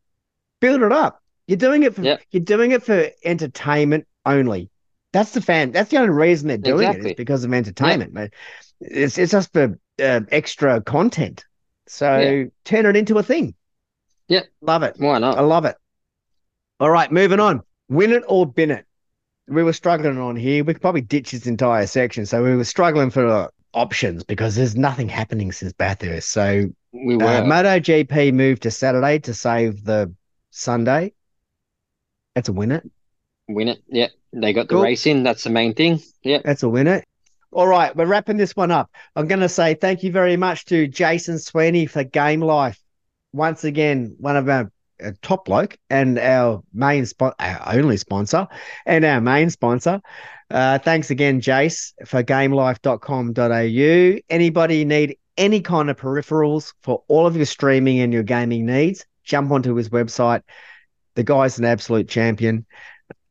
build 0.64 0.82
it 0.82 0.92
up. 0.92 1.20
You're 1.46 1.58
doing 1.58 1.82
it 1.82 1.94
for 1.94 2.02
yep. 2.02 2.22
you're 2.30 2.42
doing 2.42 2.70
it 2.70 2.82
for 2.82 3.10
entertainment 3.24 4.06
only. 4.24 4.70
That's 5.12 5.32
the 5.32 5.42
fan. 5.42 5.72
That's 5.72 5.90
the 5.90 5.98
only 5.98 6.10
reason 6.10 6.48
they're 6.48 6.56
doing 6.56 6.88
exactly. 6.88 7.10
it 7.10 7.12
is 7.12 7.16
because 7.16 7.44
of 7.44 7.52
entertainment. 7.52 8.14
Yep. 8.14 8.32
It's 8.80 9.18
it's 9.18 9.32
just 9.32 9.52
for 9.52 9.78
uh, 10.02 10.20
extra 10.30 10.80
content. 10.80 11.44
So 11.86 12.18
yep. 12.18 12.48
turn 12.64 12.86
it 12.86 12.96
into 12.96 13.18
a 13.18 13.22
thing. 13.22 13.54
Yep, 14.28 14.46
love 14.62 14.82
it. 14.82 14.94
Why 14.96 15.18
not? 15.18 15.36
I 15.36 15.42
love 15.42 15.66
it. 15.66 15.76
All 16.80 16.90
right, 16.90 17.12
moving 17.12 17.40
on. 17.40 17.60
Win 17.90 18.12
it 18.12 18.22
or 18.26 18.46
bin 18.46 18.70
it. 18.70 18.86
We 19.46 19.62
were 19.62 19.74
struggling 19.74 20.16
on 20.16 20.36
here. 20.36 20.64
We 20.64 20.72
could 20.72 20.80
probably 20.80 21.02
ditch 21.02 21.32
this 21.32 21.46
entire 21.46 21.86
section. 21.86 22.24
So 22.24 22.42
we 22.42 22.56
were 22.56 22.64
struggling 22.64 23.10
for 23.10 23.26
uh, 23.26 23.48
options 23.74 24.24
because 24.24 24.56
there's 24.56 24.76
nothing 24.76 25.10
happening 25.10 25.52
since 25.52 25.74
Bathurst. 25.74 26.30
So 26.30 26.70
we 26.92 27.18
were. 27.18 27.24
Uh, 27.24 27.42
MotoGP 27.42 28.32
moved 28.32 28.62
to 28.62 28.70
Saturday 28.70 29.18
to 29.18 29.34
save 29.34 29.84
the 29.84 30.10
Sunday. 30.54 31.12
That's 32.34 32.48
a 32.48 32.52
winner. 32.52 32.82
Win 33.48 33.68
it. 33.68 33.82
Yeah. 33.88 34.08
They 34.32 34.52
got 34.52 34.68
the 34.68 34.74
cool. 34.74 34.82
race 34.82 35.06
in. 35.06 35.22
That's 35.22 35.44
the 35.44 35.50
main 35.50 35.74
thing. 35.74 36.00
Yeah. 36.22 36.40
That's 36.44 36.62
a 36.62 36.68
winner. 36.68 37.02
All 37.50 37.66
right. 37.66 37.94
We're 37.94 38.06
wrapping 38.06 38.36
this 38.36 38.56
one 38.56 38.70
up. 38.70 38.90
I'm 39.16 39.26
going 39.26 39.40
to 39.40 39.48
say 39.48 39.74
thank 39.74 40.02
you 40.02 40.10
very 40.12 40.36
much 40.36 40.64
to 40.66 40.86
Jason 40.86 41.38
Sweeney 41.38 41.86
for 41.86 42.04
Game 42.04 42.40
Life. 42.40 42.80
Once 43.32 43.64
again, 43.64 44.14
one 44.18 44.36
of 44.36 44.48
our 44.48 44.70
uh, 45.04 45.10
top 45.22 45.44
bloke 45.44 45.76
and 45.90 46.18
our 46.18 46.62
main 46.72 47.04
spot, 47.04 47.34
our 47.40 47.74
only 47.74 47.96
sponsor, 47.96 48.46
and 48.86 49.04
our 49.04 49.20
main 49.20 49.50
sponsor. 49.50 50.00
Uh, 50.50 50.78
thanks 50.78 51.10
again, 51.10 51.40
Jace, 51.40 51.92
for 52.06 52.22
gamelife.com.au. 52.22 54.20
Anybody 54.30 54.84
need 54.84 55.16
any 55.36 55.60
kind 55.60 55.90
of 55.90 55.96
peripherals 55.96 56.72
for 56.82 57.02
all 57.08 57.26
of 57.26 57.36
your 57.36 57.46
streaming 57.46 57.98
and 58.00 58.12
your 58.12 58.22
gaming 58.22 58.66
needs, 58.66 59.04
jump 59.24 59.50
onto 59.50 59.74
his 59.74 59.88
website. 59.88 60.42
The 61.14 61.24
guy's 61.24 61.58
an 61.58 61.64
absolute 61.64 62.08
champion. 62.08 62.66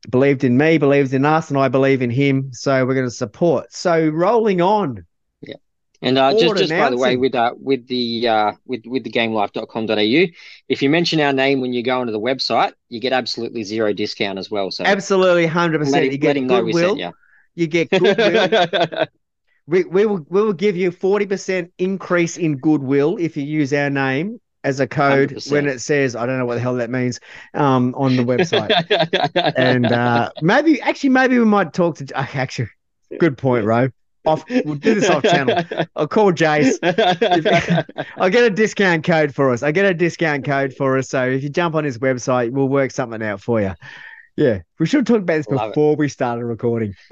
Believed 0.09 0.43
in 0.43 0.57
me, 0.57 0.77
believes 0.77 1.13
in 1.13 1.25
us, 1.25 1.49
and 1.49 1.57
I 1.57 1.69
believe 1.69 2.01
in 2.01 2.09
him. 2.09 2.51
So 2.51 2.85
we're 2.85 2.93
going 2.93 3.07
to 3.07 3.11
support. 3.11 3.71
So 3.71 4.09
rolling 4.09 4.61
on. 4.61 5.05
Yeah. 5.41 5.55
And 6.01 6.17
uh, 6.17 6.33
just, 6.33 6.57
just 6.57 6.71
by 6.71 6.89
the 6.89 6.97
way, 6.97 7.15
with 7.15 7.35
uh, 7.35 7.53
with 7.57 7.87
the 7.87 8.27
uh, 8.27 8.51
with 8.65 8.81
with 8.85 9.05
the 9.05 9.11
gamelife.com.au, 9.11 10.33
if 10.67 10.81
you 10.81 10.89
mention 10.89 11.21
our 11.21 11.31
name 11.31 11.61
when 11.61 11.71
you 11.71 11.83
go 11.83 12.01
onto 12.01 12.11
the 12.11 12.19
website, 12.19 12.73
you 12.89 12.99
get 12.99 13.13
absolutely 13.13 13.63
zero 13.63 13.93
discount 13.93 14.37
as 14.37 14.51
well. 14.51 14.71
So 14.71 14.83
absolutely, 14.83 15.45
hundred 15.45 15.79
percent. 15.79 16.11
You 16.11 16.17
get 16.17 16.35
goodwill. 16.47 16.97
You. 16.97 17.13
you 17.55 17.67
get 17.67 17.89
goodwill. 17.89 19.07
we, 19.67 19.83
we 19.85 20.05
will 20.05 20.25
we 20.29 20.41
will 20.41 20.53
give 20.53 20.75
you 20.75 20.91
40% 20.91 21.71
increase 21.77 22.37
in 22.37 22.57
goodwill 22.57 23.17
if 23.17 23.37
you 23.37 23.43
use 23.43 23.71
our 23.73 23.89
name 23.89 24.39
as 24.63 24.79
a 24.79 24.87
code 24.87 25.31
100%. 25.31 25.51
when 25.51 25.67
it 25.67 25.79
says 25.79 26.15
I 26.15 26.25
don't 26.25 26.37
know 26.37 26.45
what 26.45 26.55
the 26.55 26.61
hell 26.61 26.75
that 26.75 26.89
means 26.89 27.19
um, 27.53 27.93
on 27.97 28.15
the 28.15 28.23
website. 28.23 28.71
and 29.57 29.85
uh, 29.87 30.31
maybe 30.41 30.81
actually 30.81 31.09
maybe 31.09 31.37
we 31.37 31.45
might 31.45 31.73
talk 31.73 31.97
to 31.97 32.05
uh, 32.17 32.25
actually 32.33 32.69
good 33.19 33.37
point, 33.37 33.65
Ro. 33.65 33.89
Off 34.25 34.45
we'll 34.63 34.75
do 34.75 34.95
this 34.95 35.09
off 35.09 35.23
channel. 35.23 35.63
I'll 35.97 36.07
call 36.07 36.31
Jace. 36.31 36.79
I'll 38.17 38.29
get 38.29 38.45
a 38.45 38.49
discount 38.49 39.03
code 39.03 39.35
for 39.35 39.51
us. 39.51 39.63
I 39.63 39.71
get 39.71 39.85
a 39.85 39.93
discount 39.93 40.45
code 40.45 40.73
for 40.73 40.97
us. 40.97 41.09
So 41.09 41.27
if 41.27 41.43
you 41.43 41.49
jump 41.49 41.75
on 41.75 41.83
his 41.83 41.97
website, 41.97 42.51
we'll 42.51 42.69
work 42.69 42.91
something 42.91 43.21
out 43.21 43.41
for 43.41 43.59
you. 43.59 43.73
Yeah, 44.35 44.61
we 44.79 44.87
should 44.87 44.99
have 44.99 45.05
talked 45.05 45.23
about 45.23 45.37
this 45.37 45.47
Love 45.47 45.71
before 45.71 45.93
it. 45.93 45.99
we 45.99 46.09
started 46.09 46.45
recording. 46.45 46.95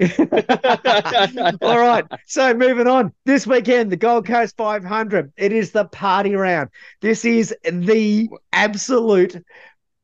All 1.62 1.78
right, 1.78 2.04
so 2.26 2.52
moving 2.52 2.88
on. 2.88 3.12
This 3.24 3.46
weekend, 3.46 3.92
the 3.92 3.96
Gold 3.96 4.26
Coast 4.26 4.56
500. 4.56 5.32
It 5.36 5.52
is 5.52 5.70
the 5.70 5.84
party 5.84 6.34
round. 6.34 6.70
This 7.00 7.24
is 7.24 7.54
the 7.64 8.28
absolute 8.52 9.40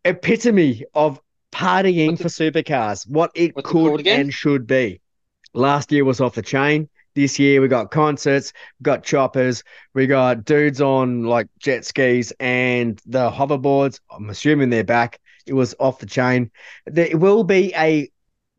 epitome 0.04 0.84
of 0.94 1.20
partying 1.50 2.18
what's 2.20 2.36
for 2.36 2.44
it, 2.44 2.54
supercars. 2.54 3.08
What 3.08 3.32
it 3.34 3.54
could 3.64 4.00
it 4.00 4.06
and 4.06 4.32
should 4.32 4.66
be. 4.66 5.00
Last 5.54 5.90
year 5.90 6.04
was 6.04 6.20
off 6.20 6.34
the 6.34 6.42
chain. 6.42 6.88
This 7.14 7.36
year 7.36 7.60
we 7.60 7.66
got 7.66 7.90
concerts, 7.90 8.52
we 8.78 8.84
got 8.84 9.02
choppers, 9.02 9.64
we 9.92 10.06
got 10.06 10.44
dudes 10.44 10.80
on 10.80 11.24
like 11.24 11.48
jet 11.58 11.84
skis 11.84 12.32
and 12.38 13.00
the 13.06 13.28
hoverboards. 13.28 13.98
I'm 14.08 14.30
assuming 14.30 14.70
they're 14.70 14.84
back. 14.84 15.18
It 15.48 15.54
was 15.54 15.74
off 15.78 15.98
the 15.98 16.06
chain. 16.06 16.50
There 16.86 17.16
will 17.16 17.44
be 17.44 17.72
a 17.74 18.10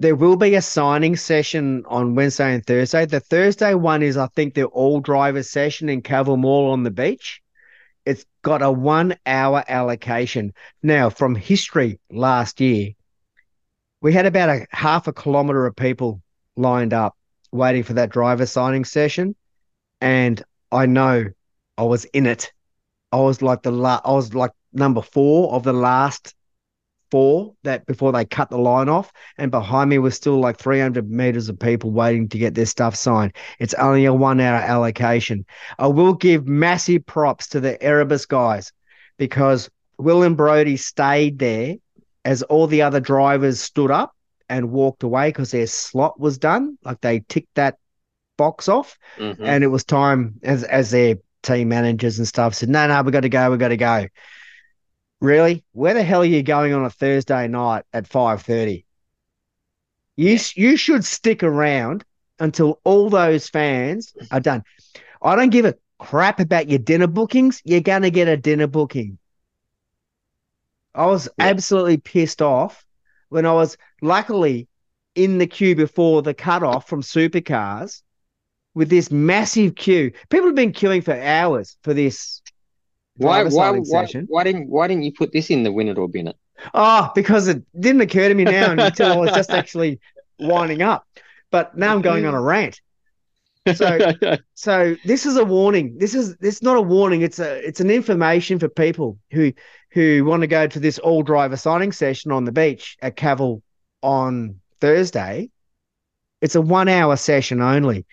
there 0.02 0.16
will 0.16 0.38
be 0.38 0.56
a 0.56 0.62
signing 0.62 1.18
session 1.18 1.84
on 1.88 2.16
Wednesday 2.16 2.54
and 2.54 2.66
Thursday. 2.66 3.06
The 3.06 3.20
Thursday 3.20 3.74
one 3.74 4.02
is, 4.02 4.16
I 4.16 4.28
think, 4.28 4.54
the 4.54 4.64
all 4.64 5.02
drivers 5.02 5.50
session 5.50 5.90
in 5.90 6.02
Cavill 6.02 6.40
Mall 6.40 6.72
on 6.72 6.84
the 6.84 6.92
beach. 6.92 7.42
It's 8.06 8.26
got 8.42 8.62
a 8.62 8.72
one 8.72 9.18
hour 9.26 9.64
allocation. 9.68 10.54
Now, 10.82 11.10
from 11.10 11.36
history 11.36 12.00
last 12.10 12.62
year, 12.62 12.92
we 14.02 14.14
had 14.14 14.26
about 14.26 14.50
a 14.50 14.66
half 14.72 15.08
a 15.08 15.14
kilometer 15.14 15.66
of 15.66 15.76
people 15.76 16.22
lined 16.56 16.94
up 16.94 17.18
waiting 17.52 17.84
for 17.84 17.94
that 17.94 18.10
driver 18.10 18.46
signing 18.46 18.86
session. 18.86 19.36
And 20.00 20.42
I 20.72 20.86
know 20.86 21.26
I 21.78 21.84
was 21.84 22.06
in 22.06 22.26
it. 22.26 22.54
I 23.12 23.18
was 23.18 23.42
like 23.42 23.64
the 23.64 23.72
la- 23.72 24.02
I 24.06 24.14
was 24.14 24.34
like 24.34 24.52
number 24.72 25.02
four 25.02 25.54
of 25.54 25.64
the 25.64 25.74
last 25.74 26.36
four 27.12 27.56
that 27.64 27.86
before 27.86 28.12
they 28.12 28.26
cut 28.26 28.50
the 28.50 28.58
line 28.58 28.90
off, 28.90 29.12
and 29.38 29.52
behind 29.52 29.90
me 29.90 29.98
was 29.98 30.16
still 30.16 30.40
like 30.40 30.58
300 30.58 31.10
meters 31.10 31.50
of 31.50 31.60
people 31.60 31.92
waiting 31.92 32.30
to 32.30 32.38
get 32.38 32.56
their 32.56 32.66
stuff 32.66 32.96
signed. 32.96 33.36
It's 33.60 33.74
only 33.76 34.06
a 34.06 34.14
one 34.14 34.40
hour 34.40 34.58
allocation. 34.58 35.46
I 35.78 35.88
will 35.88 36.14
give 36.14 36.48
massive 36.48 37.06
props 37.06 37.48
to 37.50 37.60
the 37.60 37.82
Erebus 37.82 38.26
guys 38.26 38.72
because 39.18 39.70
Will 39.98 40.24
and 40.24 40.38
Brodie 40.38 40.78
stayed 40.78 41.40
there 41.40 41.76
as 42.26 42.44
all 42.44 42.68
the 42.68 42.82
other 42.82 43.00
drivers 43.00 43.60
stood 43.60 43.92
up 43.92 44.14
and 44.48 44.72
walked 44.72 45.04
away 45.04 45.30
because 45.30 45.52
their 45.52 45.68
slot 45.68 46.20
was 46.20 46.38
done. 46.38 46.78
Like 46.84 47.02
they 47.02 47.24
ticked 47.28 47.56
that 47.56 47.78
box 48.38 48.70
off, 48.70 48.98
mm-hmm. 49.18 49.44
and 49.44 49.64
it 49.64 49.68
was 49.68 49.84
time 49.84 50.40
as 50.44 50.64
as 50.64 50.92
their 50.92 51.16
team 51.44 51.70
managers 51.70 52.18
and 52.18 52.28
stuff 52.28 52.56
said, 52.56 52.70
"No, 52.70 52.88
no, 52.88 53.02
we 53.04 53.12
got 53.12 53.22
to 53.22 53.30
go, 53.30 53.52
we 53.52 53.58
got 53.58 53.70
to 53.70 53.78
go." 53.78 54.08
Really? 55.22 55.64
Where 55.74 55.94
the 55.94 56.04
hell 56.04 56.22
are 56.22 56.26
you 56.26 56.44
going 56.44 56.74
on 56.74 56.86
a 56.86 56.90
Thursday 56.90 57.48
night 57.48 57.84
at 57.94 58.08
5:30? 58.08 58.86
You 60.16 60.38
you 60.56 60.78
should 60.78 61.04
stick 61.04 61.44
around 61.44 62.06
until 62.40 62.80
all 62.84 63.10
those 63.10 63.50
fans 63.50 64.14
are 64.32 64.40
done. 64.40 64.64
I 65.22 65.36
don't 65.36 65.50
give 65.50 65.66
a 65.66 65.76
crap 65.98 66.40
about 66.40 66.70
your 66.70 66.80
dinner 66.80 67.08
bookings. 67.08 67.62
You're 67.66 67.82
going 67.82 68.04
to 68.04 68.12
get 68.12 68.28
a 68.28 68.38
dinner 68.38 68.68
booking. 68.68 69.18
I 70.96 71.06
was 71.06 71.30
yeah. 71.38 71.46
absolutely 71.46 71.98
pissed 71.98 72.42
off 72.42 72.86
when 73.28 73.46
I 73.46 73.54
was 73.54 73.78
luckily 74.02 74.68
in 75.16 75.38
the 75.38 75.48
queue 75.48 75.76
before 75.76 76.22
the 76.22 76.34
cutoff 76.34 76.88
from 76.88 77.02
supercars 77.02 78.02
with 78.74 78.90
this 78.90 79.12
massive 79.12 79.76
queue. 79.76 80.12
People 80.30 80.48
have 80.48 80.56
been 80.56 80.72
queuing 80.72 81.04
for 81.04 81.20
hours 81.20 81.78
for 81.84 81.94
this 81.94 82.39
why, 83.20 83.44
why, 83.44 83.72
why, 83.72 84.08
why, 84.28 84.44
didn't 84.44 84.70
why 84.70 84.88
didn't 84.88 85.04
you 85.04 85.12
put 85.12 85.32
this 85.34 85.50
in 85.50 85.64
the 85.64 85.72
win 85.72 85.90
it 85.90 85.98
or 85.98 86.08
bin 86.08 86.28
it? 86.28 86.38
Oh, 86.66 86.70
ah, 86.74 87.12
because 87.14 87.48
it 87.48 87.64
didn't 87.80 88.02
occur 88.02 88.28
to 88.30 88.34
me 88.34 88.44
now 88.46 88.72
until 88.72 89.12
I 89.12 89.18
was 89.18 89.32
just 89.32 89.50
actually 89.50 90.00
winding 90.40 90.82
up. 90.82 91.06
But 91.52 91.78
now 91.78 91.94
I'm 91.94 92.02
going 92.02 92.26
on 92.26 92.34
a 92.34 92.42
rant. 92.42 92.80
So 93.76 94.14
so 94.54 94.96
this 95.06 95.26
is 95.26 95.38
a 95.38 95.44
warning. 95.44 95.98
This 95.98 96.16
is 96.16 96.36
it's 96.42 96.62
not 96.62 96.78
a 96.78 96.82
warning, 96.82 97.22
it's 97.22 97.40
a 97.40 97.66
it's 97.66 97.80
an 97.80 97.92
information 97.92 98.60
for 98.60 98.70
people 98.70 99.20
who 99.32 99.54
who 99.92 100.24
want 100.26 100.42
to 100.42 100.48
go 100.48 100.68
to 100.68 100.80
this 100.80 101.00
all 101.00 101.24
driver 101.24 101.58
signing 101.58 101.92
session 101.92 102.32
on 102.32 102.46
the 102.46 102.52
beach 102.52 102.98
at 103.02 103.18
Cavill 103.18 103.62
on 104.02 104.60
Thursday. 104.80 105.50
It's 106.42 106.56
a 106.56 106.62
one 106.62 106.88
hour 106.88 107.16
session 107.18 107.62
only. 107.62 108.06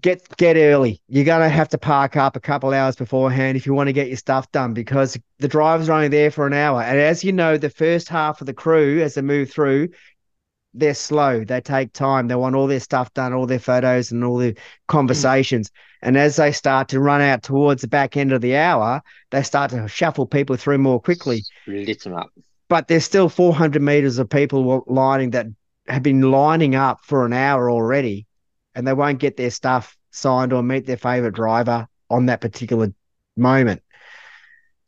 Get 0.00 0.36
get 0.36 0.56
early. 0.56 1.00
You're 1.08 1.24
gonna 1.24 1.48
have 1.48 1.68
to 1.70 1.78
park 1.78 2.16
up 2.16 2.36
a 2.36 2.40
couple 2.40 2.72
hours 2.72 2.96
beforehand 2.96 3.56
if 3.56 3.66
you 3.66 3.74
want 3.74 3.88
to 3.88 3.92
get 3.92 4.08
your 4.08 4.16
stuff 4.16 4.50
done 4.52 4.74
because 4.74 5.18
the 5.38 5.48
drivers 5.48 5.88
are 5.88 5.92
only 5.92 6.08
there 6.08 6.30
for 6.30 6.46
an 6.46 6.52
hour. 6.52 6.82
And 6.82 6.98
as 6.98 7.22
you 7.24 7.32
know, 7.32 7.56
the 7.56 7.70
first 7.70 8.08
half 8.08 8.40
of 8.40 8.46
the 8.46 8.54
crew, 8.54 9.02
as 9.02 9.14
they 9.14 9.22
move 9.22 9.50
through, 9.50 9.90
they're 10.74 10.94
slow. 10.94 11.44
They 11.44 11.60
take 11.60 11.92
time. 11.92 12.26
They 12.26 12.34
want 12.34 12.56
all 12.56 12.66
their 12.66 12.80
stuff 12.80 13.14
done, 13.14 13.32
all 13.32 13.46
their 13.46 13.60
photos 13.60 14.10
and 14.10 14.24
all 14.24 14.38
their 14.38 14.54
conversations. 14.88 15.70
And 16.02 16.18
as 16.18 16.36
they 16.36 16.50
start 16.52 16.88
to 16.88 17.00
run 17.00 17.20
out 17.20 17.42
towards 17.42 17.82
the 17.82 17.88
back 17.88 18.16
end 18.16 18.32
of 18.32 18.40
the 18.40 18.56
hour, 18.56 19.00
they 19.30 19.42
start 19.42 19.70
to 19.70 19.86
shuffle 19.86 20.26
people 20.26 20.56
through 20.56 20.78
more 20.78 21.00
quickly. 21.00 21.44
Lit 21.66 22.02
them 22.02 22.14
up. 22.14 22.30
But 22.68 22.88
there's 22.88 23.04
still 23.04 23.28
400 23.28 23.80
meters 23.80 24.18
of 24.18 24.28
people 24.28 24.82
lining 24.88 25.30
that 25.30 25.46
have 25.86 26.02
been 26.02 26.30
lining 26.30 26.74
up 26.74 27.00
for 27.04 27.24
an 27.24 27.32
hour 27.32 27.70
already 27.70 28.26
and 28.74 28.86
they 28.86 28.92
won't 28.92 29.18
get 29.18 29.36
their 29.36 29.50
stuff 29.50 29.96
signed 30.10 30.52
or 30.52 30.62
meet 30.62 30.86
their 30.86 30.96
favorite 30.96 31.34
driver 31.34 31.88
on 32.10 32.26
that 32.26 32.40
particular 32.40 32.92
moment. 33.36 33.82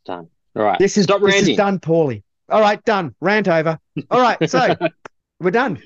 Done. 0.05 0.29
All 0.55 0.63
right. 0.63 0.79
This 0.79 0.97
is 0.97 1.05
Stop 1.05 1.21
this 1.21 1.33
ranting. 1.35 1.51
is 1.53 1.57
done 1.57 1.79
poorly. 1.81 2.23
All 2.49 2.61
right, 2.61 2.83
done. 2.85 3.15
Rant 3.21 3.49
over. 3.49 3.79
All 4.11 4.21
right, 4.21 4.49
so 4.49 4.77
we're 5.41 5.51
done. 5.51 5.83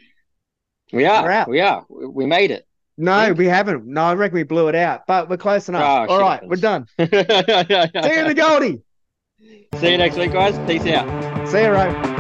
We 0.93 1.07
are. 1.07 1.23
We're 1.23 1.31
out. 1.31 1.49
We 1.49 1.61
are. 1.61 1.87
We 1.89 2.27
made 2.27 2.51
it. 2.51 2.67
No, 2.99 3.33
we 3.33 3.47
haven't. 3.47 3.87
No, 3.87 4.03
I 4.03 4.15
reckon 4.15 4.35
we 4.37 4.43
blew 4.43 4.69
it 4.69 4.75
out, 4.75 5.07
but 5.07 5.31
we're 5.31 5.39
close 5.39 5.69
enough. 5.71 6.09
Oh, 6.11 6.15
All 6.15 6.21
right, 6.21 6.43
happens. 6.43 6.51
we're 6.51 6.57
done. 6.57 6.87
See 6.99 8.15
you 8.15 8.21
in 8.21 8.27
the 8.29 8.35
Goldie. 8.37 8.83
See 9.77 9.91
you 9.93 9.97
next 9.97 10.17
week, 10.17 10.33
guys. 10.33 10.59
Peace 10.69 10.85
out. 10.93 11.49
See 11.49 11.63
you, 11.63 11.71
Ro. 11.71 11.85
Ya. 11.85 12.20